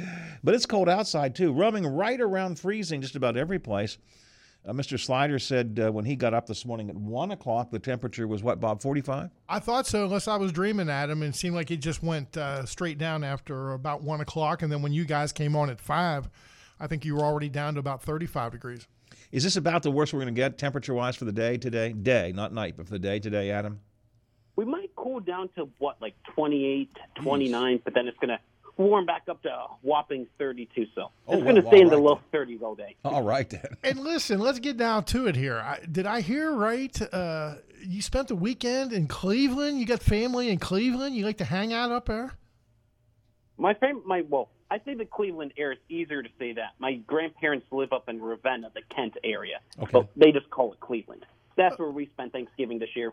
But 0.42 0.54
it's 0.54 0.66
cold 0.66 0.88
outside 0.88 1.34
too, 1.34 1.52
roaming 1.52 1.86
right 1.86 2.20
around 2.20 2.58
freezing 2.58 3.00
just 3.00 3.16
about 3.16 3.36
every 3.36 3.58
place. 3.58 3.98
Uh, 4.66 4.72
Mr. 4.72 4.98
Slider 4.98 5.38
said 5.38 5.78
uh, 5.78 5.92
when 5.92 6.06
he 6.06 6.16
got 6.16 6.32
up 6.32 6.46
this 6.46 6.64
morning 6.64 6.88
at 6.88 6.96
one 6.96 7.32
o'clock, 7.32 7.70
the 7.70 7.78
temperature 7.78 8.26
was 8.26 8.42
what, 8.42 8.60
Bob? 8.60 8.80
Forty-five. 8.80 9.30
I 9.48 9.58
thought 9.58 9.86
so, 9.86 10.04
unless 10.04 10.26
I 10.26 10.36
was 10.36 10.52
dreaming 10.52 10.88
him, 10.88 11.22
and 11.22 11.34
it 11.34 11.36
seemed 11.36 11.54
like 11.54 11.70
it 11.70 11.76
just 11.76 12.02
went 12.02 12.36
uh, 12.36 12.64
straight 12.64 12.96
down 12.96 13.22
after 13.24 13.72
about 13.72 14.02
one 14.02 14.20
o'clock. 14.20 14.62
And 14.62 14.72
then 14.72 14.80
when 14.80 14.92
you 14.92 15.04
guys 15.04 15.32
came 15.32 15.54
on 15.54 15.68
at 15.68 15.80
five, 15.80 16.30
I 16.80 16.86
think 16.86 17.04
you 17.04 17.14
were 17.14 17.22
already 17.22 17.50
down 17.50 17.74
to 17.74 17.80
about 17.80 18.02
thirty-five 18.02 18.52
degrees. 18.52 18.88
Is 19.34 19.42
this 19.42 19.56
about 19.56 19.82
the 19.82 19.90
worst 19.90 20.12
we're 20.12 20.20
going 20.20 20.32
to 20.32 20.40
get 20.40 20.58
temperature-wise 20.58 21.16
for 21.16 21.24
the 21.24 21.32
day 21.32 21.56
today? 21.56 21.92
Day, 21.92 22.30
not 22.32 22.52
night, 22.52 22.74
but 22.76 22.86
for 22.86 22.92
the 22.92 23.00
day 23.00 23.18
today, 23.18 23.50
Adam. 23.50 23.80
We 24.54 24.64
might 24.64 24.94
cool 24.94 25.18
down 25.18 25.48
to 25.56 25.68
what, 25.78 26.00
like 26.00 26.14
28, 26.36 26.88
29, 27.16 27.80
but 27.84 27.94
then 27.94 28.06
it's 28.06 28.16
going 28.18 28.28
to 28.28 28.38
warm 28.76 29.06
back 29.06 29.22
up 29.28 29.42
to 29.42 29.48
a 29.48 29.66
whopping 29.82 30.28
32. 30.38 30.86
So 30.94 31.10
Oh, 31.26 31.34
it's 31.34 31.42
going 31.42 31.56
to 31.56 31.62
well, 31.62 31.70
stay 31.72 31.80
in 31.80 31.86
all 31.86 31.90
the 31.90 31.96
right 31.96 32.04
low 32.04 32.20
30s 32.32 32.62
all 32.62 32.74
day. 32.76 32.94
All 33.04 33.24
right 33.24 33.50
then. 33.50 33.66
And 33.82 33.98
listen, 33.98 34.38
let's 34.38 34.60
get 34.60 34.76
down 34.76 35.02
to 35.06 35.26
it 35.26 35.34
here. 35.34 35.58
I, 35.58 35.80
did 35.90 36.06
I 36.06 36.20
hear 36.20 36.52
right? 36.52 36.96
Uh, 37.12 37.56
you 37.84 38.02
spent 38.02 38.28
the 38.28 38.36
weekend 38.36 38.92
in 38.92 39.08
Cleveland. 39.08 39.80
You 39.80 39.86
got 39.86 40.00
family 40.00 40.48
in 40.48 40.60
Cleveland. 40.60 41.16
You 41.16 41.24
like 41.24 41.38
to 41.38 41.44
hang 41.44 41.72
out 41.72 41.90
up 41.90 42.06
there? 42.06 42.34
My 43.58 43.74
fam- 43.74 44.02
my 44.06 44.22
well, 44.28 44.50
I 44.70 44.80
say 44.84 44.94
the 44.94 45.04
Cleveland 45.04 45.52
area. 45.56 45.76
It's 45.80 45.90
easier 45.90 46.22
to 46.22 46.28
say 46.38 46.52
that. 46.54 46.70
My 46.78 46.94
grandparents 47.06 47.66
live 47.70 47.92
up 47.92 48.08
in 48.08 48.20
Ravenna, 48.20 48.70
the 48.74 48.82
Kent 48.94 49.16
area, 49.22 49.60
Okay. 49.78 49.90
but 49.92 50.08
they 50.16 50.32
just 50.32 50.48
call 50.50 50.72
it 50.72 50.80
Cleveland. 50.80 51.26
That's 51.56 51.78
where 51.78 51.90
we 51.90 52.06
spent 52.06 52.32
Thanksgiving 52.32 52.78
this 52.78 52.88
year. 52.96 53.12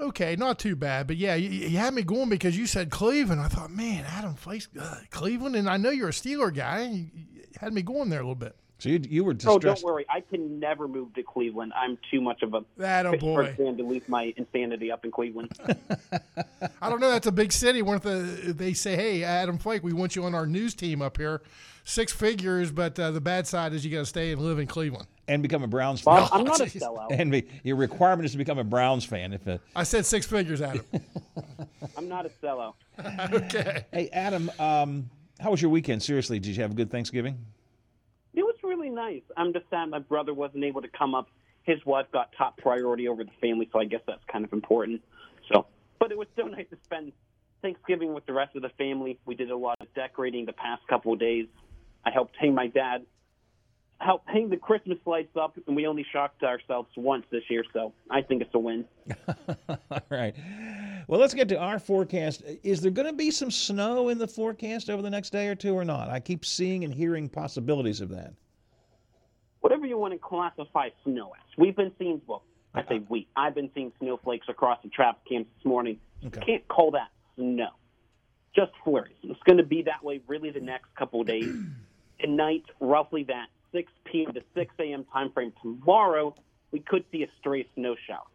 Okay, 0.00 0.36
not 0.36 0.58
too 0.58 0.76
bad. 0.76 1.06
But 1.06 1.16
yeah, 1.16 1.34
you, 1.34 1.48
you 1.48 1.78
had 1.78 1.92
me 1.94 2.02
going 2.02 2.28
because 2.28 2.56
you 2.56 2.66
said 2.66 2.90
Cleveland. 2.90 3.40
I 3.40 3.48
thought, 3.48 3.70
man, 3.70 4.04
Adam 4.06 4.34
Flakes, 4.34 4.68
uh, 4.78 4.96
Cleveland. 5.10 5.56
And 5.56 5.68
I 5.68 5.76
know 5.76 5.90
you're 5.90 6.10
a 6.10 6.12
Steeler 6.12 6.54
guy. 6.54 6.82
You, 6.84 7.06
you 7.14 7.42
had 7.60 7.72
me 7.72 7.82
going 7.82 8.08
there 8.10 8.20
a 8.20 8.22
little 8.22 8.34
bit. 8.34 8.54
So 8.80 8.88
you, 8.90 9.00
you 9.08 9.24
were 9.24 9.34
Oh, 9.44 9.58
don't 9.58 9.82
worry. 9.82 10.06
I 10.08 10.20
can 10.20 10.60
never 10.60 10.86
move 10.86 11.12
to 11.14 11.22
Cleveland. 11.24 11.72
I'm 11.74 11.98
too 12.12 12.20
much 12.20 12.42
of 12.42 12.54
a 12.54 12.64
Atta 12.82 13.10
Pittsburgh 13.10 13.56
boy. 13.56 13.64
fan 13.64 13.76
to 13.76 13.82
lose 13.82 14.08
my 14.08 14.32
insanity 14.36 14.92
up 14.92 15.04
in 15.04 15.10
Cleveland. 15.10 15.50
I 16.80 16.88
don't 16.88 17.00
know. 17.00 17.10
That's 17.10 17.26
a 17.26 17.32
big 17.32 17.50
city. 17.52 17.82
Weren't 17.82 18.02
the, 18.04 18.52
they 18.56 18.72
say, 18.74 18.94
hey, 18.94 19.24
Adam 19.24 19.58
Flake, 19.58 19.82
we 19.82 19.92
want 19.92 20.14
you 20.14 20.24
on 20.24 20.34
our 20.34 20.46
news 20.46 20.74
team 20.74 21.02
up 21.02 21.16
here. 21.16 21.42
Six 21.84 22.12
figures, 22.12 22.70
but 22.70 22.98
uh, 23.00 23.10
the 23.10 23.20
bad 23.20 23.46
side 23.46 23.72
is 23.72 23.84
you 23.84 23.90
got 23.90 24.00
to 24.00 24.06
stay 24.06 24.30
and 24.30 24.40
live 24.42 24.58
in 24.58 24.66
Cleveland. 24.66 25.08
and 25.26 25.42
become 25.42 25.62
a 25.62 25.66
Browns 25.66 26.02
Bob, 26.02 26.28
fan. 26.30 26.40
I'm 26.40 26.44
not 26.46 26.60
a 26.60 26.64
Jeez. 26.66 26.80
sellout. 26.82 27.08
And 27.10 27.32
be, 27.32 27.48
your 27.64 27.76
requirement 27.76 28.26
is 28.26 28.32
to 28.32 28.38
become 28.38 28.58
a 28.58 28.64
Browns 28.64 29.04
fan. 29.04 29.32
If 29.32 29.48
uh, 29.48 29.58
I 29.74 29.82
said 29.84 30.04
six 30.06 30.24
figures, 30.26 30.60
Adam. 30.62 30.84
I'm 31.96 32.08
not 32.08 32.26
a 32.26 32.28
sellout. 32.42 32.74
okay. 33.32 33.86
Hey, 33.92 34.08
Adam, 34.12 34.50
um, 34.60 35.08
how 35.40 35.50
was 35.50 35.60
your 35.62 35.70
weekend? 35.70 36.02
Seriously, 36.02 36.38
did 36.38 36.54
you 36.54 36.62
have 36.62 36.72
a 36.72 36.74
good 36.74 36.90
Thanksgiving? 36.90 37.38
Really 38.68 38.90
nice. 38.90 39.22
I'm 39.34 39.54
just 39.54 39.64
sad 39.70 39.88
my 39.88 39.98
brother 39.98 40.34
wasn't 40.34 40.62
able 40.62 40.82
to 40.82 40.88
come 40.88 41.14
up. 41.14 41.28
His 41.62 41.78
wife 41.86 42.04
got 42.12 42.32
top 42.36 42.58
priority 42.58 43.08
over 43.08 43.24
the 43.24 43.30
family, 43.40 43.66
so 43.72 43.80
I 43.80 43.86
guess 43.86 44.02
that's 44.06 44.22
kind 44.30 44.44
of 44.44 44.52
important. 44.52 45.00
So, 45.50 45.64
but 45.98 46.12
it 46.12 46.18
was 46.18 46.28
so 46.36 46.42
nice 46.42 46.66
to 46.68 46.76
spend 46.84 47.12
Thanksgiving 47.62 48.12
with 48.12 48.26
the 48.26 48.34
rest 48.34 48.56
of 48.56 48.62
the 48.62 48.68
family. 48.76 49.18
We 49.24 49.36
did 49.36 49.50
a 49.50 49.56
lot 49.56 49.78
of 49.80 49.86
decorating 49.94 50.44
the 50.44 50.52
past 50.52 50.86
couple 50.86 51.14
of 51.14 51.18
days. 51.18 51.46
I 52.04 52.10
helped 52.10 52.36
hang 52.38 52.54
my 52.54 52.66
dad, 52.66 53.06
helped 54.00 54.28
hang 54.28 54.50
the 54.50 54.58
Christmas 54.58 54.98
lights 55.06 55.34
up, 55.34 55.58
and 55.66 55.74
we 55.74 55.86
only 55.86 56.04
shocked 56.12 56.42
ourselves 56.42 56.90
once 56.94 57.24
this 57.30 57.44
year, 57.48 57.64
so 57.72 57.94
I 58.10 58.20
think 58.20 58.42
it's 58.42 58.54
a 58.54 58.58
win. 58.58 58.84
All 59.90 60.02
right. 60.10 60.36
Well, 61.06 61.18
let's 61.18 61.32
get 61.32 61.48
to 61.48 61.58
our 61.58 61.78
forecast. 61.78 62.42
Is 62.62 62.82
there 62.82 62.90
going 62.90 63.08
to 63.08 63.14
be 63.14 63.30
some 63.30 63.50
snow 63.50 64.10
in 64.10 64.18
the 64.18 64.28
forecast 64.28 64.90
over 64.90 65.00
the 65.00 65.08
next 65.08 65.30
day 65.30 65.48
or 65.48 65.54
two 65.54 65.72
or 65.72 65.86
not? 65.86 66.10
I 66.10 66.20
keep 66.20 66.44
seeing 66.44 66.84
and 66.84 66.92
hearing 66.92 67.30
possibilities 67.30 68.02
of 68.02 68.10
that. 68.10 68.34
Whatever 69.60 69.86
you 69.86 69.98
want 69.98 70.14
to 70.14 70.18
classify 70.18 70.88
snow 71.04 71.32
as. 71.36 71.58
We've 71.58 71.76
been 71.76 71.92
seeing, 71.98 72.20
well, 72.26 72.42
I 72.74 72.82
say 72.88 73.02
we, 73.08 73.26
I've 73.36 73.54
been 73.54 73.70
seeing 73.74 73.92
snowflakes 73.98 74.46
across 74.48 74.78
the 74.82 74.88
traffic 74.90 75.22
cams 75.28 75.46
this 75.56 75.64
morning. 75.64 75.98
Okay. 76.24 76.40
Can't 76.44 76.68
call 76.68 76.92
that 76.92 77.08
snow. 77.36 77.70
Just 78.54 78.72
flurries. 78.84 79.16
It's 79.22 79.42
going 79.44 79.58
to 79.58 79.64
be 79.64 79.82
that 79.82 80.02
way 80.04 80.20
really 80.26 80.50
the 80.50 80.60
next 80.60 80.94
couple 80.96 81.20
of 81.20 81.26
days. 81.26 81.52
Tonight, 82.20 82.64
roughly 82.80 83.24
that 83.24 83.46
6 83.72 83.90
p.m. 84.04 84.32
to 84.34 84.42
6 84.54 84.74
a.m. 84.80 85.04
time 85.12 85.32
frame 85.32 85.52
tomorrow, 85.62 86.34
we 86.72 86.80
could 86.80 87.04
see 87.12 87.22
a 87.22 87.28
stray 87.38 87.66
snow 87.74 87.94
shower. 88.06 88.26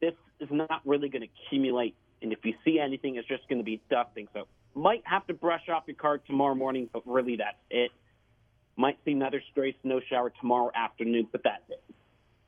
This 0.00 0.14
is 0.40 0.48
not 0.50 0.82
really 0.84 1.08
going 1.08 1.22
to 1.22 1.28
accumulate, 1.46 1.94
and 2.22 2.32
if 2.32 2.44
you 2.44 2.54
see 2.64 2.78
anything, 2.78 3.16
it's 3.16 3.26
just 3.26 3.48
going 3.48 3.58
to 3.58 3.64
be 3.64 3.80
dusting. 3.90 4.28
So 4.32 4.46
might 4.74 5.02
have 5.04 5.26
to 5.28 5.34
brush 5.34 5.68
off 5.68 5.84
your 5.86 5.96
car 5.96 6.18
tomorrow 6.18 6.54
morning, 6.54 6.88
but 6.92 7.02
really 7.06 7.36
that's 7.36 7.56
it. 7.70 7.90
Might 8.76 8.98
see 9.04 9.12
another 9.12 9.42
stray 9.52 9.76
snow 9.82 10.00
shower 10.08 10.32
tomorrow 10.40 10.70
afternoon, 10.74 11.28
but 11.30 11.42
that's 11.44 11.62
it. 11.68 11.82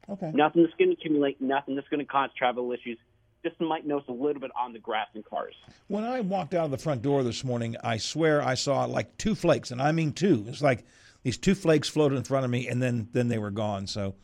Okay. 0.09 0.33
Nothing 0.35 0.62
that's 0.62 0.74
going 0.77 0.91
to 0.91 0.95
accumulate, 0.95 1.41
nothing 1.41 1.74
that's 1.74 1.89
going 1.89 2.01
to 2.01 2.07
cause 2.07 2.31
travel 2.37 2.72
issues. 2.72 2.99
Just 3.45 3.61
might 3.61 3.87
notice 3.87 4.09
a 4.09 4.12
little 4.12 4.41
bit 4.41 4.51
on 4.59 4.72
the 4.72 4.79
grass 4.79 5.07
and 5.14 5.24
cars. 5.24 5.55
When 5.87 6.05
I 6.05 6.20
walked 6.20 6.55
out 6.55 6.64
of 6.64 6.70
the 6.72 6.79
front 6.79 7.03
door 7.03 7.22
this 7.22 7.45
morning, 7.45 7.77
I 7.83 7.99
swear 7.99 8.43
I 8.43 8.55
saw 8.55 8.85
like 8.87 9.16
two 9.18 9.35
flakes, 9.35 9.70
and 9.70 9.81
I 9.81 9.93
mean 9.93 10.12
two. 10.12 10.45
It's 10.49 10.62
like 10.62 10.85
these 11.22 11.39
two 11.39 11.55
flakes 11.55 11.89
floated 11.89 12.16
in 12.16 12.24
front 12.24 12.45
of 12.45 12.51
me, 12.51 12.66
and 12.66 12.83
then 12.83 13.09
then 13.12 13.29
they 13.29 13.39
were 13.39 13.53
gone. 13.53 13.87
So 13.87 14.16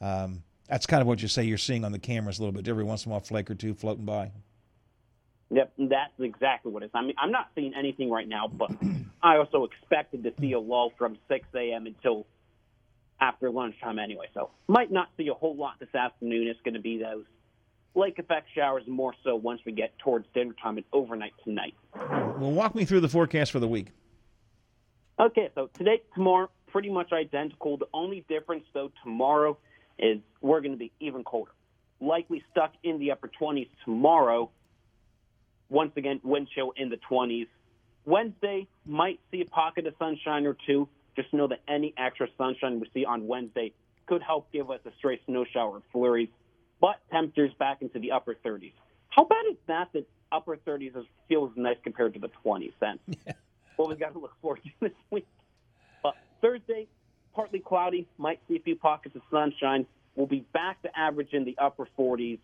um, 0.00 0.42
that's 0.68 0.86
kind 0.86 1.00
of 1.00 1.06
what 1.06 1.22
you 1.22 1.28
say 1.28 1.44
you're 1.44 1.58
seeing 1.58 1.84
on 1.84 1.92
the 1.92 1.98
cameras 1.98 2.38
a 2.38 2.42
little 2.42 2.52
bit. 2.52 2.66
Every 2.66 2.84
once 2.84 3.04
in 3.04 3.10
a 3.10 3.12
while, 3.12 3.20
a 3.20 3.24
flake 3.24 3.50
or 3.50 3.54
two 3.54 3.74
floating 3.74 4.04
by. 4.04 4.32
Yep, 5.50 5.72
that's 5.78 6.12
exactly 6.18 6.72
what 6.72 6.82
it 6.82 6.86
is. 6.86 6.92
I 6.94 7.02
mean, 7.02 7.14
I'm 7.18 7.30
not 7.30 7.50
seeing 7.54 7.72
anything 7.74 8.10
right 8.10 8.28
now, 8.28 8.48
but 8.48 8.70
I 9.22 9.36
also 9.36 9.64
expected 9.64 10.24
to 10.24 10.32
see 10.40 10.52
a 10.52 10.60
lull 10.60 10.92
from 10.98 11.18
6 11.28 11.46
a.m. 11.54 11.86
until 11.86 12.26
after 13.20 13.50
lunchtime 13.50 13.98
anyway. 13.98 14.26
So 14.34 14.50
might 14.68 14.90
not 14.90 15.08
see 15.16 15.28
a 15.28 15.34
whole 15.34 15.56
lot 15.56 15.74
this 15.78 15.94
afternoon. 15.94 16.48
It's 16.48 16.60
going 16.62 16.74
to 16.74 16.80
be 16.80 16.98
those 16.98 17.24
lake 17.94 18.18
effect 18.18 18.48
showers 18.54 18.82
more 18.86 19.14
so 19.24 19.36
once 19.36 19.60
we 19.64 19.72
get 19.72 19.98
towards 19.98 20.26
dinner 20.34 20.54
time 20.62 20.76
and 20.76 20.86
overnight 20.92 21.32
tonight. 21.44 21.74
Well, 21.94 22.52
walk 22.52 22.74
me 22.74 22.84
through 22.84 23.00
the 23.00 23.08
forecast 23.08 23.52
for 23.52 23.60
the 23.60 23.68
week. 23.68 23.88
Okay, 25.18 25.48
so 25.54 25.70
today, 25.78 26.02
tomorrow, 26.14 26.50
pretty 26.66 26.90
much 26.90 27.10
identical. 27.12 27.78
The 27.78 27.88
only 27.94 28.24
difference, 28.28 28.64
though, 28.74 28.92
tomorrow 29.02 29.56
is 29.98 30.18
we're 30.42 30.60
going 30.60 30.72
to 30.72 30.78
be 30.78 30.92
even 31.00 31.24
colder. 31.24 31.52
Likely 32.00 32.44
stuck 32.50 32.74
in 32.82 32.98
the 32.98 33.12
upper 33.12 33.30
20s 33.40 33.68
tomorrow. 33.84 34.50
Once 35.68 35.92
again, 35.96 36.20
wind 36.22 36.48
chill 36.54 36.72
in 36.76 36.88
the 36.88 36.98
20s. 37.10 37.48
Wednesday 38.04 38.68
might 38.84 39.18
see 39.30 39.40
a 39.40 39.44
pocket 39.46 39.86
of 39.86 39.94
sunshine 39.98 40.46
or 40.46 40.56
two. 40.66 40.88
Just 41.16 41.32
know 41.32 41.48
that 41.48 41.60
any 41.66 41.92
extra 41.96 42.28
sunshine 42.38 42.78
we 42.78 42.88
see 42.94 43.04
on 43.04 43.26
Wednesday 43.26 43.72
could 44.06 44.22
help 44.22 44.50
give 44.52 44.70
us 44.70 44.80
a 44.86 44.90
stray 44.98 45.20
snow 45.26 45.44
shower 45.52 45.78
or 45.78 45.82
flurries, 45.92 46.28
but 46.80 46.96
temperatures 47.10 47.52
back 47.58 47.82
into 47.82 47.98
the 47.98 48.12
upper 48.12 48.36
30s. 48.44 48.72
How 49.08 49.24
bad 49.24 49.44
is 49.50 49.56
that? 49.66 49.88
That 49.92 50.04
upper 50.30 50.56
30s 50.56 50.96
is, 50.96 51.04
feels 51.28 51.50
nice 51.56 51.76
compared 51.82 52.14
to 52.14 52.20
the 52.20 52.30
20s. 52.44 52.72
Then, 52.80 52.98
yeah. 53.26 53.32
what 53.76 53.88
we've 53.88 53.98
got 53.98 54.12
to 54.12 54.18
look 54.18 54.34
forward 54.40 54.60
to 54.62 54.70
this 54.80 54.92
week. 55.10 55.26
But 56.02 56.14
Thursday, 56.40 56.86
partly 57.34 57.58
cloudy, 57.58 58.06
might 58.18 58.40
see 58.46 58.56
a 58.56 58.60
few 58.60 58.76
pockets 58.76 59.16
of 59.16 59.22
sunshine. 59.30 59.86
We'll 60.14 60.26
be 60.26 60.44
back 60.52 60.80
to 60.82 60.98
average 60.98 61.32
in 61.32 61.44
the 61.44 61.56
upper 61.58 61.88
40s. 61.98 62.38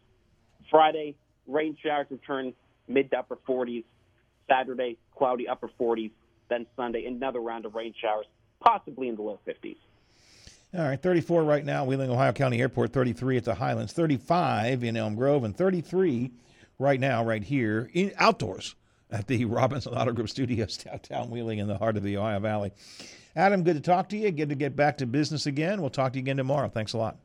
Friday, 0.71 1.15
rain 1.47 1.77
showers 1.83 2.07
return 2.11 2.53
mid 2.93 3.11
to 3.11 3.19
upper 3.19 3.37
40s. 3.49 3.85
Saturday, 4.49 4.99
cloudy 5.17 5.49
upper 5.49 5.71
40s. 5.81 6.11
Then 6.49 6.67
Sunday, 6.77 7.07
another 7.07 7.41
round 7.41 7.65
of 7.65 7.75
rain 7.75 7.95
showers 8.01 8.27
possibly 8.61 9.09
in 9.09 9.17
the 9.17 9.23
low 9.23 9.39
50s. 9.47 9.77
All 10.75 10.85
right, 10.85 11.01
34 11.01 11.45
right 11.45 11.65
now, 11.65 11.85
Wheeling, 11.85 12.11
Ohio 12.11 12.33
County 12.33 12.61
Airport, 12.61 12.93
33 12.93 13.37
at 13.37 13.45
the 13.45 13.55
Highlands, 13.55 13.93
35 13.93 14.85
in 14.85 14.97
Elm 14.97 15.15
Grove, 15.17 15.45
and 15.45 15.55
33 15.55 16.31
right 16.79 16.99
now, 16.99 17.23
right 17.23 17.43
here, 17.43 17.91
in 17.93 18.13
outdoors 18.17 18.75
at 19.11 19.27
the 19.27 19.45
Robinson 19.47 19.93
Auto 19.93 20.13
Group 20.13 20.31
Studios 20.31 20.79
downtown 20.79 21.29
Wheeling 21.29 21.59
in 21.59 21.69
the 21.69 21.77
heart 21.77 21.99
of 21.99 22.03
the 22.03 22.17
Ohio 22.17 22.41
Valley. 22.41 22.73
Adam, 23.37 23.63
good 23.65 23.75
to 23.75 23.81
talk 23.81 24.09
to 24.11 24.17
you. 24.17 24.31
Good 24.31 24.49
to 24.49 24.55
get 24.55 24.75
back 24.75 24.99
to 24.99 25.07
business 25.07 25.47
again. 25.47 25.81
We'll 25.81 25.91
talk 25.91 26.13
to 26.13 26.19
you 26.19 26.23
again 26.23 26.39
tomorrow. 26.39 26.69
Thanks 26.69 26.95
a 26.95 26.99
lot. 26.99 27.19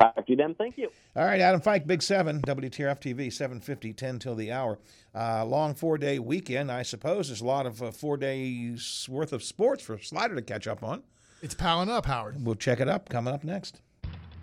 Talk 0.00 0.16
to 0.16 0.24
you 0.26 0.36
then. 0.36 0.54
Thank 0.54 0.76
you. 0.76 0.90
All 1.14 1.24
right, 1.24 1.40
Adam 1.40 1.60
Fike, 1.60 1.86
Big 1.86 2.02
Seven, 2.02 2.40
WTRF 2.42 3.00
TV, 3.00 3.32
750, 3.32 3.92
10 3.92 4.18
till 4.18 4.34
the 4.34 4.50
hour. 4.50 4.78
Uh, 5.14 5.44
long 5.44 5.74
four 5.74 5.96
day 5.98 6.18
weekend. 6.18 6.70
I 6.70 6.82
suppose 6.82 7.28
there's 7.28 7.40
a 7.40 7.46
lot 7.46 7.66
of 7.66 7.82
uh, 7.82 7.90
four 7.92 8.16
days 8.16 9.06
worth 9.08 9.32
of 9.32 9.42
sports 9.42 9.84
for 9.84 9.98
Slider 9.98 10.34
to 10.34 10.42
catch 10.42 10.66
up 10.66 10.82
on. 10.82 11.02
It's 11.42 11.54
piling 11.54 11.90
up, 11.90 12.06
Howard. 12.06 12.44
We'll 12.44 12.54
check 12.54 12.80
it 12.80 12.88
up 12.88 13.08
coming 13.08 13.32
up 13.32 13.44
next. 13.44 13.80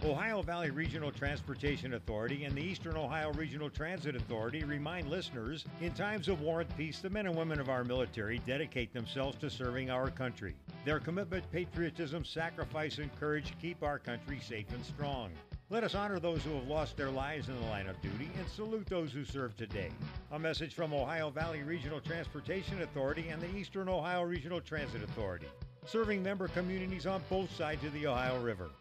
Ohio 0.03 0.41
Valley 0.41 0.71
Regional 0.71 1.11
Transportation 1.11 1.93
Authority 1.93 2.45
and 2.45 2.57
the 2.57 2.63
Eastern 2.63 2.97
Ohio 2.97 3.31
Regional 3.33 3.69
Transit 3.69 4.15
Authority 4.15 4.63
remind 4.63 5.07
listeners 5.07 5.63
in 5.79 5.93
times 5.93 6.27
of 6.27 6.41
war 6.41 6.61
and 6.61 6.77
peace, 6.77 6.99
the 6.99 7.09
men 7.09 7.27
and 7.27 7.35
women 7.35 7.59
of 7.59 7.69
our 7.69 7.83
military 7.83 8.39
dedicate 8.47 8.91
themselves 8.93 9.37
to 9.37 9.47
serving 9.47 9.91
our 9.91 10.09
country. 10.09 10.55
Their 10.85 10.99
commitment, 10.99 11.43
patriotism, 11.51 12.25
sacrifice, 12.25 12.97
and 12.97 13.15
courage 13.19 13.53
keep 13.61 13.83
our 13.83 13.99
country 13.99 14.39
safe 14.39 14.65
and 14.73 14.83
strong. 14.83 15.29
Let 15.69 15.83
us 15.83 15.93
honor 15.93 16.19
those 16.19 16.43
who 16.43 16.55
have 16.55 16.67
lost 16.67 16.97
their 16.97 17.11
lives 17.11 17.47
in 17.47 17.55
the 17.61 17.67
line 17.67 17.87
of 17.87 18.01
duty 18.01 18.31
and 18.39 18.47
salute 18.49 18.87
those 18.87 19.11
who 19.11 19.23
serve 19.23 19.55
today. 19.55 19.91
A 20.31 20.39
message 20.39 20.73
from 20.73 20.95
Ohio 20.95 21.29
Valley 21.29 21.61
Regional 21.61 22.01
Transportation 22.01 22.81
Authority 22.81 23.29
and 23.29 23.39
the 23.39 23.55
Eastern 23.55 23.87
Ohio 23.87 24.23
Regional 24.23 24.61
Transit 24.61 25.03
Authority, 25.03 25.47
serving 25.85 26.23
member 26.23 26.47
communities 26.47 27.05
on 27.05 27.21
both 27.29 27.55
sides 27.55 27.83
of 27.83 27.93
the 27.93 28.07
Ohio 28.07 28.41
River. 28.41 28.71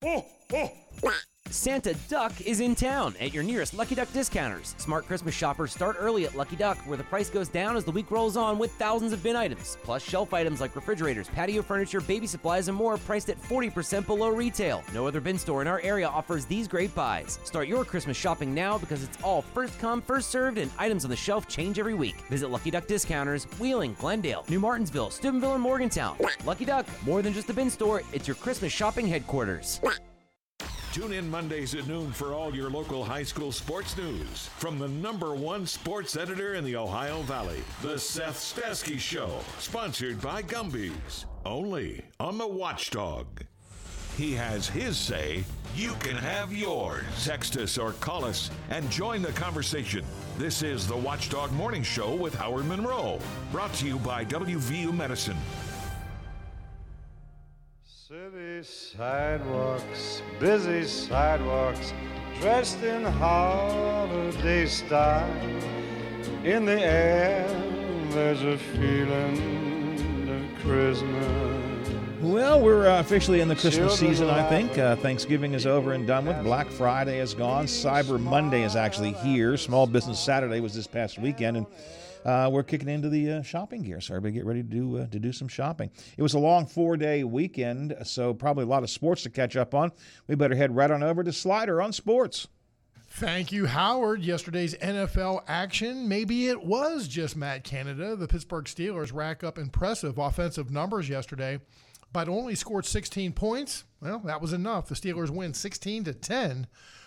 Oh, 0.00 0.24
oh. 0.52 1.27
Santa 1.50 1.94
Duck 2.08 2.38
is 2.42 2.60
in 2.60 2.74
town 2.74 3.14
at 3.20 3.32
your 3.32 3.42
nearest 3.42 3.72
Lucky 3.72 3.94
Duck 3.94 4.12
discounters. 4.12 4.74
Smart 4.76 5.06
Christmas 5.06 5.34
shoppers 5.34 5.72
start 5.72 5.96
early 5.98 6.26
at 6.26 6.36
Lucky 6.36 6.56
Duck, 6.56 6.76
where 6.86 6.98
the 6.98 7.04
price 7.04 7.30
goes 7.30 7.48
down 7.48 7.74
as 7.74 7.84
the 7.84 7.90
week 7.90 8.10
rolls 8.10 8.36
on 8.36 8.58
with 8.58 8.70
thousands 8.72 9.12
of 9.14 9.22
bin 9.22 9.34
items, 9.34 9.78
plus 9.82 10.02
shelf 10.02 10.34
items 10.34 10.60
like 10.60 10.76
refrigerators, 10.76 11.28
patio 11.28 11.62
furniture, 11.62 12.00
baby 12.02 12.26
supplies, 12.26 12.68
and 12.68 12.76
more 12.76 12.98
priced 12.98 13.30
at 13.30 13.40
40% 13.40 14.06
below 14.06 14.28
retail. 14.28 14.82
No 14.92 15.06
other 15.06 15.20
bin 15.20 15.38
store 15.38 15.62
in 15.62 15.68
our 15.68 15.80
area 15.80 16.06
offers 16.06 16.44
these 16.44 16.68
great 16.68 16.94
buys. 16.94 17.38
Start 17.44 17.66
your 17.66 17.84
Christmas 17.84 18.16
shopping 18.16 18.54
now 18.54 18.76
because 18.76 19.02
it's 19.02 19.18
all 19.22 19.40
first 19.40 19.78
come, 19.78 20.02
first 20.02 20.28
served, 20.28 20.58
and 20.58 20.70
items 20.78 21.04
on 21.04 21.10
the 21.10 21.16
shelf 21.16 21.48
change 21.48 21.78
every 21.78 21.94
week. 21.94 22.16
Visit 22.28 22.50
Lucky 22.50 22.70
Duck 22.70 22.86
discounters, 22.86 23.44
Wheeling, 23.58 23.94
Glendale, 23.98 24.44
New 24.50 24.60
Martinsville, 24.60 25.10
Steubenville, 25.10 25.54
and 25.54 25.62
Morgantown. 25.62 26.18
Lucky 26.44 26.66
Duck, 26.66 26.86
more 27.06 27.22
than 27.22 27.32
just 27.32 27.48
a 27.48 27.54
bin 27.54 27.70
store, 27.70 28.02
it's 28.12 28.28
your 28.28 28.36
Christmas 28.36 28.72
shopping 28.72 29.06
headquarters. 29.06 29.80
Tune 30.92 31.12
in 31.12 31.30
Mondays 31.30 31.74
at 31.74 31.86
noon 31.86 32.10
for 32.12 32.32
all 32.32 32.54
your 32.54 32.70
local 32.70 33.04
high 33.04 33.22
school 33.22 33.52
sports 33.52 33.96
news 33.96 34.48
from 34.56 34.78
the 34.78 34.88
number 34.88 35.34
one 35.34 35.66
sports 35.66 36.16
editor 36.16 36.54
in 36.54 36.64
the 36.64 36.76
Ohio 36.76 37.20
Valley, 37.22 37.62
The 37.82 37.98
Seth 37.98 38.38
Stasky 38.38 38.98
Show, 38.98 39.30
sponsored 39.58 40.20
by 40.20 40.40
Gumby's, 40.42 41.26
only 41.44 42.02
on 42.18 42.38
the 42.38 42.48
Watchdog. 42.48 43.26
He 44.16 44.32
has 44.32 44.66
his 44.66 44.96
say, 44.96 45.44
you 45.76 45.92
can 46.00 46.16
have 46.16 46.52
yours. 46.52 47.04
Text 47.24 47.56
us 47.58 47.76
or 47.76 47.92
call 47.92 48.24
us 48.24 48.50
and 48.70 48.90
join 48.90 49.20
the 49.20 49.32
conversation. 49.32 50.04
This 50.38 50.62
is 50.62 50.88
the 50.88 50.96
Watchdog 50.96 51.52
Morning 51.52 51.82
Show 51.82 52.14
with 52.14 52.34
Howard 52.34 52.64
Monroe, 52.64 53.20
brought 53.52 53.74
to 53.74 53.86
you 53.86 53.98
by 53.98 54.24
WVU 54.24 54.92
Medicine. 54.96 55.36
City 58.08 58.62
sidewalks, 58.62 60.22
busy 60.40 60.82
sidewalks, 60.86 61.92
dressed 62.40 62.82
in 62.82 63.04
holiday 63.04 64.64
style. 64.64 65.30
In 66.42 66.64
the 66.64 66.80
air, 66.80 67.46
there's 68.08 68.42
a 68.44 68.56
feeling 68.56 70.26
of 70.26 70.62
Christmas. 70.62 71.88
Well, 72.22 72.62
we're 72.62 72.88
uh, 72.88 72.98
officially 72.98 73.42
in 73.42 73.48
the 73.48 73.56
Christmas 73.56 73.98
season, 73.98 74.30
I 74.30 74.48
think. 74.48 74.78
Uh, 74.78 74.96
Thanksgiving 74.96 75.52
is 75.52 75.66
over 75.66 75.92
and 75.92 76.06
done 76.06 76.24
with. 76.24 76.42
Black 76.44 76.68
Friday 76.68 77.18
is 77.18 77.34
gone. 77.34 77.66
Cyber 77.66 78.18
Monday 78.18 78.62
is 78.62 78.74
actually 78.74 79.12
here. 79.12 79.58
Small 79.58 79.86
Business 79.86 80.18
Saturday 80.18 80.60
was 80.60 80.72
this 80.72 80.86
past 80.86 81.18
weekend. 81.18 81.58
And 81.58 81.66
uh, 82.24 82.48
we're 82.52 82.62
kicking 82.62 82.88
into 82.88 83.08
the 83.08 83.30
uh, 83.30 83.42
shopping 83.42 83.82
gear. 83.82 84.00
So 84.00 84.14
everybody 84.14 84.34
get 84.34 84.44
ready 84.44 84.62
to 84.62 84.68
do 84.68 84.98
uh, 84.98 85.06
to 85.06 85.18
do 85.18 85.32
some 85.32 85.48
shopping. 85.48 85.90
It 86.16 86.22
was 86.22 86.34
a 86.34 86.38
long 86.38 86.66
four 86.66 86.96
day 86.96 87.24
weekend, 87.24 87.96
so 88.04 88.34
probably 88.34 88.64
a 88.64 88.68
lot 88.68 88.82
of 88.82 88.90
sports 88.90 89.22
to 89.24 89.30
catch 89.30 89.56
up 89.56 89.74
on. 89.74 89.92
We 90.26 90.34
better 90.34 90.54
head 90.54 90.74
right 90.74 90.90
on 90.90 91.02
over 91.02 91.22
to 91.24 91.32
Slider 91.32 91.80
on 91.82 91.92
sports. 91.92 92.48
Thank 93.10 93.50
you, 93.52 93.66
Howard. 93.66 94.22
Yesterday's 94.22 94.74
NFL 94.76 95.42
action, 95.48 96.08
maybe 96.08 96.48
it 96.48 96.62
was 96.62 97.08
just 97.08 97.36
Matt 97.36 97.64
Canada. 97.64 98.14
The 98.14 98.28
Pittsburgh 98.28 98.66
Steelers 98.66 99.12
rack 99.12 99.42
up 99.42 99.58
impressive 99.58 100.18
offensive 100.18 100.70
numbers 100.70 101.08
yesterday, 101.08 101.58
but 102.12 102.28
only 102.28 102.54
scored 102.54 102.84
16 102.84 103.32
points. 103.32 103.84
Well, 104.00 104.20
that 104.20 104.42
was 104.42 104.52
enough. 104.52 104.88
The 104.88 104.94
Steelers 104.94 105.30
win 105.30 105.54
16 105.54 106.04
to 106.04 106.12
10 106.14 106.66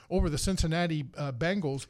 over 0.09 0.29
the 0.29 0.37
Cincinnati 0.37 1.05
uh, 1.15 1.31
Bengals. 1.31 1.85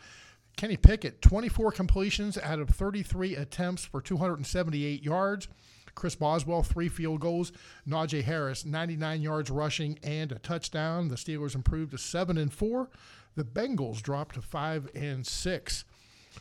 Kenny 0.58 0.78
Pickett, 0.78 1.22
24 1.22 1.72
completions 1.72 2.38
out 2.38 2.60
of 2.60 2.70
33 2.70 3.36
attempts 3.36 3.86
for 3.86 4.02
278 4.02 5.04
yards. 5.04 5.48
Chris 5.96 6.16
Boswell, 6.16 6.64
three 6.64 6.88
field 6.90 7.20
goals. 7.20 7.52
Najee 7.88 8.24
Harris, 8.24 8.66
99 8.66 9.22
yards 9.22 9.50
rushing 9.50 10.00
and 10.04 10.32
a 10.32 10.40
touchdown. 10.40 11.10
The 11.10 11.16
Steelers 11.16 11.56
improved 11.56 11.92
to 11.92 11.98
7 11.98 12.38
and 12.38 12.54
4. 12.54 12.90
The 13.36 13.44
Bengals 13.44 14.02
dropped 14.02 14.36
to 14.36 14.42
5 14.42 14.90
and 14.96 15.26
6. 15.26 15.86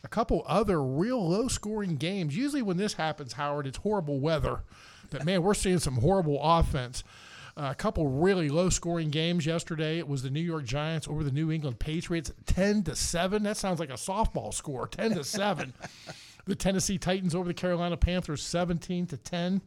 A 0.04 0.08
couple 0.08 0.44
other 0.46 0.82
real 0.82 1.28
low 1.28 1.48
scoring 1.48 1.96
games. 1.96 2.36
Usually, 2.36 2.62
when 2.62 2.76
this 2.76 2.94
happens, 2.94 3.32
Howard, 3.32 3.66
it's 3.66 3.78
horrible 3.78 4.20
weather. 4.20 4.62
But 5.10 5.24
man, 5.24 5.42
we're 5.42 5.54
seeing 5.54 5.80
some 5.80 5.96
horrible 5.96 6.38
offense. 6.40 7.02
A 7.62 7.74
couple 7.74 8.08
really 8.08 8.48
low 8.48 8.70
scoring 8.70 9.10
games 9.10 9.44
yesterday. 9.44 9.98
It 9.98 10.08
was 10.08 10.22
the 10.22 10.30
New 10.30 10.40
York 10.40 10.64
Giants 10.64 11.06
over 11.06 11.22
the 11.22 11.30
New 11.30 11.52
England 11.52 11.78
Patriots, 11.78 12.32
10 12.46 12.84
to 12.84 12.96
7. 12.96 13.42
That 13.42 13.58
sounds 13.58 13.78
like 13.78 13.90
a 13.90 13.94
softball 13.94 14.54
score, 14.54 14.88
10 14.90 15.16
to 15.16 15.24
7. 15.24 15.74
the 16.46 16.54
Tennessee 16.54 16.96
Titans 16.96 17.34
over 17.34 17.48
the 17.48 17.54
Carolina 17.54 17.98
Panthers, 17.98 18.42
17 18.42 19.08
to 19.08 19.18
10. 19.18 19.60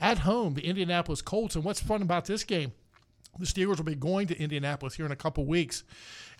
At 0.00 0.18
home, 0.18 0.54
the 0.54 0.66
Indianapolis 0.66 1.22
Colts. 1.22 1.54
And 1.54 1.62
what's 1.64 1.80
fun 1.80 2.02
about 2.02 2.24
this 2.24 2.42
game? 2.42 2.72
The 3.38 3.46
Steelers 3.46 3.76
will 3.76 3.84
be 3.84 3.94
going 3.94 4.26
to 4.26 4.42
Indianapolis 4.42 4.96
here 4.96 5.06
in 5.06 5.12
a 5.12 5.16
couple 5.16 5.46
weeks. 5.46 5.84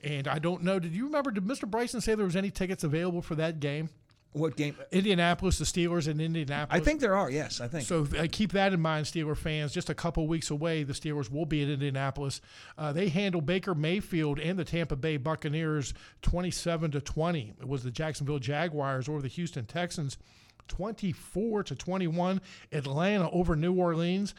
And 0.03 0.27
I 0.27 0.41
don't 0.41 0.65
know, 0.65 0.81
did 0.81 0.93
you 0.93 1.05
remember, 1.05 1.31
did 1.31 1.45
Mr. 1.45 1.71
Bryson 1.71 2.01
say 2.01 2.17
there 2.17 2.25
was 2.25 2.35
any 2.35 2.51
tickets 2.51 2.83
available 2.83 3.23
for 3.23 3.37
that 3.37 3.61
game? 3.61 3.91
What 4.37 4.55
game? 4.55 4.76
Indianapolis, 4.93 5.59
the 5.59 5.64
Steelers 5.64 6.09
in 6.09 6.20
Indianapolis. 6.20 6.82
I 6.82 6.84
think 6.84 7.01
there 7.01 7.16
are. 7.16 7.30
Yes, 7.30 7.62
I 7.62 7.68
think. 7.68 7.87
So 7.87 8.07
uh, 8.18 8.26
keep 8.30 8.53
that 8.53 8.74
in 8.74 8.80
mind, 8.80 9.07
Steeler 9.07 9.37
fans. 9.37 9.72
Just 9.72 9.89
a 9.89 9.95
couple 9.95 10.28
weeks 10.28 10.51
away, 10.51 10.82
the 10.82 10.93
Steelers 10.93 11.30
will 11.30 11.47
be 11.47 11.62
in 11.62 11.70
Indianapolis. 11.70 12.43
Uh, 12.76 12.93
they 12.93 13.09
handled 13.09 13.47
Baker 13.47 13.74
Mayfield 13.74 14.39
and 14.39 14.59
the 14.59 14.64
Tampa 14.64 14.95
Bay 14.95 15.16
Buccaneers 15.16 15.95
27 16.20 16.91
to 16.91 17.01
20. 17.01 17.55
It 17.59 17.66
was 17.66 17.82
the 17.82 17.91
Jacksonville 17.91 18.39
Jaguars 18.39 19.09
over 19.09 19.22
the 19.22 19.28
Houston 19.28 19.64
Texans 19.64 20.18
24 20.68 21.62
to 21.64 21.74
21. 21.74 22.43
Atlanta 22.72 23.30
over 23.30 23.57
New 23.57 23.72
Orleans. 23.72 24.34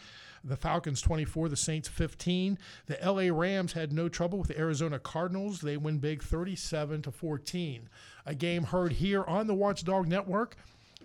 The 0.47 0.55
Falcons 0.55 1.01
24, 1.01 1.49
the 1.49 1.57
Saints 1.57 1.89
15. 1.89 2.57
The 2.85 2.97
LA 3.03 3.35
Rams 3.37 3.73
had 3.73 3.91
no 3.91 4.07
trouble 4.07 4.39
with 4.39 4.47
the 4.47 4.57
Arizona 4.57 4.97
Cardinals. 4.97 5.59
They 5.59 5.75
win 5.75 5.97
big 5.97 6.23
37 6.23 7.01
to 7.01 7.11
14. 7.11 7.89
A 8.25 8.35
game 8.35 8.63
heard 8.63 8.93
here 8.93 9.23
on 9.25 9.47
the 9.47 9.53
Watchdog 9.53 10.07
Network. 10.07 10.55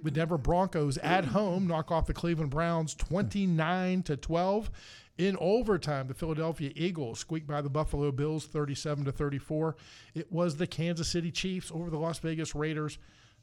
The 0.03 0.11
Denver 0.11 0.39
Broncos 0.39 0.97
at 0.99 1.27
home 1.27 1.67
knock 1.67 1.91
off 1.91 2.07
the 2.07 2.15
Cleveland 2.15 2.51
Browns 2.51 2.95
29 2.95 4.03
to 4.05 4.17
12. 4.17 4.71
In 5.19 5.37
overtime, 5.41 6.09
the 6.09 6.15
Philadelphia 6.15 6.73
Eagles 6.75 7.19
squeaked 7.19 7.47
by 7.47 7.61
the 7.61 7.69
Buffalo 7.69 8.11
Bills 8.11 8.47
37 8.47 9.05
to 9.05 9.13
34. 9.13 9.77
It 10.15 10.33
was 10.33 10.57
the 10.57 10.67
Kansas 10.67 11.09
City 11.09 11.31
Chiefs 11.31 11.71
over 11.73 11.91
the 11.91 11.99
Las 11.99 12.19
Vegas 12.19 12.55
Raiders 12.55 12.99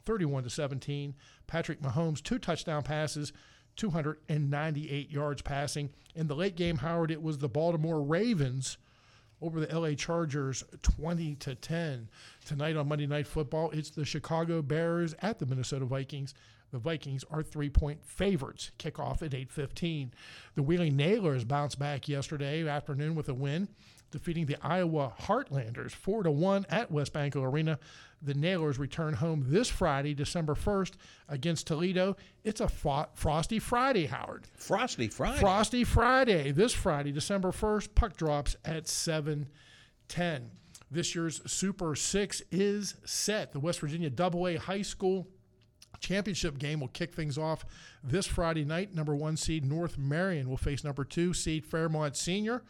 31 0.05 0.43
to 0.43 0.49
17. 0.49 1.13
Patrick 1.45 1.81
Mahomes 1.81 2.23
two 2.23 2.39
touchdown 2.39 2.83
passes, 2.83 3.31
298 3.79 5.09
yards 5.09 5.41
passing. 5.41 5.89
In 6.13 6.27
the 6.27 6.35
late 6.35 6.57
game, 6.57 6.77
Howard, 6.77 7.11
it 7.11 7.23
was 7.23 7.37
the 7.37 7.47
Baltimore 7.47 8.01
Ravens 8.01 8.77
over 9.41 9.61
the 9.61 9.79
LA 9.79 9.93
Chargers 9.93 10.65
20 10.81 11.35
to 11.35 11.55
10. 11.55 12.09
Tonight 12.45 12.75
on 12.75 12.89
Monday 12.89 13.07
Night 13.07 13.25
Football, 13.25 13.71
it's 13.71 13.89
the 13.89 14.03
Chicago 14.03 14.61
Bears 14.61 15.15
at 15.21 15.39
the 15.39 15.45
Minnesota 15.45 15.85
Vikings. 15.85 16.33
The 16.73 16.77
Vikings 16.77 17.23
are 17.31 17.41
three-point 17.41 18.03
favorites. 18.03 18.71
Kickoff 18.79 19.21
at 19.21 19.33
8:15. 19.33 20.11
The 20.55 20.61
Wheeling 20.61 20.97
Nailers 20.97 21.45
bounced 21.45 21.79
back 21.79 22.09
yesterday 22.09 22.67
afternoon 22.67 23.15
with 23.15 23.29
a 23.29 23.33
win, 23.33 23.69
defeating 24.11 24.45
the 24.45 24.57
Iowa 24.61 25.13
Heartlanders 25.21 25.91
4 25.91 26.23
to 26.23 26.31
1 26.31 26.65
at 26.69 26.91
WesBanco 26.91 27.43
Arena. 27.43 27.79
The 28.21 28.33
Nailers 28.33 28.77
return 28.77 29.13
home 29.13 29.45
this 29.47 29.69
Friday, 29.69 30.13
December 30.13 30.53
1st, 30.55 30.93
against 31.29 31.67
Toledo. 31.67 32.17
It's 32.43 32.59
a 32.59 32.67
fo- 32.67 33.07
Frosty 33.13 33.59
Friday, 33.59 34.07
Howard. 34.07 34.45
Frosty 34.57 35.07
Friday. 35.07 35.39
Frosty 35.39 35.83
Friday. 35.83 36.51
This 36.51 36.73
Friday, 36.73 37.11
December 37.11 37.51
1st, 37.51 37.95
puck 37.95 38.17
drops 38.17 38.55
at 38.65 38.87
7:10. 38.87 40.51
This 40.91 41.15
year's 41.15 41.41
Super 41.49 41.95
6 41.95 42.41
is 42.51 42.95
set. 43.05 43.53
The 43.53 43.59
West 43.59 43.79
Virginia 43.79 44.11
AA 44.17 44.57
High 44.57 44.81
School 44.81 45.27
championship 45.99 46.57
game 46.57 46.79
will 46.79 46.87
kick 46.89 47.13
things 47.13 47.37
off 47.37 47.65
this 48.03 48.25
Friday 48.25 48.63
night. 48.65 48.95
Number 48.95 49.15
one 49.15 49.37
seed 49.37 49.65
North 49.65 49.97
Marion 49.97 50.49
will 50.49 50.57
face 50.57 50.83
number 50.83 51.03
two 51.03 51.33
seed 51.33 51.65
Fairmont 51.65 52.15
Senior. 52.15 52.63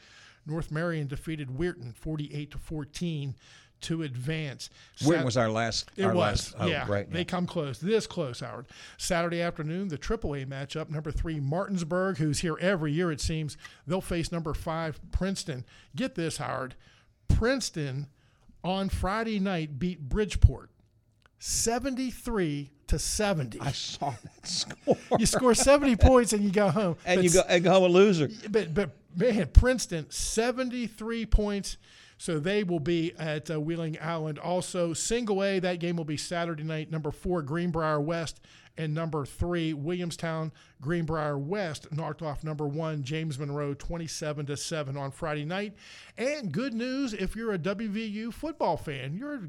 North 0.45 0.71
Marion 0.71 1.07
defeated 1.07 1.49
Weirton 1.49 1.95
48 1.95 2.51
to 2.51 2.57
14 2.57 3.35
to 3.81 4.03
advance. 4.03 4.69
Weirton 5.01 5.17
Sat- 5.17 5.25
was 5.25 5.37
our 5.37 5.49
last. 5.49 5.89
It 5.95 6.03
our 6.03 6.13
was, 6.13 6.53
last, 6.53 6.55
oh, 6.59 6.67
yeah. 6.67 6.85
right. 6.89 7.09
They 7.09 7.19
yeah. 7.19 7.23
come 7.25 7.45
close, 7.45 7.79
this 7.79 8.07
close, 8.07 8.41
Howard. 8.41 8.65
Saturday 8.97 9.41
afternoon, 9.41 9.87
the 9.87 9.97
AAA 9.97 10.47
matchup. 10.47 10.89
Number 10.89 11.11
three, 11.11 11.39
Martinsburg, 11.39 12.17
who's 12.17 12.39
here 12.39 12.57
every 12.59 12.91
year 12.91 13.11
it 13.11 13.21
seems. 13.21 13.57
They'll 13.87 14.01
face 14.01 14.31
number 14.31 14.53
five, 14.53 14.99
Princeton. 15.11 15.65
Get 15.95 16.15
this, 16.15 16.37
Howard. 16.37 16.75
Princeton 17.29 18.07
on 18.63 18.89
Friday 18.89 19.39
night 19.39 19.79
beat 19.79 20.01
Bridgeport, 20.09 20.69
seventy-three 21.37 22.71
to 22.87 22.99
seventy. 22.99 23.59
I 23.61 23.71
saw 23.71 24.11
that 24.11 24.47
score. 24.47 24.97
You 25.17 25.25
score 25.25 25.53
seventy 25.55 25.95
points 25.95 26.33
and 26.33 26.43
you 26.43 26.51
go 26.51 26.69
home. 26.69 26.97
And 27.05 27.19
But 27.19 27.23
you 27.23 27.31
go, 27.31 27.41
and 27.47 27.63
go 27.63 27.71
home 27.71 27.83
a 27.83 27.87
loser. 27.87 28.29
but 28.49 28.73
but 28.73 28.89
man, 29.19 29.49
Princeton 29.53 30.09
seventy 30.09 30.87
three 30.87 31.25
points. 31.25 31.77
So 32.17 32.37
they 32.37 32.65
will 32.65 32.81
be 32.81 33.13
at 33.17 33.49
uh, 33.49 33.61
Wheeling 33.61 33.97
Island. 34.01 34.39
Also, 34.39 34.93
single 34.93 35.41
A, 35.41 35.59
that 35.59 35.79
game 35.79 35.95
will 35.95 36.03
be 36.03 36.17
Saturday 36.17 36.63
night. 36.63 36.91
Number 36.91 37.11
four, 37.11 37.41
Greenbrier 37.41 38.01
West, 38.01 38.41
and 38.79 38.93
number 38.93 39.25
three, 39.25 39.73
Williamstown 39.73 40.51
Greenbrier 40.81 41.37
West 41.37 41.91
knocked 41.91 42.21
off 42.21 42.43
number 42.43 42.67
one, 42.67 43.03
James 43.03 43.39
Monroe, 43.39 43.73
27 43.73 44.45
to 44.47 44.57
7 44.57 44.97
on 44.97 45.11
Friday 45.11 45.45
night. 45.45 45.75
And 46.17 46.51
good 46.51 46.73
news 46.73 47.13
if 47.13 47.35
you're 47.35 47.53
a 47.53 47.59
WVU 47.59 48.33
football 48.33 48.77
fan, 48.77 49.15
you're 49.17 49.35
a 49.35 49.41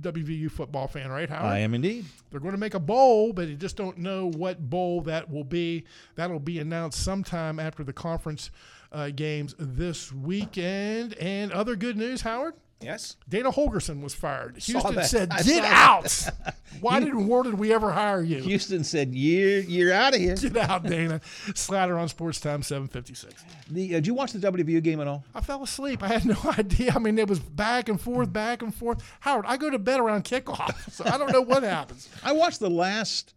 WVU 0.00 0.50
football 0.50 0.88
fan, 0.88 1.10
right, 1.10 1.28
Howard? 1.28 1.52
I 1.52 1.58
am 1.58 1.74
indeed. 1.74 2.06
They're 2.30 2.40
going 2.40 2.52
to 2.52 2.58
make 2.58 2.74
a 2.74 2.80
bowl, 2.80 3.32
but 3.32 3.48
you 3.48 3.56
just 3.56 3.76
don't 3.76 3.98
know 3.98 4.30
what 4.30 4.70
bowl 4.70 5.02
that 5.02 5.30
will 5.30 5.44
be. 5.44 5.84
That'll 6.14 6.40
be 6.40 6.58
announced 6.58 7.02
sometime 7.02 7.60
after 7.60 7.84
the 7.84 7.92
conference 7.92 8.50
uh, 8.94 9.10
games 9.10 9.54
this 9.58 10.10
weekend. 10.12 11.14
And 11.14 11.52
other 11.52 11.76
good 11.76 11.96
news, 11.98 12.22
Howard. 12.22 12.54
Yes. 12.80 13.16
Dana 13.28 13.50
Holgorsen 13.50 14.02
was 14.02 14.14
fired. 14.14 14.58
Houston 14.58 15.02
said, 15.04 15.30
"Get 15.44 15.64
out! 15.64 16.28
Why 16.80 16.98
You- 16.98 17.04
did 17.06 17.14
why 17.14 17.42
did 17.44 17.54
we 17.54 17.72
ever 17.72 17.90
hire 17.92 18.20
you? 18.20 18.42
Houston 18.42 18.84
said, 18.84 19.14
"You're 19.14 19.60
you're 19.60 19.92
out 19.92 20.12
of 20.14 20.20
here." 20.20 20.34
Get 20.36 20.56
out, 20.58 20.82
Dana." 20.82 21.20
Slatter 21.54 21.96
on 21.98 22.08
Sports 22.08 22.40
Time, 22.40 22.62
seven 22.62 22.88
fifty 22.88 23.14
six. 23.14 23.42
The, 23.70 23.94
uh, 23.94 23.98
did 23.98 24.06
you 24.08 24.12
watch 24.12 24.32
the 24.32 24.40
WVU 24.52 24.82
game 24.82 25.00
at 25.00 25.06
all? 25.06 25.24
I 25.34 25.40
fell 25.40 25.62
asleep. 25.62 26.02
I 26.02 26.08
had 26.08 26.26
no 26.26 26.36
idea. 26.58 26.92
I 26.94 26.98
mean, 26.98 27.18
it 27.18 27.28
was 27.28 27.38
back 27.38 27.88
and 27.88 27.98
forth, 27.98 28.30
back 28.30 28.60
and 28.60 28.74
forth. 28.74 29.02
Howard, 29.20 29.46
I 29.48 29.56
go 29.56 29.70
to 29.70 29.78
bed 29.78 29.98
around 30.00 30.24
kickoff, 30.24 30.90
so 30.92 31.04
I 31.06 31.16
don't 31.16 31.32
know 31.32 31.40
what 31.42 31.62
happens. 31.62 32.08
I 32.24 32.32
watched 32.32 32.60
the 32.60 32.68
last 32.70 33.32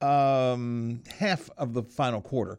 um, 0.00 1.02
half 1.18 1.48
of 1.56 1.74
the 1.74 1.82
final 1.84 2.20
quarter. 2.20 2.58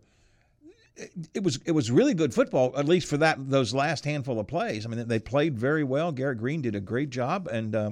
It, 1.34 1.44
was 1.44 1.60
it 1.66 1.72
was 1.72 1.92
really 1.92 2.14
good 2.14 2.34
football, 2.34 2.74
at 2.78 2.86
least 2.86 3.08
for 3.08 3.18
that 3.18 3.50
those 3.50 3.74
last 3.74 4.06
handful 4.06 4.40
of 4.40 4.48
plays. 4.48 4.86
I 4.86 4.90
mean, 4.90 5.08
they 5.08 5.20
played 5.20 5.58
very 5.58 5.84
well. 5.84 6.12
Garrett 6.12 6.38
Greene 6.38 6.62
did 6.62 6.76
a 6.76 6.80
great 6.80 7.10
job, 7.10 7.48
and 7.52 7.76
uh, 7.76 7.92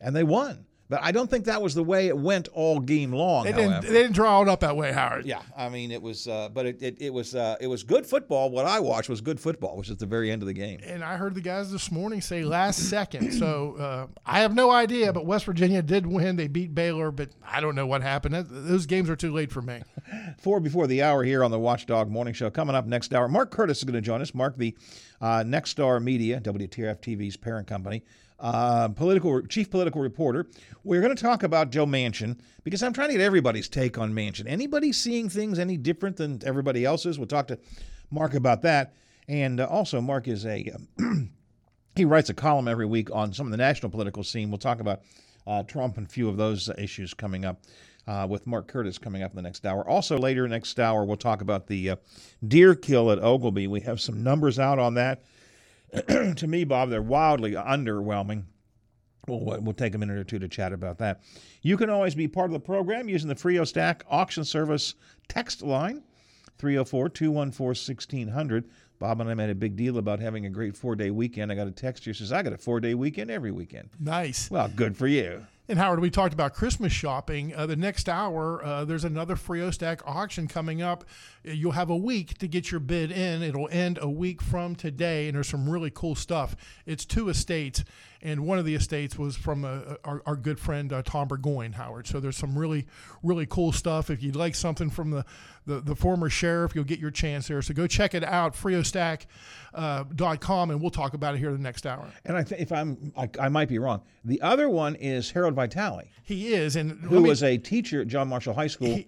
and 0.00 0.16
they 0.16 0.24
won. 0.24 0.66
But 0.92 1.02
I 1.02 1.10
don't 1.10 1.30
think 1.30 1.46
that 1.46 1.62
was 1.62 1.74
the 1.74 1.82
way 1.82 2.08
it 2.08 2.18
went 2.18 2.48
all 2.48 2.78
game 2.78 3.12
long. 3.12 3.44
They 3.44 3.52
didn't, 3.54 3.80
they 3.80 3.92
didn't 3.92 4.12
draw 4.12 4.42
it 4.42 4.48
up 4.48 4.60
that 4.60 4.76
way, 4.76 4.92
Howard. 4.92 5.24
Yeah, 5.24 5.40
I 5.56 5.70
mean 5.70 5.90
it 5.90 6.02
was, 6.02 6.28
uh, 6.28 6.50
but 6.52 6.66
it, 6.66 6.82
it, 6.82 7.00
it 7.00 7.10
was 7.14 7.34
uh, 7.34 7.56
it 7.62 7.66
was 7.66 7.82
good 7.82 8.04
football. 8.04 8.50
What 8.50 8.66
I 8.66 8.78
watched 8.78 9.08
was 9.08 9.22
good 9.22 9.40
football, 9.40 9.78
which 9.78 9.88
is 9.88 9.96
the 9.96 10.04
very 10.04 10.30
end 10.30 10.42
of 10.42 10.48
the 10.48 10.52
game. 10.52 10.80
And 10.84 11.02
I 11.02 11.16
heard 11.16 11.34
the 11.34 11.40
guys 11.40 11.72
this 11.72 11.90
morning 11.90 12.20
say 12.20 12.44
last 12.44 12.78
second. 12.90 13.32
So 13.32 13.76
uh, 13.76 14.06
I 14.26 14.40
have 14.40 14.54
no 14.54 14.70
idea, 14.70 15.14
but 15.14 15.24
West 15.24 15.46
Virginia 15.46 15.80
did 15.80 16.06
win. 16.06 16.36
They 16.36 16.46
beat 16.46 16.74
Baylor, 16.74 17.10
but 17.10 17.30
I 17.42 17.62
don't 17.62 17.74
know 17.74 17.86
what 17.86 18.02
happened. 18.02 18.34
That, 18.34 18.48
those 18.50 18.84
games 18.84 19.08
are 19.08 19.16
too 19.16 19.32
late 19.32 19.50
for 19.50 19.62
me. 19.62 19.80
Four 20.40 20.60
before 20.60 20.86
the 20.86 21.02
hour 21.02 21.24
here 21.24 21.42
on 21.42 21.50
the 21.50 21.58
Watchdog 21.58 22.10
Morning 22.10 22.34
Show. 22.34 22.50
Coming 22.50 22.76
up 22.76 22.84
next 22.84 23.14
hour, 23.14 23.28
Mark 23.28 23.50
Curtis 23.50 23.78
is 23.78 23.84
going 23.84 23.94
to 23.94 24.02
join 24.02 24.20
us. 24.20 24.34
Mark, 24.34 24.58
the 24.58 24.76
uh, 25.22 25.42
Nexstar 25.42 26.02
Media, 26.02 26.38
WTRF 26.38 27.00
TV's 27.00 27.38
parent 27.38 27.66
company, 27.66 28.02
uh, 28.42 28.88
political 28.88 29.40
chief 29.42 29.70
political 29.70 30.00
reporter. 30.00 30.48
We're 30.84 31.00
going 31.00 31.14
to 31.14 31.22
talk 31.22 31.44
about 31.44 31.70
Joe 31.70 31.86
Manchin 31.86 32.38
because 32.64 32.82
I'm 32.82 32.92
trying 32.92 33.08
to 33.08 33.14
get 33.14 33.22
everybody's 33.22 33.68
take 33.68 33.96
on 33.98 34.12
Manchin. 34.12 34.44
Anybody 34.46 34.92
seeing 34.92 35.28
things 35.28 35.58
any 35.58 35.76
different 35.76 36.16
than 36.16 36.42
everybody 36.44 36.84
else's? 36.84 37.18
We'll 37.18 37.28
talk 37.28 37.46
to 37.48 37.58
Mark 38.10 38.34
about 38.34 38.62
that. 38.62 38.94
And 39.28 39.60
uh, 39.60 39.66
also, 39.66 40.00
Mark 40.00 40.26
is 40.26 40.44
a 40.44 40.70
um, 40.98 41.30
he 41.96 42.04
writes 42.04 42.30
a 42.30 42.34
column 42.34 42.66
every 42.66 42.86
week 42.86 43.10
on 43.12 43.32
some 43.32 43.46
of 43.46 43.52
the 43.52 43.56
national 43.56 43.90
political 43.90 44.24
scene. 44.24 44.50
We'll 44.50 44.58
talk 44.58 44.80
about 44.80 45.02
uh, 45.46 45.62
Trump 45.62 45.96
and 45.96 46.06
a 46.06 46.10
few 46.10 46.28
of 46.28 46.36
those 46.36 46.68
issues 46.78 47.14
coming 47.14 47.44
up 47.44 47.62
uh, 48.08 48.26
with 48.28 48.46
Mark 48.48 48.66
Curtis 48.66 48.98
coming 48.98 49.22
up 49.22 49.30
in 49.30 49.36
the 49.36 49.42
next 49.42 49.64
hour. 49.64 49.88
Also, 49.88 50.18
later 50.18 50.48
next 50.48 50.80
hour, 50.80 51.04
we'll 51.04 51.16
talk 51.16 51.40
about 51.40 51.68
the 51.68 51.90
uh, 51.90 51.96
deer 52.46 52.74
kill 52.74 53.12
at 53.12 53.18
Oglebay. 53.18 53.68
We 53.68 53.80
have 53.82 54.00
some 54.00 54.24
numbers 54.24 54.58
out 54.58 54.80
on 54.80 54.94
that. 54.94 55.22
to 56.36 56.46
me, 56.46 56.64
Bob, 56.64 56.90
they're 56.90 57.02
wildly 57.02 57.52
underwhelming. 57.52 58.44
We'll, 59.28 59.60
we'll 59.60 59.74
take 59.74 59.94
a 59.94 59.98
minute 59.98 60.18
or 60.18 60.24
two 60.24 60.38
to 60.38 60.48
chat 60.48 60.72
about 60.72 60.98
that. 60.98 61.22
You 61.60 61.76
can 61.76 61.90
always 61.90 62.14
be 62.14 62.26
part 62.26 62.46
of 62.46 62.52
the 62.52 62.60
program 62.60 63.08
using 63.08 63.28
the 63.28 63.36
Frio 63.36 63.64
Stack 63.64 64.04
auction 64.08 64.44
service 64.44 64.94
text 65.28 65.62
line, 65.62 66.02
304 66.58 67.08
214 67.08 67.66
1600. 67.66 68.64
Bob 68.98 69.20
and 69.20 69.28
I 69.28 69.34
made 69.34 69.50
a 69.50 69.54
big 69.54 69.76
deal 69.76 69.98
about 69.98 70.20
having 70.20 70.46
a 70.46 70.50
great 70.50 70.76
four 70.76 70.96
day 70.96 71.10
weekend. 71.10 71.52
I 71.52 71.54
got 71.54 71.66
a 71.66 71.72
text 71.72 72.04
here 72.04 72.14
says, 72.14 72.32
I 72.32 72.42
got 72.42 72.52
a 72.52 72.58
four 72.58 72.80
day 72.80 72.94
weekend 72.94 73.30
every 73.30 73.50
weekend. 73.50 73.90
Nice. 74.00 74.50
Well, 74.50 74.70
good 74.74 74.96
for 74.96 75.06
you. 75.06 75.46
And 75.68 75.78
Howard, 75.78 76.00
we 76.00 76.10
talked 76.10 76.34
about 76.34 76.54
Christmas 76.54 76.92
shopping. 76.92 77.54
Uh, 77.54 77.66
the 77.66 77.76
next 77.76 78.08
hour, 78.08 78.64
uh, 78.64 78.84
there's 78.84 79.04
another 79.04 79.36
FrioStack 79.36 80.00
auction 80.04 80.48
coming 80.48 80.82
up. 80.82 81.04
Uh, 81.46 81.52
You'll 81.52 81.72
have 81.72 81.88
a 81.88 81.96
week 81.96 82.36
to 82.38 82.48
get 82.48 82.72
your 82.72 82.80
bid 82.80 83.12
in. 83.12 83.42
It'll 83.42 83.68
end 83.70 83.98
a 84.02 84.08
week 84.10 84.42
from 84.42 84.74
today, 84.74 85.28
and 85.28 85.36
there's 85.36 85.48
some 85.48 85.68
really 85.68 85.90
cool 85.94 86.16
stuff. 86.16 86.56
It's 86.84 87.04
two 87.04 87.28
estates, 87.28 87.84
and 88.22 88.46
one 88.46 88.58
of 88.58 88.64
the 88.64 88.74
estates 88.74 89.18
was 89.18 89.36
from 89.36 89.64
uh, 89.64 89.94
our, 90.04 90.22
our 90.26 90.36
good 90.36 90.60
friend 90.60 90.92
uh, 90.92 91.02
Tom 91.02 91.26
Burgoyne, 91.28 91.72
Howard. 91.72 92.06
So 92.06 92.20
there's 92.20 92.36
some 92.36 92.56
really, 92.56 92.86
really 93.22 93.46
cool 93.46 93.72
stuff. 93.72 94.10
If 94.10 94.22
you'd 94.22 94.36
like 94.36 94.54
something 94.54 94.90
from 94.90 95.10
the, 95.10 95.24
the, 95.66 95.80
the 95.80 95.96
former 95.96 96.30
sheriff, 96.30 96.74
you'll 96.74 96.84
get 96.84 97.00
your 97.00 97.10
chance 97.10 97.48
there. 97.48 97.60
So 97.62 97.74
go 97.74 97.86
check 97.88 98.14
it 98.14 98.22
out, 98.24 98.54
FrioStack.com, 98.54 100.70
and 100.70 100.80
we'll 100.80 100.90
talk 100.90 101.14
about 101.14 101.34
it 101.34 101.38
here 101.38 101.50
the 101.52 101.58
next 101.58 101.84
hour. 101.84 102.06
And 102.24 102.36
I 102.36 102.44
think 102.44 102.60
if 102.60 102.70
I'm, 102.72 103.12
I, 103.16 103.28
I 103.40 103.48
might 103.48 103.68
be 103.68 103.78
wrong. 103.78 104.02
The 104.24 104.40
other 104.40 104.68
one 104.68 104.94
is 104.96 105.30
Harold 105.32 105.54
Vitale. 105.54 106.08
He 106.22 106.54
is, 106.54 106.76
and 106.76 107.00
who 107.00 107.20
me- 107.20 107.28
was 107.28 107.42
a 107.42 107.58
teacher 107.58 108.02
at 108.02 108.08
John 108.08 108.28
Marshall 108.28 108.54
High 108.54 108.68
School, 108.68 109.00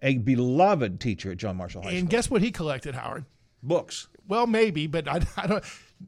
a 0.00 0.16
beloved 0.18 1.00
teacher 1.00 1.32
at 1.32 1.36
John 1.36 1.56
Marshall 1.56 1.82
High 1.82 1.90
and 1.90 1.98
School. 1.98 2.04
And 2.04 2.10
guess 2.10 2.30
what 2.30 2.40
he 2.42 2.50
collected, 2.50 2.94
Howard? 2.94 3.26
Books. 3.62 4.08
Well, 4.26 4.46
maybe, 4.46 4.86
but 4.86 5.06
I, 5.08 5.20
I 5.36 5.46
don't. 5.46 5.64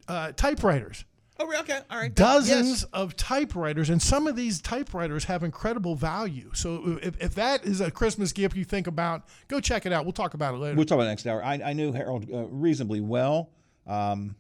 Uh, 0.09 0.33
typewriters. 0.33 1.05
Oh, 1.41 1.53
okay, 1.61 1.81
all 1.91 1.99
right. 1.99 2.15
Dozens 2.15 2.85
of 2.85 3.17
typewriters, 3.17 3.91
and 3.91 4.01
some 4.01 4.29
of 4.29 4.37
these 4.37 4.61
typewriters 4.61 5.25
have 5.25 5.43
incredible 5.43 5.97
value. 5.97 6.51
So, 6.55 6.99
if, 7.03 7.21
if 7.21 7.35
that 7.35 7.65
is 7.65 7.81
a 7.81 7.91
Christmas 7.91 8.33
gift 8.33 8.57
you 8.57 8.65
think 8.65 8.87
about, 8.87 9.25
go 9.49 9.59
check 9.59 9.85
it 9.85 9.93
out. 9.93 10.05
We'll 10.05 10.13
talk 10.13 10.35
about 10.35 10.55
it 10.55 10.59
later. 10.59 10.77
We'll 10.77 10.85
talk 10.85 10.97
about 10.97 11.07
it 11.07 11.09
next 11.09 11.27
hour. 11.27 11.43
I, 11.43 11.55
I 11.55 11.73
knew 11.73 11.91
Harold 11.93 12.31
uh, 12.33 12.47
reasonably 12.47 13.01
well. 13.01 13.51
Um, 13.85 14.37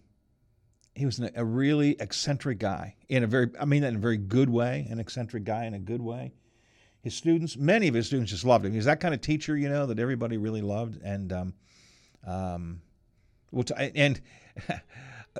he 0.95 1.05
was 1.05 1.18
an, 1.18 1.30
a 1.34 1.45
really 1.45 1.97
eccentric 1.99 2.59
guy 2.59 2.95
in 3.09 3.24
a 3.24 3.26
very, 3.26 3.51
I 3.59 3.64
mean 3.64 3.82
that 3.82 3.88
in 3.88 3.97
a 3.97 4.01
very 4.01 4.16
good 4.16 4.49
way, 4.49 4.86
an 4.88 5.01
eccentric 5.01 5.42
guy 5.45 5.64
in 5.64 5.74
a 5.74 5.80
good 5.80 6.01
way. 6.01 6.32
His 7.03 7.14
students, 7.14 7.57
many 7.57 7.88
of 7.88 7.95
his 7.95 8.07
students 8.07 8.30
just 8.30 8.45
loved 8.45 8.64
him. 8.64 8.70
He 8.70 8.76
was 8.78 8.86
that 8.86 9.01
kind 9.01 9.12
of 9.12 9.20
teacher, 9.20 9.57
you 9.57 9.68
know, 9.68 9.86
that 9.86 9.99
everybody 9.99 10.36
really 10.36 10.62
loved. 10.62 11.03
And, 11.03 11.32
um, 11.32 11.55
um, 12.26 12.80
we'll 13.51 13.64
t- 13.64 13.74
and 13.74 14.20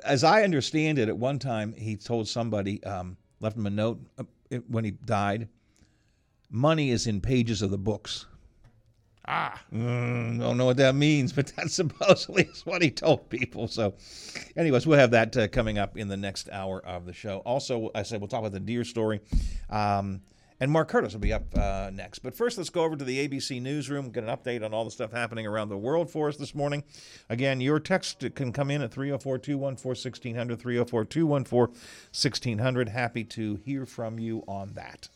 as 0.05 0.25
I 0.25 0.43
understand 0.43 0.99
it, 0.99 1.09
at 1.09 1.17
one 1.17 1.39
time 1.39 1.73
he 1.73 1.97
told 1.97 2.29
somebody, 2.29 2.83
um, 2.85 3.17
left 3.41 3.57
him 3.57 3.67
a 3.67 3.71
note 3.71 4.01
uh, 4.19 4.25
when 4.69 4.85
he 4.85 4.93
died. 4.93 5.49
Money 6.51 6.91
is 6.91 7.07
in 7.07 7.21
pages 7.21 7.63
of 7.63 7.71
the 7.71 7.79
books. 7.79 8.27
Ah. 9.27 9.63
Mm, 9.73 10.39
don't 10.39 10.59
know 10.59 10.67
what 10.67 10.77
that 10.77 10.95
means, 10.95 11.33
but 11.33 11.47
that 11.57 11.71
supposedly 11.71 12.45
is 12.45 12.67
what 12.67 12.83
he 12.83 12.91
told 12.91 13.31
people. 13.31 13.69
So, 13.69 13.95
anyways, 14.57 14.87
we'll 14.87 14.99
have 14.99 15.13
that 15.13 15.37
uh, 15.37 15.49
coming 15.49 15.79
up 15.79 15.97
in 15.97 16.09
the 16.09 16.17
next 16.17 16.49
hour 16.51 16.85
of 16.85 17.07
the 17.07 17.13
show. 17.13 17.39
Also, 17.39 17.91
I 17.95 18.03
said 18.03 18.21
we'll 18.21 18.29
talk 18.29 18.41
about 18.41 18.53
the 18.53 18.61
deer 18.61 18.85
story. 18.85 19.21
Um, 19.71 20.21
and 20.61 20.71
Mark 20.71 20.89
Curtis 20.89 21.13
will 21.13 21.21
be 21.21 21.33
up 21.33 21.45
uh, 21.57 21.91
next. 21.93 22.21
But 22.21 22.37
first, 22.37 22.59
let's 22.59 22.71
go 22.71 22.85
over 22.85 22.97
to 22.97 23.05
the 23.05 23.27
ABC 23.27 23.61
Newsroom, 23.61 24.11
get 24.11 24.25
an 24.25 24.31
update 24.31 24.65
on 24.65 24.73
all 24.73 24.85
the 24.85 24.91
stuff 24.91 25.13
happening 25.13 25.47
around 25.47 25.69
the 25.69 25.79
world 25.79 26.11
for 26.11 26.29
us 26.29 26.37
this 26.37 26.55
morning. 26.55 26.85
Again, 27.29 27.61
your 27.61 27.81
text 27.81 28.25
can 28.35 28.53
come 28.53 28.71
in 28.71 28.83
at 28.83 28.93
304 28.93 29.39
214 29.39 29.89
1600, 29.89 30.61
304 30.61 31.05
214 31.05 31.75
1600. 31.75 32.89
Happy 32.89 33.25
to 33.25 33.57
hear 33.65 33.85
from 33.87 34.19
you 34.19 34.45
on 34.47 34.75
that. 34.75 35.09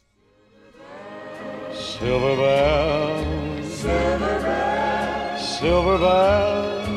Silver 1.73 2.37
bells, 2.37 3.75
silver 3.75 4.41
bells, 4.41 5.59
silver 5.59 5.99
bells. 5.99 6.89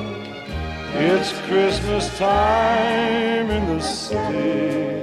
It's 0.93 1.31
Christmas 1.47 2.17
time 2.17 3.49
in 3.49 3.65
the 3.67 3.79
city. 3.81 5.01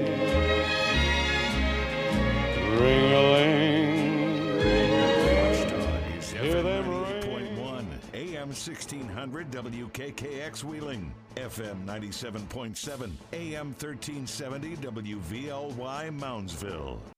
AM 8.48 8.54
1600 8.54 9.50
WKKX 9.50 10.64
Wheeling, 10.64 11.12
FM 11.36 11.84
97.7 11.84 13.10
AM 13.34 13.66
1370 13.66 14.76
WVLY 14.76 16.10
Moundsville. 16.18 17.17